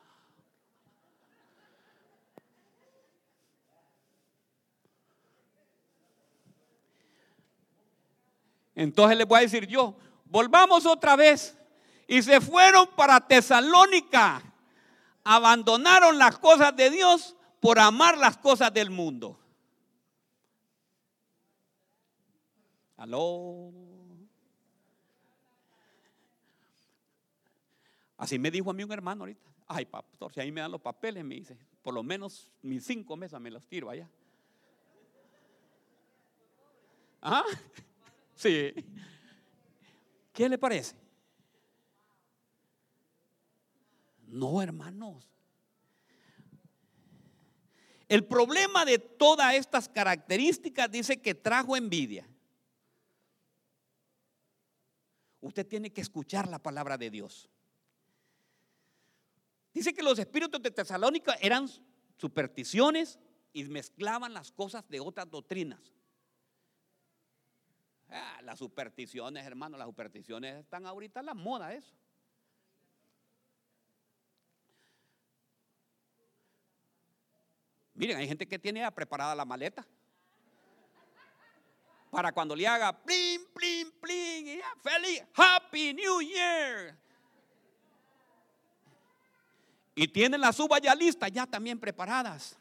Entonces 8.74 9.18
les 9.18 9.28
voy 9.28 9.40
a 9.40 9.42
decir 9.42 9.66
yo, 9.66 9.98
volvamos 10.24 10.86
otra 10.86 11.14
vez. 11.14 11.59
Y 12.10 12.24
se 12.24 12.40
fueron 12.40 12.88
para 12.96 13.20
Tesalónica 13.20 14.42
abandonaron 15.22 16.18
las 16.18 16.40
cosas 16.40 16.74
de 16.74 16.90
Dios 16.90 17.36
por 17.60 17.78
amar 17.78 18.18
las 18.18 18.36
cosas 18.36 18.74
del 18.74 18.90
mundo. 18.90 19.38
Aló. 22.96 23.70
Así 28.16 28.40
me 28.40 28.50
dijo 28.50 28.70
a 28.70 28.74
mí 28.74 28.82
un 28.82 28.90
hermano 28.90 29.22
ahorita. 29.22 29.48
Ay, 29.68 29.86
pastor, 29.86 30.32
si 30.32 30.40
ahí 30.40 30.50
me 30.50 30.62
dan 30.62 30.72
los 30.72 30.80
papeles, 30.80 31.24
me 31.24 31.36
dice, 31.36 31.56
por 31.80 31.94
lo 31.94 32.02
menos 32.02 32.50
mis 32.60 32.84
cinco 32.84 33.16
mesas 33.16 33.40
me 33.40 33.52
los 33.52 33.64
tiro 33.68 33.88
allá. 33.88 34.10
¿Ah? 37.22 37.44
Sí. 38.34 38.74
¿Qué 40.32 40.48
le 40.48 40.58
parece? 40.58 40.96
No, 44.30 44.62
hermanos. 44.62 45.28
El 48.08 48.26
problema 48.26 48.84
de 48.84 48.98
todas 48.98 49.54
estas 49.54 49.88
características 49.88 50.90
dice 50.90 51.20
que 51.20 51.34
trajo 51.34 51.76
envidia. 51.76 52.26
Usted 55.40 55.66
tiene 55.66 55.92
que 55.92 56.00
escuchar 56.00 56.48
la 56.48 56.58
palabra 56.58 56.98
de 56.98 57.10
Dios. 57.10 57.48
Dice 59.72 59.94
que 59.94 60.02
los 60.02 60.18
espíritus 60.18 60.60
de 60.60 60.70
Tesalónica 60.70 61.34
eran 61.40 61.68
supersticiones 62.16 63.18
y 63.52 63.64
mezclaban 63.64 64.34
las 64.34 64.50
cosas 64.52 64.88
de 64.88 65.00
otras 65.00 65.30
doctrinas. 65.30 65.94
Ah, 68.08 68.40
las 68.42 68.58
supersticiones, 68.58 69.46
hermano, 69.46 69.78
las 69.78 69.86
supersticiones 69.86 70.56
están 70.56 70.84
ahorita 70.84 71.20
en 71.20 71.26
la 71.26 71.34
moda, 71.34 71.72
eso. 71.72 71.94
Miren, 78.00 78.16
hay 78.16 78.26
gente 78.26 78.48
que 78.48 78.58
tiene 78.58 78.80
ya 78.80 78.90
preparada 78.90 79.34
la 79.34 79.44
maleta. 79.44 79.86
Para 82.10 82.32
cuando 82.32 82.56
le 82.56 82.66
haga 82.66 82.98
plin, 82.98 83.42
plin, 83.52 83.92
plin, 84.00 84.48
y 84.48 84.56
ya, 84.56 84.74
feliz, 84.82 85.22
happy 85.34 85.92
New 85.92 86.22
Year. 86.22 86.96
Y 89.94 90.08
tienen 90.08 90.40
las 90.40 90.58
uvas 90.58 90.80
ya 90.80 90.94
listas, 90.94 91.30
ya 91.30 91.46
también 91.46 91.78
preparadas. 91.78 92.56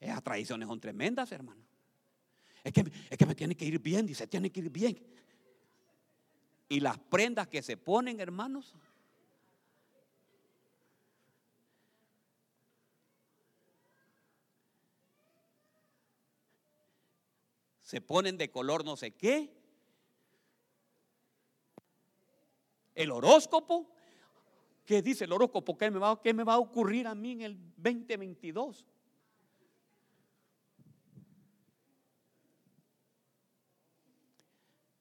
Esas 0.00 0.20
tradiciones 0.24 0.66
son 0.66 0.80
tremendas, 0.80 1.30
hermano. 1.30 1.62
Es 2.64 2.72
que, 2.72 2.90
es 3.08 3.16
que 3.16 3.24
me 3.24 3.36
tiene 3.36 3.56
que 3.56 3.66
ir 3.66 3.78
bien, 3.78 4.04
dice, 4.04 4.26
tiene 4.26 4.50
que 4.50 4.58
ir 4.58 4.68
bien. 4.68 4.98
Y 6.68 6.80
las 6.80 6.98
prendas 6.98 7.48
que 7.48 7.62
se 7.62 7.76
ponen, 7.76 8.20
hermanos, 8.20 8.74
se 17.88 18.02
ponen 18.02 18.36
de 18.36 18.50
color 18.50 18.84
no 18.84 18.98
sé 18.98 19.12
qué. 19.12 19.50
El 22.94 23.10
horóscopo, 23.12 23.90
¿qué 24.84 25.00
dice 25.00 25.24
el 25.24 25.32
horóscopo? 25.32 25.78
¿Qué 25.78 25.90
me 25.90 25.98
va, 25.98 26.52
a 26.52 26.58
ocurrir 26.58 27.06
a 27.06 27.14
mí 27.14 27.32
en 27.32 27.40
el 27.40 27.58
2022? 27.78 28.84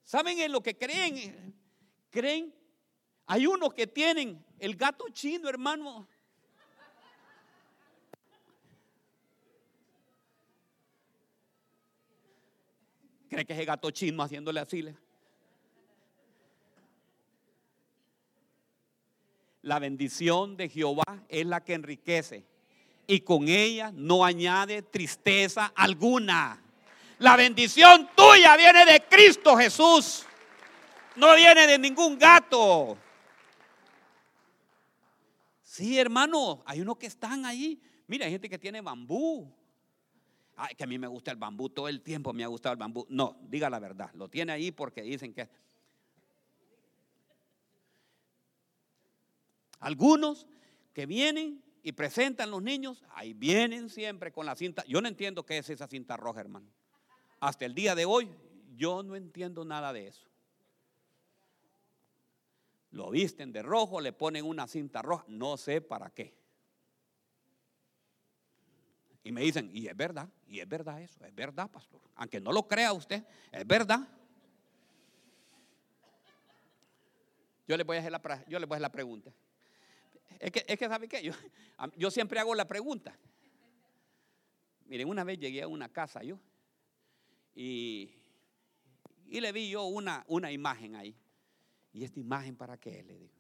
¿Saben 0.06 0.40
en 0.40 0.54
lo 0.54 0.64
que 0.64 0.78
creen? 0.78 1.57
Creen. 2.10 2.54
Hay 3.26 3.46
unos 3.46 3.74
que 3.74 3.88
tienen 3.88 4.44
el 4.60 4.76
gato 4.76 5.06
chino, 5.10 5.50
hermano. 5.50 6.08
¿Cree 13.30 13.46
que 13.46 13.54
es 13.54 13.60
el 13.60 13.66
gato 13.66 13.92
chino 13.92 14.24
haciéndole 14.24 14.60
así? 14.60 14.86
La 19.64 19.80
bendición 19.80 20.56
de 20.56 20.70
Jehová 20.70 21.04
es 21.28 21.46
la 21.46 21.62
que 21.64 21.74
enriquece 21.74 22.46
y 23.06 23.22
con 23.22 23.48
ella 23.48 23.92
no 23.94 24.24
añade 24.24 24.82
tristeza 24.82 25.74
alguna. 25.76 26.62
La 27.20 27.36
bendición 27.36 28.10
tuya 28.16 28.56
viene 28.56 28.86
de 28.86 29.02
Cristo 29.02 29.58
Jesús. 29.58 30.26
No 31.18 31.36
viene 31.36 31.66
de 31.66 31.80
ningún 31.80 32.18
gato. 32.18 32.98
Sí, 35.64 35.98
hermano, 35.98 36.64
hay 36.66 36.82
unos 36.82 36.98
que 36.98 37.08
están 37.08 37.46
ahí. 37.46 37.82
Mira, 38.06 38.26
hay 38.26 38.32
gente 38.32 38.48
que 38.48 38.60
tiene 38.60 38.82
bambú. 38.82 39.52
Ay, 40.56 40.76
que 40.76 40.84
a 40.84 40.88
mí 40.88 40.98
me 40.98 41.08
gusta 41.08 41.32
el 41.32 41.38
bambú, 41.38 41.70
todo 41.70 41.88
el 41.88 42.02
tiempo 42.02 42.34
me 42.34 42.44
ha 42.44 42.48
gustado 42.48 42.74
el 42.74 42.80
bambú. 42.80 43.06
No, 43.10 43.38
diga 43.44 43.70
la 43.70 43.80
verdad, 43.80 44.12
lo 44.14 44.30
tiene 44.30 44.52
ahí 44.52 44.72
porque 44.72 45.02
dicen 45.02 45.34
que... 45.34 45.50
Algunos 49.80 50.48
que 50.94 51.06
vienen 51.06 51.64
y 51.84 51.92
presentan 51.92 52.50
los 52.50 52.62
niños, 52.62 53.04
ahí 53.14 53.34
vienen 53.34 53.90
siempre 53.90 54.32
con 54.32 54.46
la 54.46 54.56
cinta. 54.56 54.84
Yo 54.88 55.00
no 55.02 55.08
entiendo 55.08 55.46
qué 55.46 55.60
es 55.60 55.70
esa 55.70 55.88
cinta 55.88 56.18
roja, 56.18 56.42
hermano. 56.42 56.68
Hasta 57.40 57.66
el 57.66 57.76
día 57.76 57.94
de 57.94 58.06
hoy, 58.06 58.30
yo 58.76 59.04
no 59.04 59.16
entiendo 59.16 59.64
nada 59.64 59.94
de 59.94 60.08
eso. 60.08 60.27
Lo 62.92 63.10
visten 63.10 63.52
de 63.52 63.62
rojo, 63.62 64.00
le 64.02 64.14
ponen 64.14 64.46
una 64.46 64.68
cinta 64.68 65.02
roja, 65.02 65.26
no 65.28 65.58
sé 65.58 65.82
para 65.82 66.10
qué. 66.10 66.36
Y 69.24 69.32
me 69.32 69.42
dicen, 69.42 69.70
y 69.74 69.88
es 69.88 69.98
verdad, 69.98 70.30
y 70.48 70.60
es 70.62 70.70
verdad 70.70 71.02
eso, 71.02 71.24
es 71.26 71.36
verdad, 71.36 71.70
pastor. 71.70 72.02
Aunque 72.16 72.40
no 72.40 72.54
lo 72.54 72.68
crea 72.68 72.94
usted, 72.94 73.26
es 73.52 73.68
verdad. 73.68 74.08
Yo 77.68 77.76
le 77.76 77.84
voy 77.84 77.98
a 77.98 78.00
hacer 78.00 78.12
la, 78.12 78.46
yo 78.48 78.60
le 78.60 78.66
voy 78.66 78.76
a 78.76 78.78
hacer 78.78 78.82
la 78.82 78.92
pregunta. 78.92 79.34
Es 80.40 80.52
que, 80.52 80.64
es 80.66 80.80
que 80.80 80.88
¿sabe 80.88 81.10
qué? 81.10 81.22
Yo, 81.22 81.34
yo 81.98 82.10
siempre 82.10 82.40
hago 82.40 82.56
la 82.56 82.66
pregunta. 82.66 83.18
Miren, 84.86 85.10
una 85.10 85.26
vez 85.26 85.38
llegué 85.38 85.64
a 85.64 85.68
una 85.68 85.90
casa 85.90 86.24
yo 86.24 86.40
y, 87.54 88.14
le 89.26 89.52
vi 89.52 89.70
yo 89.70 89.84
una, 89.86 90.24
una 90.28 90.52
imagen 90.52 90.96
ahí. 90.96 91.16
¿Y 91.98 92.04
esta 92.04 92.20
imagen 92.20 92.56
para 92.56 92.78
qué? 92.78 93.02
Le 93.02 93.18
digo. 93.18 93.34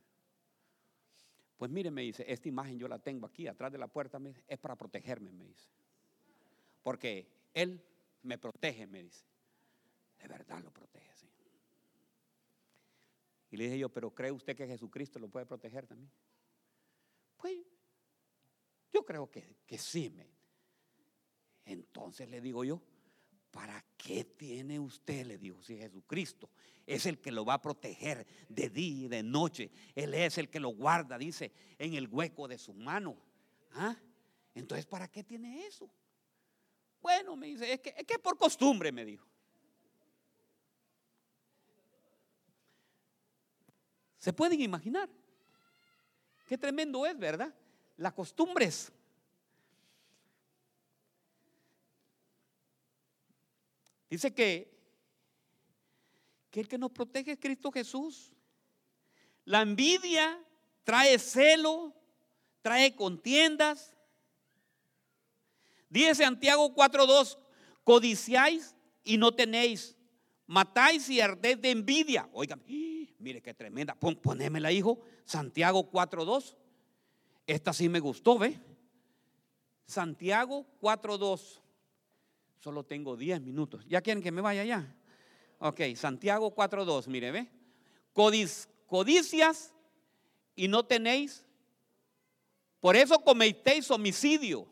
Pues 1.57 1.69
mire, 1.69 1.91
me 1.91 2.01
dice, 2.01 2.25
esta 2.27 2.47
imagen 2.47 2.79
yo 2.79 2.87
la 2.87 2.97
tengo 2.97 3.27
aquí 3.27 3.45
atrás 3.45 3.71
de 3.71 3.77
la 3.77 3.87
puerta, 3.87 4.17
me 4.17 4.33
es 4.47 4.57
para 4.57 4.75
protegerme, 4.75 5.31
me 5.31 5.45
dice. 5.45 5.69
Porque 6.81 7.27
Él 7.53 7.79
me 8.23 8.39
protege, 8.39 8.87
me 8.87 9.03
dice. 9.03 9.23
De 10.17 10.27
verdad 10.27 10.63
lo 10.63 10.71
protege, 10.71 11.07
sí. 11.13 11.29
Y 13.51 13.57
le 13.57 13.65
dije 13.65 13.77
yo, 13.77 13.89
pero 13.89 14.09
¿cree 14.09 14.31
usted 14.31 14.55
que 14.55 14.65
Jesucristo 14.65 15.19
lo 15.19 15.29
puede 15.29 15.45
proteger 15.45 15.85
también? 15.85 16.09
Pues 17.37 17.59
yo 18.91 19.05
creo 19.05 19.29
que, 19.29 19.57
que 19.67 19.77
sí, 19.77 20.09
me. 20.09 20.27
Entonces 21.63 22.27
le 22.27 22.41
digo 22.41 22.63
yo, 22.63 22.81
¿Para 23.57 23.83
qué 23.97 24.23
tiene 24.23 24.79
usted? 24.79 25.25
Le 25.25 25.39
dijo, 25.39 25.63
si 25.63 25.75
Jesucristo 25.77 26.47
es 26.85 27.07
el 27.07 27.17
que 27.17 27.31
lo 27.31 27.43
va 27.43 27.55
a 27.55 27.61
proteger 27.61 28.27
de 28.47 28.69
día 28.69 29.05
y 29.05 29.07
de 29.07 29.23
noche. 29.23 29.71
Él 29.95 30.13
es 30.13 30.37
el 30.37 30.47
que 30.47 30.59
lo 30.59 30.69
guarda, 30.69 31.17
dice, 31.17 31.51
en 31.79 31.95
el 31.95 32.07
hueco 32.07 32.47
de 32.47 32.59
su 32.59 32.75
mano. 32.75 33.17
¿Ah? 33.73 33.97
Entonces, 34.53 34.85
¿para 34.85 35.07
qué 35.07 35.23
tiene 35.23 35.65
eso? 35.65 35.89
Bueno, 37.01 37.35
me 37.35 37.47
dice, 37.47 37.73
es 37.73 37.79
que 37.79 37.95
es 37.97 38.05
que 38.05 38.19
por 38.19 38.37
costumbre, 38.37 38.91
me 38.91 39.03
dijo. 39.03 39.27
¿Se 44.19 44.33
pueden 44.33 44.61
imaginar? 44.61 45.09
Qué 46.47 46.59
tremendo 46.59 47.07
es, 47.07 47.17
¿verdad? 47.17 47.51
Las 47.95 48.13
costumbres. 48.13 48.91
Dice 54.09 54.33
que, 54.33 54.73
que 56.49 56.61
el 56.61 56.67
que 56.67 56.77
nos 56.77 56.91
protege 56.91 57.33
es 57.33 57.39
Cristo 57.39 57.71
Jesús. 57.71 58.33
La 59.45 59.61
envidia 59.61 60.41
trae 60.83 61.19
celo, 61.19 61.93
trae 62.61 62.95
contiendas. 62.95 63.95
Dice 65.89 66.15
Santiago 66.15 66.73
4:2, 66.73 67.37
codiciáis 67.83 68.75
y 69.03 69.17
no 69.17 69.33
tenéis, 69.33 69.97
matáis 70.45 71.09
y 71.09 71.21
ardéis 71.21 71.61
de 71.61 71.71
envidia. 71.71 72.29
Oigan, 72.33 72.61
mire 73.19 73.41
qué 73.41 73.53
tremenda, 73.53 73.95
Pon, 73.95 74.15
ponémela, 74.15 74.71
hijo. 74.71 74.99
Santiago 75.25 75.89
4:2. 75.91 76.55
Esta 77.45 77.71
sí 77.71 77.87
me 77.87 77.99
gustó, 77.99 78.37
¿ve? 78.37 78.59
Santiago 79.85 80.65
4:2. 80.81 81.61
Solo 82.59 82.83
tengo 82.83 83.15
10 83.15 83.41
minutos. 83.41 83.85
¿Ya 83.87 84.01
quieren 84.01 84.21
que 84.21 84.31
me 84.31 84.41
vaya 84.41 84.63
ya? 84.63 84.95
Ok, 85.59 85.81
Santiago 85.95 86.53
4.2, 86.53 87.07
mire, 87.07 87.31
ve. 87.31 87.47
codicias 88.87 89.73
y 90.55 90.67
no 90.67 90.85
tenéis. 90.85 91.45
Por 92.79 92.95
eso 92.95 93.19
cometéis 93.19 93.89
homicidio. 93.89 94.67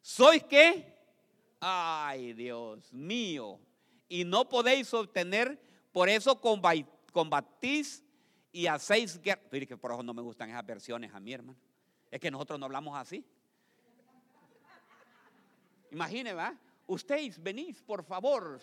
¿Sois 0.00 0.42
qué? 0.44 0.94
Ay, 1.60 2.32
Dios 2.32 2.92
mío. 2.92 3.58
Y 4.08 4.24
no 4.24 4.48
podéis 4.48 4.92
obtener, 4.92 5.60
por 5.92 6.08
eso 6.08 6.40
combatís 7.12 8.04
y 8.52 8.66
hacéis 8.66 9.20
guerra. 9.20 9.42
Mire 9.50 9.66
que 9.66 9.76
por 9.76 9.92
eso 9.92 10.02
no 10.02 10.14
me 10.14 10.22
gustan 10.22 10.50
esas 10.50 10.64
versiones 10.64 11.12
a 11.14 11.20
mi 11.20 11.32
hermano. 11.32 11.58
Es 12.10 12.20
que 12.20 12.30
nosotros 12.30 12.58
no 12.58 12.66
hablamos 12.66 12.96
así. 12.96 13.24
Imagine, 15.90 16.32
¿va? 16.34 16.54
Ustedes 16.86 17.42
venís, 17.42 17.82
por 17.82 18.04
favor. 18.04 18.60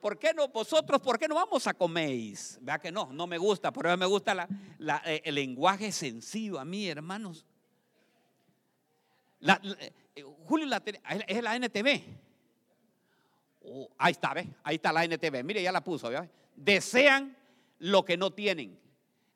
¿Por 0.00 0.18
qué 0.18 0.32
no 0.32 0.48
vosotros, 0.48 1.00
por 1.00 1.18
qué 1.18 1.28
no 1.28 1.34
vamos 1.34 1.66
a 1.66 1.74
coméis? 1.74 2.58
Vea 2.62 2.78
que 2.78 2.90
no, 2.90 3.12
no 3.12 3.26
me 3.26 3.36
gusta, 3.36 3.70
pero 3.70 3.94
me 3.98 4.06
gusta 4.06 4.48
eh, 5.04 5.20
el 5.24 5.34
lenguaje 5.34 5.92
sencillo 5.92 6.58
a 6.58 6.64
mí, 6.64 6.88
hermanos. 6.88 7.44
Eh, 9.42 10.24
Julio 10.46 10.66
es 11.26 11.42
la 11.42 11.56
NTV. 11.56 12.02
Oh, 13.62 13.90
ahí 13.98 14.12
está, 14.12 14.32
¿ve? 14.32 14.48
Ahí 14.62 14.76
está 14.76 14.92
la 14.92 15.04
NTV. 15.04 15.44
Mire, 15.44 15.62
ya 15.62 15.70
la 15.72 15.84
puso. 15.84 16.08
¿ve? 16.08 16.28
Desean 16.56 17.36
lo 17.78 18.04
que 18.04 18.16
no 18.16 18.30
tienen. 18.32 18.78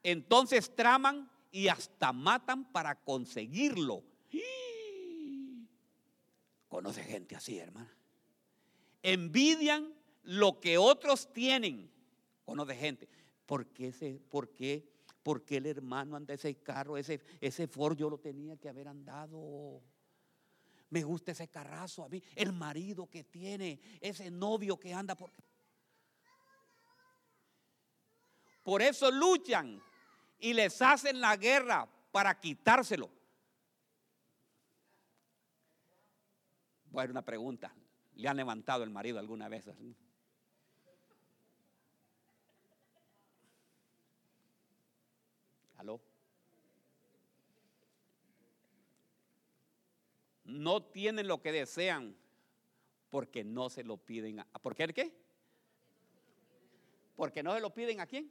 Entonces 0.03 0.74
traman 0.74 1.30
y 1.53 1.68
hasta 1.68 2.12
matan 2.12 2.64
para 2.72 2.95
conseguirlo. 2.95 4.03
Conoce 6.75 7.05
gente 7.05 7.37
así, 7.37 7.57
hermano. 7.57 7.89
Envidian 9.01 9.95
lo 10.25 10.59
que 10.59 10.77
otros 10.77 11.33
tienen. 11.33 11.89
Conoce 12.45 12.75
gente. 12.75 13.09
¿Por 13.47 13.68
qué, 13.68 13.93
se, 13.93 14.20
por 14.29 14.53
qué, 14.53 14.85
porque 15.22 15.59
el 15.59 15.66
hermano 15.66 16.16
anda 16.16 16.35
ese 16.35 16.57
carro, 16.57 16.97
ese, 16.97 17.20
ese 17.41 17.68
Ford 17.68 17.97
yo 17.97 18.11
lo 18.11 18.18
tenía 18.18 18.57
que 18.57 18.68
haber 18.68 18.89
andado. 18.89 19.85
Me 20.91 21.05
gusta 21.05 21.31
ese 21.31 21.47
carrazo 21.47 22.03
a 22.03 22.09
mí, 22.09 22.20
el 22.35 22.53
marido 22.53 23.09
que 23.09 23.22
tiene, 23.22 23.79
ese 24.01 24.29
novio 24.29 24.77
que 24.77 24.93
anda 24.93 25.14
por... 25.14 25.31
Por 28.64 28.83
eso 28.83 29.12
luchan 29.12 29.81
y 30.41 30.53
les 30.53 30.83
hacen 30.83 31.20
la 31.20 31.37
guerra 31.37 31.89
para 32.11 32.41
quitárselo. 32.41 33.09
Voy 36.95 37.01
a 37.01 37.07
dar 37.07 37.11
una 37.11 37.24
pregunta. 37.24 37.74
¿Le 38.14 38.28
han 38.28 38.36
levantado 38.36 38.84
el 38.84 38.90
marido 38.90 39.18
alguna 39.18 39.49
vez? 39.49 39.68
¿Aló? 45.76 46.01
No 50.45 50.84
tienen 50.84 51.26
lo 51.26 51.42
que 51.42 51.51
desean 51.51 52.14
porque 53.11 53.42
no 53.42 53.70
se 53.70 53.82
lo 53.82 53.97
piden. 53.97 54.38
A, 54.38 54.45
¿Por 54.45 54.76
qué? 54.76 54.86
¿Qué? 54.95 55.12
Porque 57.16 57.42
no 57.42 57.55
se 57.55 57.61
lo 57.61 57.74
piden 57.74 57.99
a 57.99 58.07
quién? 58.07 58.30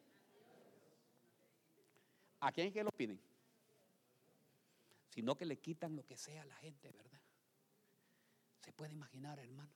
¿A 2.40 2.50
quién 2.54 2.68
es 2.68 2.74
que 2.74 2.84
lo 2.86 2.94
piden? 2.94 3.20
Sino 5.10 5.36
que 5.36 5.46
le 5.46 5.60
quitan 5.60 5.98
lo 5.98 6.06
que 6.06 6.16
sea 6.16 6.44
a 6.44 6.46
la 6.46 6.56
gente, 6.56 6.90
¿verdad? 6.90 7.23
Se 8.64 8.72
puede 8.72 8.94
imaginar, 8.94 9.40
hermano. 9.40 9.72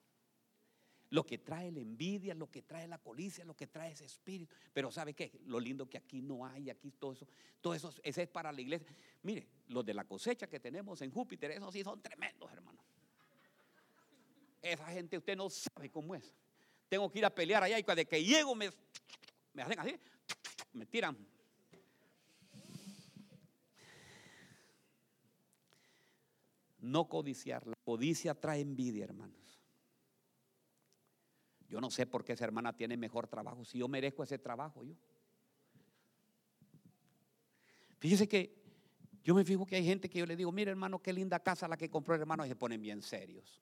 Lo 1.10 1.26
que 1.26 1.38
trae 1.38 1.72
la 1.72 1.80
envidia, 1.80 2.34
lo 2.34 2.50
que 2.52 2.62
trae 2.62 2.88
la 2.88 2.98
colicia, 2.98 3.46
lo 3.46 3.56
que 3.56 3.68
trae 3.68 3.92
ese 3.92 4.06
espíritu. 4.06 4.54
Pero 4.74 4.92
¿sabe 4.92 5.14
qué? 5.14 5.32
Lo 5.46 5.60
lindo 5.60 5.90
que 5.90 5.98
aquí 5.98 6.22
no 6.22 6.46
hay, 6.46 6.70
aquí 6.70 6.92
todo 6.92 7.14
eso, 7.14 7.28
todo 7.62 7.74
eso, 7.74 7.94
ese 8.04 8.24
es 8.24 8.28
para 8.28 8.52
la 8.52 8.60
iglesia. 8.60 8.94
Mire, 9.24 9.48
los 9.68 9.86
de 9.86 9.94
la 9.94 10.04
cosecha 10.04 10.48
que 10.48 10.60
tenemos 10.60 11.02
en 11.02 11.12
Júpiter, 11.12 11.52
esos 11.52 11.74
sí 11.74 11.84
son 11.84 12.02
tremendos, 12.02 12.52
hermano. 12.52 12.84
Esa 14.62 14.88
gente 14.88 15.18
usted 15.18 15.38
no 15.38 15.50
sabe 15.50 15.90
cómo 15.90 16.14
es. 16.14 16.34
Tengo 16.90 17.10
que 17.10 17.20
ir 17.20 17.26
a 17.26 17.34
pelear 17.34 17.64
allá 17.64 17.80
y 17.80 17.84
cuando 17.84 18.06
que 18.06 18.24
llego 18.24 18.54
me, 18.54 18.70
me 19.54 19.62
hacen 19.62 19.80
así, 19.80 19.98
me 20.74 20.86
tiran 20.86 21.18
no 26.80 27.08
codiciar. 27.08 27.66
La 27.68 27.76
codicia 27.84 28.34
trae 28.34 28.62
envidia, 28.62 29.04
hermanos. 29.04 29.62
Yo 31.68 31.82
no 31.82 31.90
sé 31.90 32.06
por 32.06 32.24
qué 32.24 32.34
esa 32.34 32.46
hermana 32.46 32.76
tiene 32.76 32.96
mejor 32.96 33.28
trabajo, 33.28 33.66
si 33.66 33.80
yo 33.80 33.88
merezco 33.88 34.24
ese 34.24 34.38
trabajo 34.38 34.84
yo. 34.84 34.96
Fíjese 38.00 38.28
que 38.28 38.56
yo 39.24 39.36
me 39.36 39.44
fijo 39.44 39.66
que 39.66 39.76
hay 39.76 39.84
gente 39.84 40.10
que 40.10 40.20
yo 40.20 40.26
le 40.26 40.38
digo, 40.38 40.52
mire 40.52 40.72
hermano, 40.72 41.02
qué 41.02 41.12
linda 41.12 41.40
casa 41.40 41.68
la 41.68 41.76
que 41.76 41.90
compró 41.90 42.16
el 42.16 42.22
hermano, 42.22 42.46
y 42.46 42.50
se 42.50 42.56
ponen 42.56 42.82
bien 42.82 43.02
serios. 43.02 43.62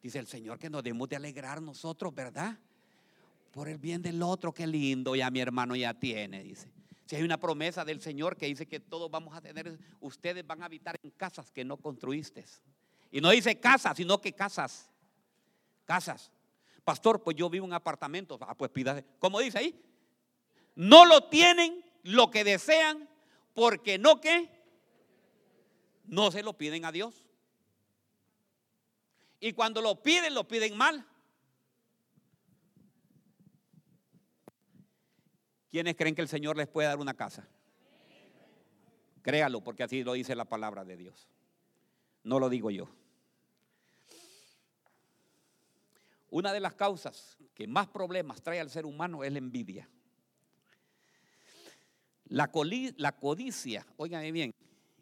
Dice 0.00 0.20
el 0.20 0.28
Señor 0.28 0.58
que 0.58 0.70
nos 0.70 0.84
debemos 0.84 1.08
de 1.08 1.16
alegrar 1.16 1.60
nosotros, 1.60 2.14
¿verdad? 2.14 2.56
Por 3.50 3.68
el 3.68 3.78
bien 3.78 4.00
del 4.00 4.22
otro, 4.22 4.54
qué 4.54 4.66
lindo, 4.66 5.16
ya 5.16 5.30
mi 5.30 5.40
hermano 5.40 5.74
ya 5.74 5.92
tiene, 5.94 6.44
dice. 6.44 6.70
Si 7.08 7.16
hay 7.16 7.22
una 7.22 7.40
promesa 7.40 7.86
del 7.86 8.02
Señor 8.02 8.36
que 8.36 8.44
dice 8.44 8.68
que 8.68 8.80
todos 8.80 9.10
vamos 9.10 9.34
a 9.34 9.40
tener, 9.40 9.78
ustedes 9.98 10.46
van 10.46 10.60
a 10.60 10.66
habitar 10.66 11.00
en 11.02 11.10
casas 11.12 11.50
que 11.50 11.64
no 11.64 11.78
construiste. 11.78 12.44
Y 13.10 13.22
no 13.22 13.30
dice 13.30 13.58
casas, 13.58 13.96
sino 13.96 14.20
que 14.20 14.34
casas. 14.34 14.90
Casas. 15.86 16.30
Pastor, 16.84 17.22
pues 17.22 17.34
yo 17.34 17.48
vivo 17.48 17.64
en 17.64 17.72
apartamentos. 17.72 18.38
Ah, 18.42 18.54
pues 18.54 18.70
pídase. 18.70 19.06
¿Cómo 19.20 19.40
dice 19.40 19.56
ahí? 19.56 19.82
No 20.74 21.06
lo 21.06 21.30
tienen 21.30 21.82
lo 22.02 22.30
que 22.30 22.44
desean 22.44 23.08
porque 23.54 23.96
no 23.96 24.20
que 24.20 24.50
no 26.04 26.30
se 26.30 26.42
lo 26.42 26.58
piden 26.58 26.84
a 26.84 26.92
Dios. 26.92 27.24
Y 29.40 29.54
cuando 29.54 29.80
lo 29.80 30.02
piden, 30.02 30.34
lo 30.34 30.46
piden 30.46 30.76
mal. 30.76 31.06
¿Quiénes 35.70 35.96
creen 35.96 36.14
que 36.14 36.22
el 36.22 36.28
Señor 36.28 36.56
les 36.56 36.68
puede 36.68 36.88
dar 36.88 36.98
una 36.98 37.14
casa? 37.14 37.46
Créalo, 39.22 39.62
porque 39.62 39.82
así 39.82 40.02
lo 40.02 40.14
dice 40.14 40.34
la 40.34 40.46
palabra 40.46 40.84
de 40.84 40.96
Dios. 40.96 41.28
No 42.22 42.38
lo 42.38 42.48
digo 42.48 42.70
yo. 42.70 42.88
Una 46.30 46.52
de 46.52 46.60
las 46.60 46.74
causas 46.74 47.36
que 47.54 47.66
más 47.66 47.88
problemas 47.88 48.42
trae 48.42 48.60
al 48.60 48.70
ser 48.70 48.86
humano 48.86 49.24
es 49.24 49.32
la 49.32 49.38
envidia. 49.38 49.88
La, 52.26 52.48
codicia, 52.48 53.86
óigame 53.96 54.32
bien, 54.32 54.54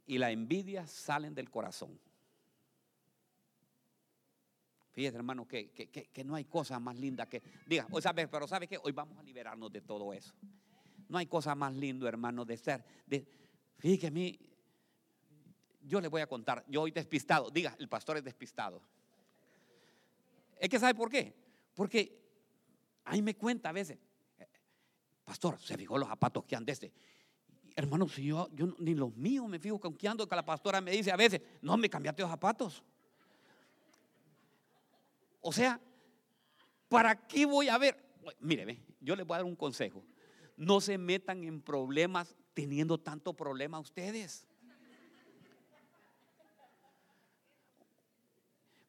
y 0.07 0.19
la 0.19 0.31
envidia 0.31 0.87
salen 0.87 1.35
del 1.35 1.51
corazón. 1.51 1.99
Fíjese, 4.97 5.19
hermano, 5.19 5.47
que, 5.47 5.69
que, 5.73 6.25
no 6.25 6.37
hay 6.37 6.47
cosa 6.47 6.81
más 6.81 6.97
linda 6.97 7.29
que. 7.29 7.43
Diga, 7.67 7.87
o 7.91 8.01
sabe, 8.01 8.27
pero 8.29 8.49
¿sabe 8.49 8.67
qué? 8.67 8.79
Hoy 8.83 8.93
vamos 8.93 9.19
a 9.19 9.23
liberarnos 9.23 9.71
de 9.71 9.83
todo 9.83 10.11
eso. 10.15 10.33
No 11.11 11.19
hay 11.19 11.27
cosa 11.27 11.55
más 11.55 11.75
lindo, 11.75 12.09
hermano, 12.09 12.47
de 12.47 12.57
ser. 12.57 12.83
De, 13.07 13.29
a 14.07 14.11
mí, 14.11 14.39
yo 15.83 16.01
le 16.01 16.09
voy 16.09 16.23
a 16.23 16.27
contar. 16.27 16.65
Yo 16.67 16.81
hoy 16.81 16.93
despistado. 16.93 17.51
Diga, 17.51 17.77
el 17.79 17.91
pastor 17.91 18.17
es 18.17 18.25
despistado. 18.25 18.81
Es 20.59 20.71
que, 20.71 20.79
¿sabe 20.79 20.95
por 20.95 21.11
qué? 21.11 21.35
Porque 21.75 22.19
ahí 23.05 23.21
me 23.21 23.37
cuenta 23.37 23.69
a 23.69 23.73
veces. 23.73 23.99
Pastor, 25.27 25.61
se 25.61 25.77
fijó 25.77 25.99
los 25.99 26.09
zapatos 26.09 26.43
que 26.47 26.57
ande 26.57 26.73
este. 26.73 26.91
Hermano, 27.75 28.09
si 28.09 28.25
yo, 28.25 28.49
yo 28.55 28.75
ni 28.79 28.95
los 28.95 29.15
míos 29.15 29.47
me 29.47 29.59
fijo 29.59 29.79
con 29.79 29.95
que 29.95 30.09
ando, 30.09 30.27
que 30.27 30.35
la 30.35 30.47
pastora 30.47 30.81
me 30.81 30.93
dice 30.93 31.13
a 31.13 31.17
veces, 31.17 31.43
no 31.61 31.77
me 31.77 31.91
cambiaste 31.91 32.23
los 32.23 32.31
zapatos. 32.31 32.83
O 35.49 35.53
sea, 35.53 35.81
¿para 36.89 37.15
qué 37.29 37.47
voy 37.47 37.69
a 37.69 37.79
ver? 37.79 37.97
Mire, 38.41 38.83
yo 39.01 39.15
les 39.15 39.25
voy 39.25 39.37
a 39.37 39.39
dar 39.39 39.45
un 39.45 39.55
consejo. 39.55 40.05
No 40.57 40.81
se 40.81 40.99
metan 40.99 41.45
en 41.45 41.63
problemas 41.63 42.35
teniendo 42.53 42.99
tanto 42.99 43.33
problema 43.33 43.79
ustedes. 43.79 44.45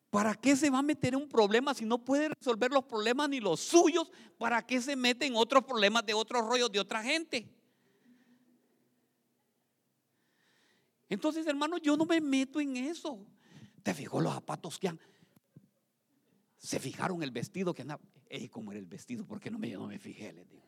¿Para 0.09 0.33
qué 0.33 0.55
se 0.55 0.71
va 0.71 0.79
a 0.79 0.81
meter 0.81 1.13
en 1.13 1.21
un 1.21 1.29
problema 1.29 1.75
si 1.75 1.85
no 1.85 2.03
puede 2.03 2.29
resolver 2.29 2.71
los 2.71 2.85
problemas 2.85 3.29
ni 3.29 3.39
los 3.39 3.59
suyos? 3.59 4.09
¿Para 4.39 4.65
qué 4.65 4.81
se 4.81 4.95
mete 4.95 5.27
en 5.27 5.35
otros 5.35 5.63
problemas 5.63 6.07
de 6.07 6.15
otros 6.15 6.43
rollos 6.43 6.71
de 6.71 6.79
otra 6.79 7.03
gente? 7.03 7.47
Entonces, 11.07 11.45
hermano, 11.45 11.77
yo 11.77 11.95
no 11.95 12.05
me 12.05 12.19
meto 12.19 12.59
en 12.59 12.77
eso. 12.77 13.23
Te 13.83 13.93
fijó 13.93 14.19
los 14.21 14.33
zapatos 14.33 14.79
que 14.79 14.87
han. 14.87 14.99
Se 16.57 16.79
fijaron 16.79 17.23
el 17.23 17.31
vestido 17.31 17.73
que 17.73 17.83
andaba. 17.83 18.01
Ey, 18.29 18.49
¿cómo 18.49 18.71
era 18.71 18.79
el 18.79 18.85
vestido? 18.85 19.25
Porque 19.25 19.51
no 19.51 19.59
me, 19.59 19.71
no 19.71 19.87
me 19.87 19.99
fijé, 19.99 20.33
les 20.33 20.49
digo. 20.49 20.67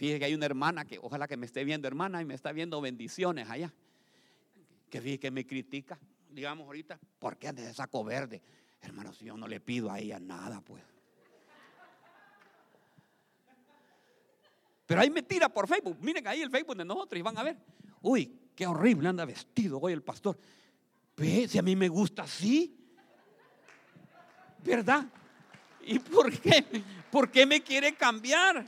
Fíjese 0.00 0.18
que 0.18 0.24
hay 0.24 0.34
una 0.34 0.46
hermana 0.46 0.86
que, 0.86 0.98
ojalá 0.98 1.28
que 1.28 1.36
me 1.36 1.44
esté 1.44 1.62
viendo, 1.62 1.86
hermana, 1.86 2.22
y 2.22 2.24
me 2.24 2.32
está 2.32 2.52
viendo 2.52 2.80
bendiciones 2.80 3.50
allá. 3.50 3.70
Que 4.88 4.98
fíjese 4.98 5.20
que 5.20 5.30
me 5.30 5.46
critica, 5.46 6.00
digamos 6.30 6.64
ahorita, 6.64 6.98
¿por 7.18 7.36
qué 7.36 7.48
ande 7.48 7.62
de 7.62 7.74
saco 7.74 8.02
verde? 8.02 8.40
Hermano, 8.80 9.12
si 9.12 9.26
yo 9.26 9.36
no 9.36 9.46
le 9.46 9.60
pido 9.60 9.90
a 9.90 9.98
ella 9.98 10.18
nada, 10.18 10.62
pues. 10.62 10.82
Pero 14.86 15.02
ahí 15.02 15.10
me 15.10 15.22
tira 15.22 15.50
por 15.50 15.68
Facebook. 15.68 15.98
Miren 16.00 16.26
ahí 16.26 16.40
el 16.40 16.50
Facebook 16.50 16.78
de 16.78 16.84
nosotros 16.86 17.18
y 17.18 17.22
van 17.22 17.36
a 17.36 17.42
ver. 17.42 17.58
Uy, 18.00 18.50
qué 18.56 18.66
horrible 18.66 19.08
anda 19.10 19.26
vestido 19.26 19.78
hoy 19.78 19.92
el 19.92 20.02
pastor. 20.02 20.38
Ve, 21.16 21.46
si 21.48 21.58
a 21.58 21.62
mí 21.62 21.76
me 21.76 21.88
gusta 21.88 22.22
así. 22.22 22.76
¿Verdad? 24.64 25.06
¿Y 25.82 25.98
por 25.98 26.30
qué? 26.38 26.64
¿Por 27.10 27.30
qué 27.30 27.46
me 27.46 27.62
quiere 27.62 27.94
cambiar? 27.94 28.64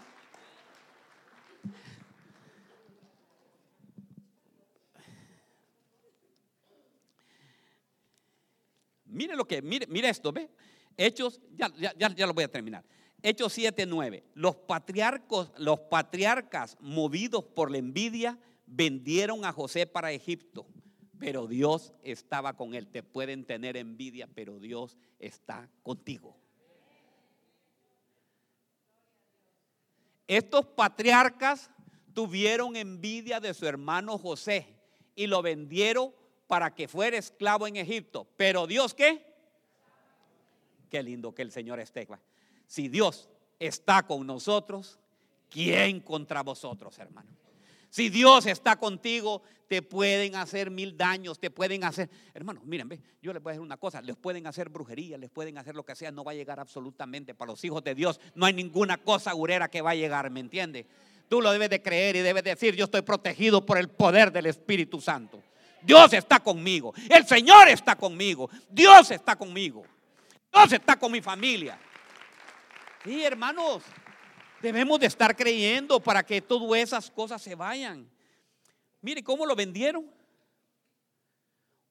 Mire 9.05 9.37
lo 9.37 9.47
que, 9.47 9.61
mire, 9.61 9.87
mire 9.89 10.09
esto, 10.09 10.33
¿ve? 10.33 10.49
Hechos, 10.97 11.41
ya, 11.55 11.71
ya, 11.77 11.93
ya 11.95 12.27
lo 12.27 12.35
voy 12.35 12.45
a 12.45 12.49
terminar. 12.49 12.85
Hechos 13.23 13.53
7, 13.53 13.87
9. 13.87 14.25
Los 14.35 14.57
patriarcos, 14.57 15.53
los 15.59 15.81
patriarcas 15.81 16.77
movidos 16.81 17.45
por 17.45 17.71
la 17.71 17.79
envidia 17.79 18.39
vendieron 18.67 19.45
a 19.45 19.53
José 19.53 19.87
para 19.87 20.13
Egipto 20.13 20.67
pero 21.23 21.47
Dios 21.47 21.93
estaba 22.03 22.57
con 22.57 22.75
él. 22.75 22.89
Te 22.89 23.05
pueden 23.05 23.45
tener 23.45 23.77
envidia, 23.77 24.27
pero 24.27 24.59
Dios 24.59 24.99
está 25.21 25.69
contigo. 25.85 26.37
Estos 30.27 30.67
patriarcas 30.67 31.71
tuvieron 32.13 32.75
envidia 32.75 33.39
de 33.39 33.55
su 33.55 33.69
hermano 33.69 34.19
José 34.19 34.67
y 35.15 35.29
lo 35.29 35.43
vendieron 35.43 36.13
para 36.49 36.75
que 36.75 36.89
fuera 36.89 37.17
esclavo 37.17 37.69
en 37.69 37.77
Egipto. 37.77 38.27
Pero 38.37 38.67
Dios 38.67 38.93
qué? 38.93 39.25
Qué 40.91 41.05
lindo 41.05 41.33
que 41.33 41.43
el 41.43 41.53
Señor 41.53 41.79
esté. 41.79 42.09
Si 42.67 42.89
Dios 42.89 43.31
está 43.61 44.05
con 44.05 44.27
nosotros, 44.27 44.99
¿quién 45.49 46.01
contra 46.01 46.43
vosotros, 46.43 46.99
hermano? 46.99 47.31
Si 47.93 48.09
Dios 48.09 48.47
está 48.47 48.77
contigo, 48.77 49.43
te 49.69 49.83
pueden 49.83 50.35
hacer 50.35 50.71
mil 50.71 50.97
daños, 50.97 51.39
te 51.39 51.51
pueden 51.51 51.85
hacer, 51.85 52.09
hermano, 52.33 52.63
miren, 52.65 52.89
ve, 52.89 53.03
yo 53.21 53.35
les 53.35 53.43
voy 53.43 53.51
a 53.51 53.53
decir 53.53 53.67
una 53.67 53.77
cosa, 53.77 54.01
les 54.01 54.17
pueden 54.17 54.47
hacer 54.47 54.71
brujería, 54.71 55.19
les 55.19 55.29
pueden 55.29 55.59
hacer 55.59 55.75
lo 55.75 55.85
que 55.85 55.95
sea, 55.95 56.11
no 56.11 56.25
va 56.25 56.33
a 56.33 56.35
llegar 56.35 56.59
absolutamente 56.59 57.35
para 57.35 57.53
los 57.53 57.63
hijos 57.67 57.85
de 57.85 57.95
Dios, 57.95 58.19
no 58.35 58.47
hay 58.47 58.55
ninguna 58.55 58.97
cosa 58.97 59.31
gurera 59.35 59.69
que 59.69 59.83
va 59.83 59.91
a 59.91 59.95
llegar, 59.95 60.31
¿me 60.31 60.41
entiende? 60.41 60.87
Tú 61.29 61.43
lo 61.43 61.53
debes 61.53 61.69
de 61.69 61.83
creer 61.83 62.17
y 62.17 62.21
debes 62.21 62.45
decir, 62.45 62.75
yo 62.75 62.87
estoy 62.87 63.03
protegido 63.03 63.67
por 63.67 63.77
el 63.77 63.91
poder 63.91 64.33
del 64.33 64.47
Espíritu 64.47 64.99
Santo. 64.99 65.43
Dios 65.83 66.15
está 66.15 66.41
conmigo, 66.41 66.95
el 67.11 67.27
Señor 67.27 67.69
está 67.69 67.95
conmigo, 67.95 68.49
Dios 68.71 69.11
está 69.11 69.37
conmigo, 69.37 69.83
Dios 70.51 70.73
está 70.73 70.99
con 70.99 71.13
mi 71.13 71.21
familia. 71.21 71.79
Sí, 73.05 73.23
hermanos, 73.23 73.83
Debemos 74.63 75.01
de 75.01 75.07
estar 75.07 75.37
creyendo 75.37 75.99
para 75.99 76.25
que 76.25 76.41
todas 76.41 76.79
esas 76.79 77.11
cosas 77.11 77.43
se 77.43 77.57
vayan. 77.57 78.09
Mire 79.01 79.25
cómo 79.25 79.45
lo 79.45 79.57
vendieron. 79.57 80.09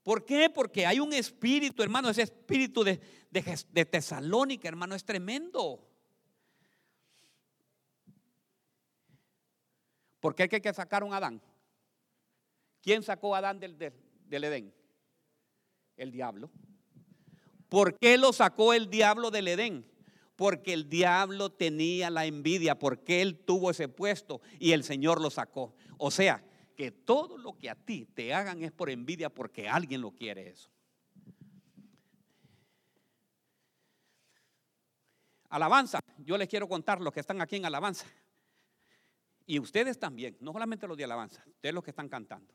¿Por 0.04 0.26
qué? 0.26 0.50
Porque 0.50 0.86
hay 0.86 1.00
un 1.00 1.12
espíritu, 1.12 1.84
hermano, 1.84 2.10
ese 2.10 2.22
espíritu 2.22 2.84
de, 2.84 3.00
de, 3.30 3.86
Tesalónica, 3.86 4.70
hermano, 4.70 4.96
es 4.96 5.04
tremendo. 5.04 5.86
¿Por 10.22 10.34
qué 10.34 10.48
que 10.48 10.74
sacar 10.74 11.04
a 11.04 11.18
Adán? 11.18 11.42
¿Quién 12.82 13.04
sacó 13.04 13.36
a 13.36 13.40
Adán 13.40 13.60
del, 13.60 13.78
del 13.78 14.44
Edén? 14.44 14.74
El 15.98 16.12
diablo. 16.12 16.50
¿Por 17.68 17.98
qué 18.00 18.18
lo 18.18 18.32
sacó 18.32 18.74
el 18.74 18.90
diablo 18.90 19.30
del 19.30 19.50
Edén? 19.50 19.91
Porque 20.42 20.74
el 20.74 20.90
diablo 20.90 21.52
tenía 21.52 22.10
la 22.10 22.26
envidia, 22.26 22.80
porque 22.80 23.22
él 23.22 23.38
tuvo 23.46 23.70
ese 23.70 23.88
puesto 23.88 24.42
y 24.58 24.72
el 24.72 24.84
Señor 24.84 25.22
lo 25.22 25.30
sacó. 25.30 25.76
O 26.00 26.10
sea, 26.10 26.44
que 26.76 26.90
todo 26.90 27.38
lo 27.38 27.60
que 27.60 27.70
a 27.70 27.76
ti 27.76 28.08
te 28.08 28.34
hagan 28.34 28.64
es 28.64 28.72
por 28.72 28.90
envidia 28.90 29.30
porque 29.30 29.70
alguien 29.70 30.02
lo 30.02 30.10
quiere 30.10 30.50
eso. 30.50 30.72
Alabanza, 35.50 36.00
yo 36.18 36.40
les 36.40 36.48
quiero 36.48 36.68
contar 36.68 37.02
los 37.02 37.14
que 37.14 37.20
están 37.20 37.40
aquí 37.40 37.58
en 37.58 37.66
alabanza. 37.68 38.08
Y 39.46 39.60
ustedes 39.60 40.00
también, 40.00 40.38
no 40.40 40.54
solamente 40.54 40.88
los 40.88 40.98
de 40.98 41.04
alabanza, 41.04 41.44
ustedes 41.46 41.76
los 41.76 41.84
que 41.84 41.92
están 41.92 42.10
cantando. 42.10 42.52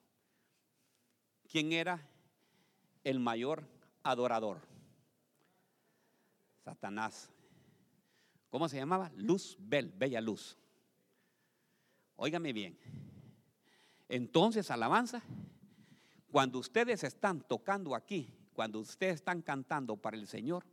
¿Quién 1.49 1.71
era 1.71 2.05
el 3.05 3.21
mayor 3.21 3.65
adorador? 4.03 4.59
Satanás. 6.65 7.31
¿Cómo 8.57 8.71
se 8.71 8.79
llamaba? 8.79 9.13
Luz 9.17 9.55
Bel, 9.61 9.93
Bella 9.95 10.19
Luz. 10.19 10.57
Óigame 12.17 12.55
bien. 12.55 12.79
Entonces, 14.09 14.71
alabanza, 14.71 15.23
cuando 16.31 16.59
ustedes 16.59 17.05
están 17.05 17.43
tocando 17.43 17.95
aquí, 17.95 18.33
cuando 18.55 18.81
ustedes 18.81 19.17
están 19.17 19.43
cantando 19.43 19.99
para 19.99 20.17
el 20.17 20.27
Señor, 20.27 20.65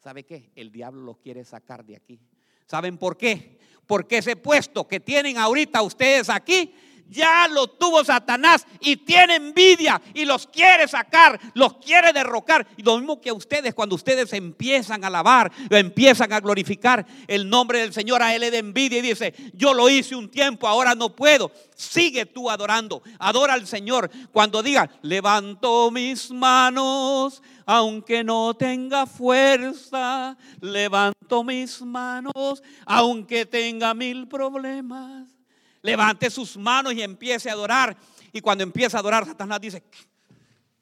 ¿sabe 0.00 0.24
qué? 0.24 0.50
El 0.56 0.72
diablo 0.72 1.02
los 1.02 1.18
quiere 1.18 1.44
sacar 1.44 1.84
de 1.84 1.94
aquí. 1.94 2.18
¿Saben 2.66 2.98
por 2.98 3.16
qué? 3.16 3.60
Porque 3.86 4.18
ese 4.18 4.34
puesto 4.34 4.88
que 4.88 4.98
tienen 4.98 5.38
ahorita 5.38 5.82
ustedes 5.82 6.28
aquí 6.30 6.74
ya 7.10 7.48
lo 7.48 7.66
tuvo 7.66 8.04
Satanás 8.04 8.66
y 8.80 8.96
tiene 8.96 9.34
envidia 9.34 10.00
y 10.14 10.24
los 10.24 10.46
quiere 10.46 10.86
sacar, 10.88 11.38
los 11.54 11.74
quiere 11.74 12.12
derrocar. 12.12 12.66
Y 12.76 12.82
lo 12.82 12.96
mismo 12.96 13.20
que 13.20 13.32
ustedes, 13.32 13.74
cuando 13.74 13.96
ustedes 13.96 14.32
empiezan 14.32 15.02
a 15.04 15.08
alabar, 15.08 15.50
empiezan 15.68 16.32
a 16.32 16.40
glorificar 16.40 17.04
el 17.26 17.50
nombre 17.50 17.80
del 17.80 17.92
Señor, 17.92 18.22
a 18.22 18.34
Él 18.34 18.40
le 18.42 18.50
da 18.50 18.58
envidia 18.58 18.98
y 18.98 19.02
dice, 19.02 19.34
yo 19.54 19.74
lo 19.74 19.90
hice 19.90 20.14
un 20.14 20.30
tiempo, 20.30 20.68
ahora 20.68 20.94
no 20.94 21.14
puedo. 21.14 21.50
Sigue 21.74 22.26
tú 22.26 22.48
adorando, 22.48 23.02
adora 23.18 23.54
al 23.54 23.66
Señor. 23.66 24.10
Cuando 24.32 24.62
diga, 24.62 24.88
levanto 25.02 25.90
mis 25.90 26.30
manos, 26.30 27.42
aunque 27.66 28.22
no 28.22 28.54
tenga 28.54 29.06
fuerza, 29.06 30.36
levanto 30.60 31.42
mis 31.42 31.82
manos, 31.82 32.62
aunque 32.86 33.46
tenga 33.46 33.94
mil 33.94 34.28
problemas 34.28 35.39
levante 35.82 36.30
sus 36.30 36.56
manos 36.56 36.94
y 36.94 37.02
empiece 37.02 37.50
a 37.50 37.52
adorar. 37.52 37.96
Y 38.32 38.40
cuando 38.40 38.64
empieza 38.64 38.96
a 38.96 39.00
adorar, 39.00 39.24
Satanás 39.26 39.60
dice, 39.60 39.82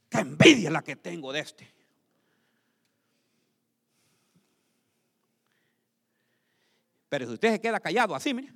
qué 0.08 0.18
envidia 0.18 0.70
la 0.70 0.82
que 0.82 0.96
tengo 0.96 1.32
de 1.32 1.40
este. 1.40 1.78
Pero 7.08 7.26
si 7.26 7.32
usted 7.32 7.52
se 7.52 7.60
queda 7.60 7.80
callado 7.80 8.14
así, 8.14 8.34
mire. 8.34 8.52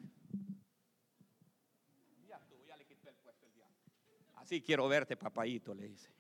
Así 4.37 4.61
quiero 4.61 4.87
verte, 4.89 5.17
papayito, 5.17 5.73
le 5.75 5.89
dice. 5.89 6.11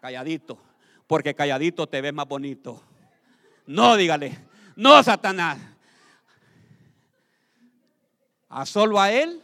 Calladito, 0.00 0.60
porque 1.06 1.34
calladito 1.34 1.86
te 1.86 2.00
ves 2.00 2.12
más 2.12 2.28
bonito. 2.28 2.82
No, 3.66 3.96
dígale, 3.96 4.36
no, 4.76 5.02
Satanás. 5.02 5.58
A 8.48 8.66
solo 8.66 9.00
a 9.00 9.10
él 9.10 9.42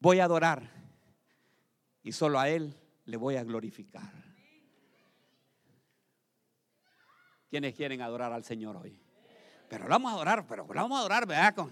voy 0.00 0.20
a 0.20 0.24
adorar 0.24 0.68
y 2.02 2.12
solo 2.12 2.38
a 2.38 2.48
Él 2.48 2.74
le 3.04 3.16
voy 3.16 3.36
a 3.36 3.44
glorificar. 3.44 4.12
¿Quiénes 7.48 7.74
quieren 7.74 8.00
adorar 8.00 8.32
al 8.32 8.44
Señor 8.44 8.76
hoy? 8.76 8.98
Pero 9.68 9.86
vamos 9.86 10.10
a 10.10 10.14
adorar, 10.14 10.46
pero 10.46 10.66
vamos 10.66 10.96
a 10.96 11.00
adorar, 11.00 11.26
¿verdad? 11.26 11.68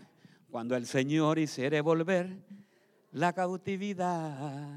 Cuando 0.50 0.76
el 0.76 0.86
Señor 0.86 1.38
hiciere 1.38 1.80
volver 1.80 2.44
la 3.12 3.32
cautividad. 3.32 4.68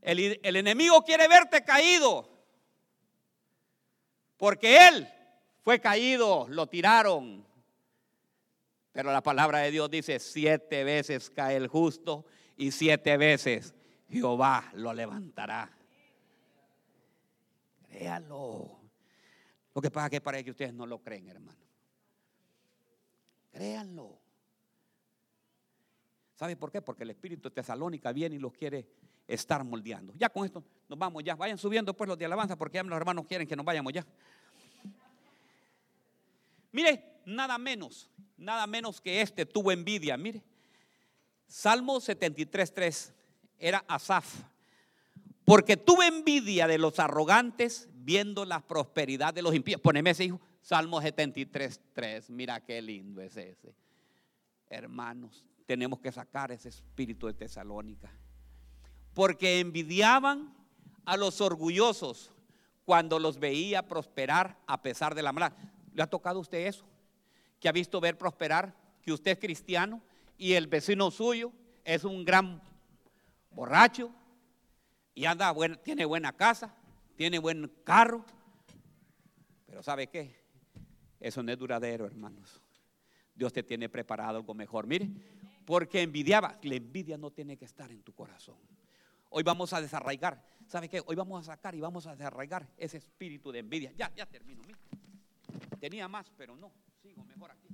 El, 0.00 0.40
el 0.42 0.56
enemigo 0.56 1.02
quiere 1.02 1.28
verte 1.28 1.62
caído, 1.62 2.28
porque 4.38 4.88
Él 4.88 5.08
fue 5.62 5.80
caído, 5.80 6.46
lo 6.48 6.66
tiraron, 6.66 7.46
pero 9.00 9.12
la 9.12 9.22
palabra 9.22 9.60
de 9.60 9.70
Dios 9.70 9.90
dice, 9.90 10.18
siete 10.18 10.84
veces 10.84 11.30
cae 11.30 11.56
el 11.56 11.68
justo 11.68 12.26
y 12.58 12.70
siete 12.70 13.16
veces 13.16 13.74
Jehová 14.10 14.70
lo 14.74 14.92
levantará. 14.92 15.74
Créalo. 17.88 18.78
Lo 19.74 19.80
que 19.80 19.90
pasa 19.90 20.08
es 20.08 20.10
que 20.10 20.20
parece 20.20 20.44
que 20.44 20.50
ustedes 20.50 20.74
no 20.74 20.84
lo 20.84 20.98
creen, 20.98 21.28
hermano. 21.28 21.58
Créanlo. 23.50 24.20
¿Sabe 26.34 26.54
por 26.56 26.70
qué? 26.70 26.82
Porque 26.82 27.04
el 27.04 27.10
espíritu 27.10 27.48
de 27.48 27.54
Tesalónica 27.54 28.12
viene 28.12 28.36
y 28.36 28.38
los 28.38 28.52
quiere 28.52 28.86
estar 29.26 29.64
moldeando. 29.64 30.12
Ya 30.18 30.28
con 30.28 30.44
esto 30.44 30.62
nos 30.90 30.98
vamos 30.98 31.24
ya. 31.24 31.36
Vayan 31.36 31.56
subiendo 31.56 31.96
pues 31.96 32.06
los 32.06 32.18
de 32.18 32.26
alabanza 32.26 32.54
porque 32.54 32.76
ya 32.76 32.82
los 32.82 32.98
hermanos 32.98 33.24
quieren 33.24 33.48
que 33.48 33.56
nos 33.56 33.64
vayamos 33.64 33.94
ya. 33.94 34.06
Mire, 36.70 37.22
nada 37.24 37.56
menos 37.56 38.10
nada 38.40 38.66
menos 38.66 39.00
que 39.00 39.20
este 39.20 39.46
tuvo 39.46 39.70
envidia. 39.70 40.16
Mire, 40.16 40.42
Salmo 41.46 41.96
73.3 41.96 43.12
era 43.58 43.84
Asaf. 43.86 44.42
Porque 45.44 45.76
tuve 45.76 46.06
envidia 46.06 46.66
de 46.66 46.78
los 46.78 46.98
arrogantes 46.98 47.88
viendo 47.92 48.44
la 48.44 48.60
prosperidad 48.60 49.34
de 49.34 49.42
los 49.42 49.54
impíos. 49.54 49.80
Poneme 49.80 50.10
ese 50.10 50.24
hijo. 50.24 50.40
Salmo 50.62 51.00
73.3. 51.00 52.30
Mira 52.30 52.60
qué 52.64 52.80
lindo 52.80 53.20
es 53.20 53.36
ese. 53.36 53.74
Hermanos, 54.68 55.46
tenemos 55.66 56.00
que 56.00 56.12
sacar 56.12 56.52
ese 56.52 56.68
espíritu 56.68 57.26
de 57.26 57.34
Tesalónica. 57.34 58.10
Porque 59.12 59.58
envidiaban 59.60 60.54
a 61.04 61.16
los 61.16 61.40
orgullosos 61.40 62.30
cuando 62.84 63.18
los 63.18 63.38
veía 63.38 63.88
prosperar 63.88 64.56
a 64.66 64.82
pesar 64.82 65.14
de 65.14 65.22
la 65.22 65.32
maldad. 65.32 65.56
¿Le 65.92 66.02
ha 66.02 66.06
tocado 66.06 66.38
usted 66.38 66.66
eso? 66.66 66.84
Que 67.60 67.68
ha 67.68 67.72
visto 67.72 68.00
ver 68.00 68.16
prosperar, 68.16 68.74
que 69.02 69.12
usted 69.12 69.32
es 69.32 69.38
cristiano 69.38 70.00
y 70.38 70.54
el 70.54 70.66
vecino 70.66 71.10
suyo 71.10 71.52
es 71.84 72.04
un 72.04 72.24
gran 72.24 72.60
borracho 73.50 74.10
y 75.14 75.26
anda 75.26 75.54
tiene 75.82 76.06
buena 76.06 76.32
casa, 76.32 76.74
tiene 77.16 77.38
buen 77.38 77.70
carro, 77.84 78.24
pero 79.66 79.82
¿sabe 79.82 80.06
qué? 80.06 80.34
Eso 81.20 81.42
no 81.42 81.52
es 81.52 81.58
duradero, 81.58 82.06
hermanos. 82.06 82.62
Dios 83.34 83.52
te 83.52 83.62
tiene 83.62 83.88
preparado 83.90 84.38
algo 84.38 84.54
mejor. 84.54 84.86
Mire, 84.86 85.08
porque 85.66 86.00
envidiaba, 86.00 86.58
la 86.62 86.74
envidia 86.74 87.18
no 87.18 87.30
tiene 87.30 87.58
que 87.58 87.66
estar 87.66 87.90
en 87.90 88.02
tu 88.02 88.14
corazón. 88.14 88.56
Hoy 89.28 89.42
vamos 89.42 89.72
a 89.74 89.80
desarraigar. 89.80 90.42
¿Sabe 90.66 90.88
qué? 90.88 91.02
Hoy 91.04 91.14
vamos 91.14 91.46
a 91.46 91.52
sacar 91.52 91.74
y 91.74 91.80
vamos 91.80 92.06
a 92.06 92.16
desarraigar 92.16 92.66
ese 92.78 92.96
espíritu 92.96 93.52
de 93.52 93.58
envidia. 93.58 93.92
Ya, 93.96 94.10
ya 94.14 94.24
termino. 94.24 94.62
Tenía 95.78 96.08
más, 96.08 96.30
pero 96.36 96.56
no 96.56 96.72
mejor 97.26 97.50
aquí. 97.50 97.68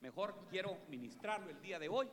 Mejor 0.00 0.46
quiero 0.50 0.78
ministrarlo 0.88 1.50
el 1.50 1.60
día 1.60 1.78
de 1.78 1.88
hoy 1.88 2.08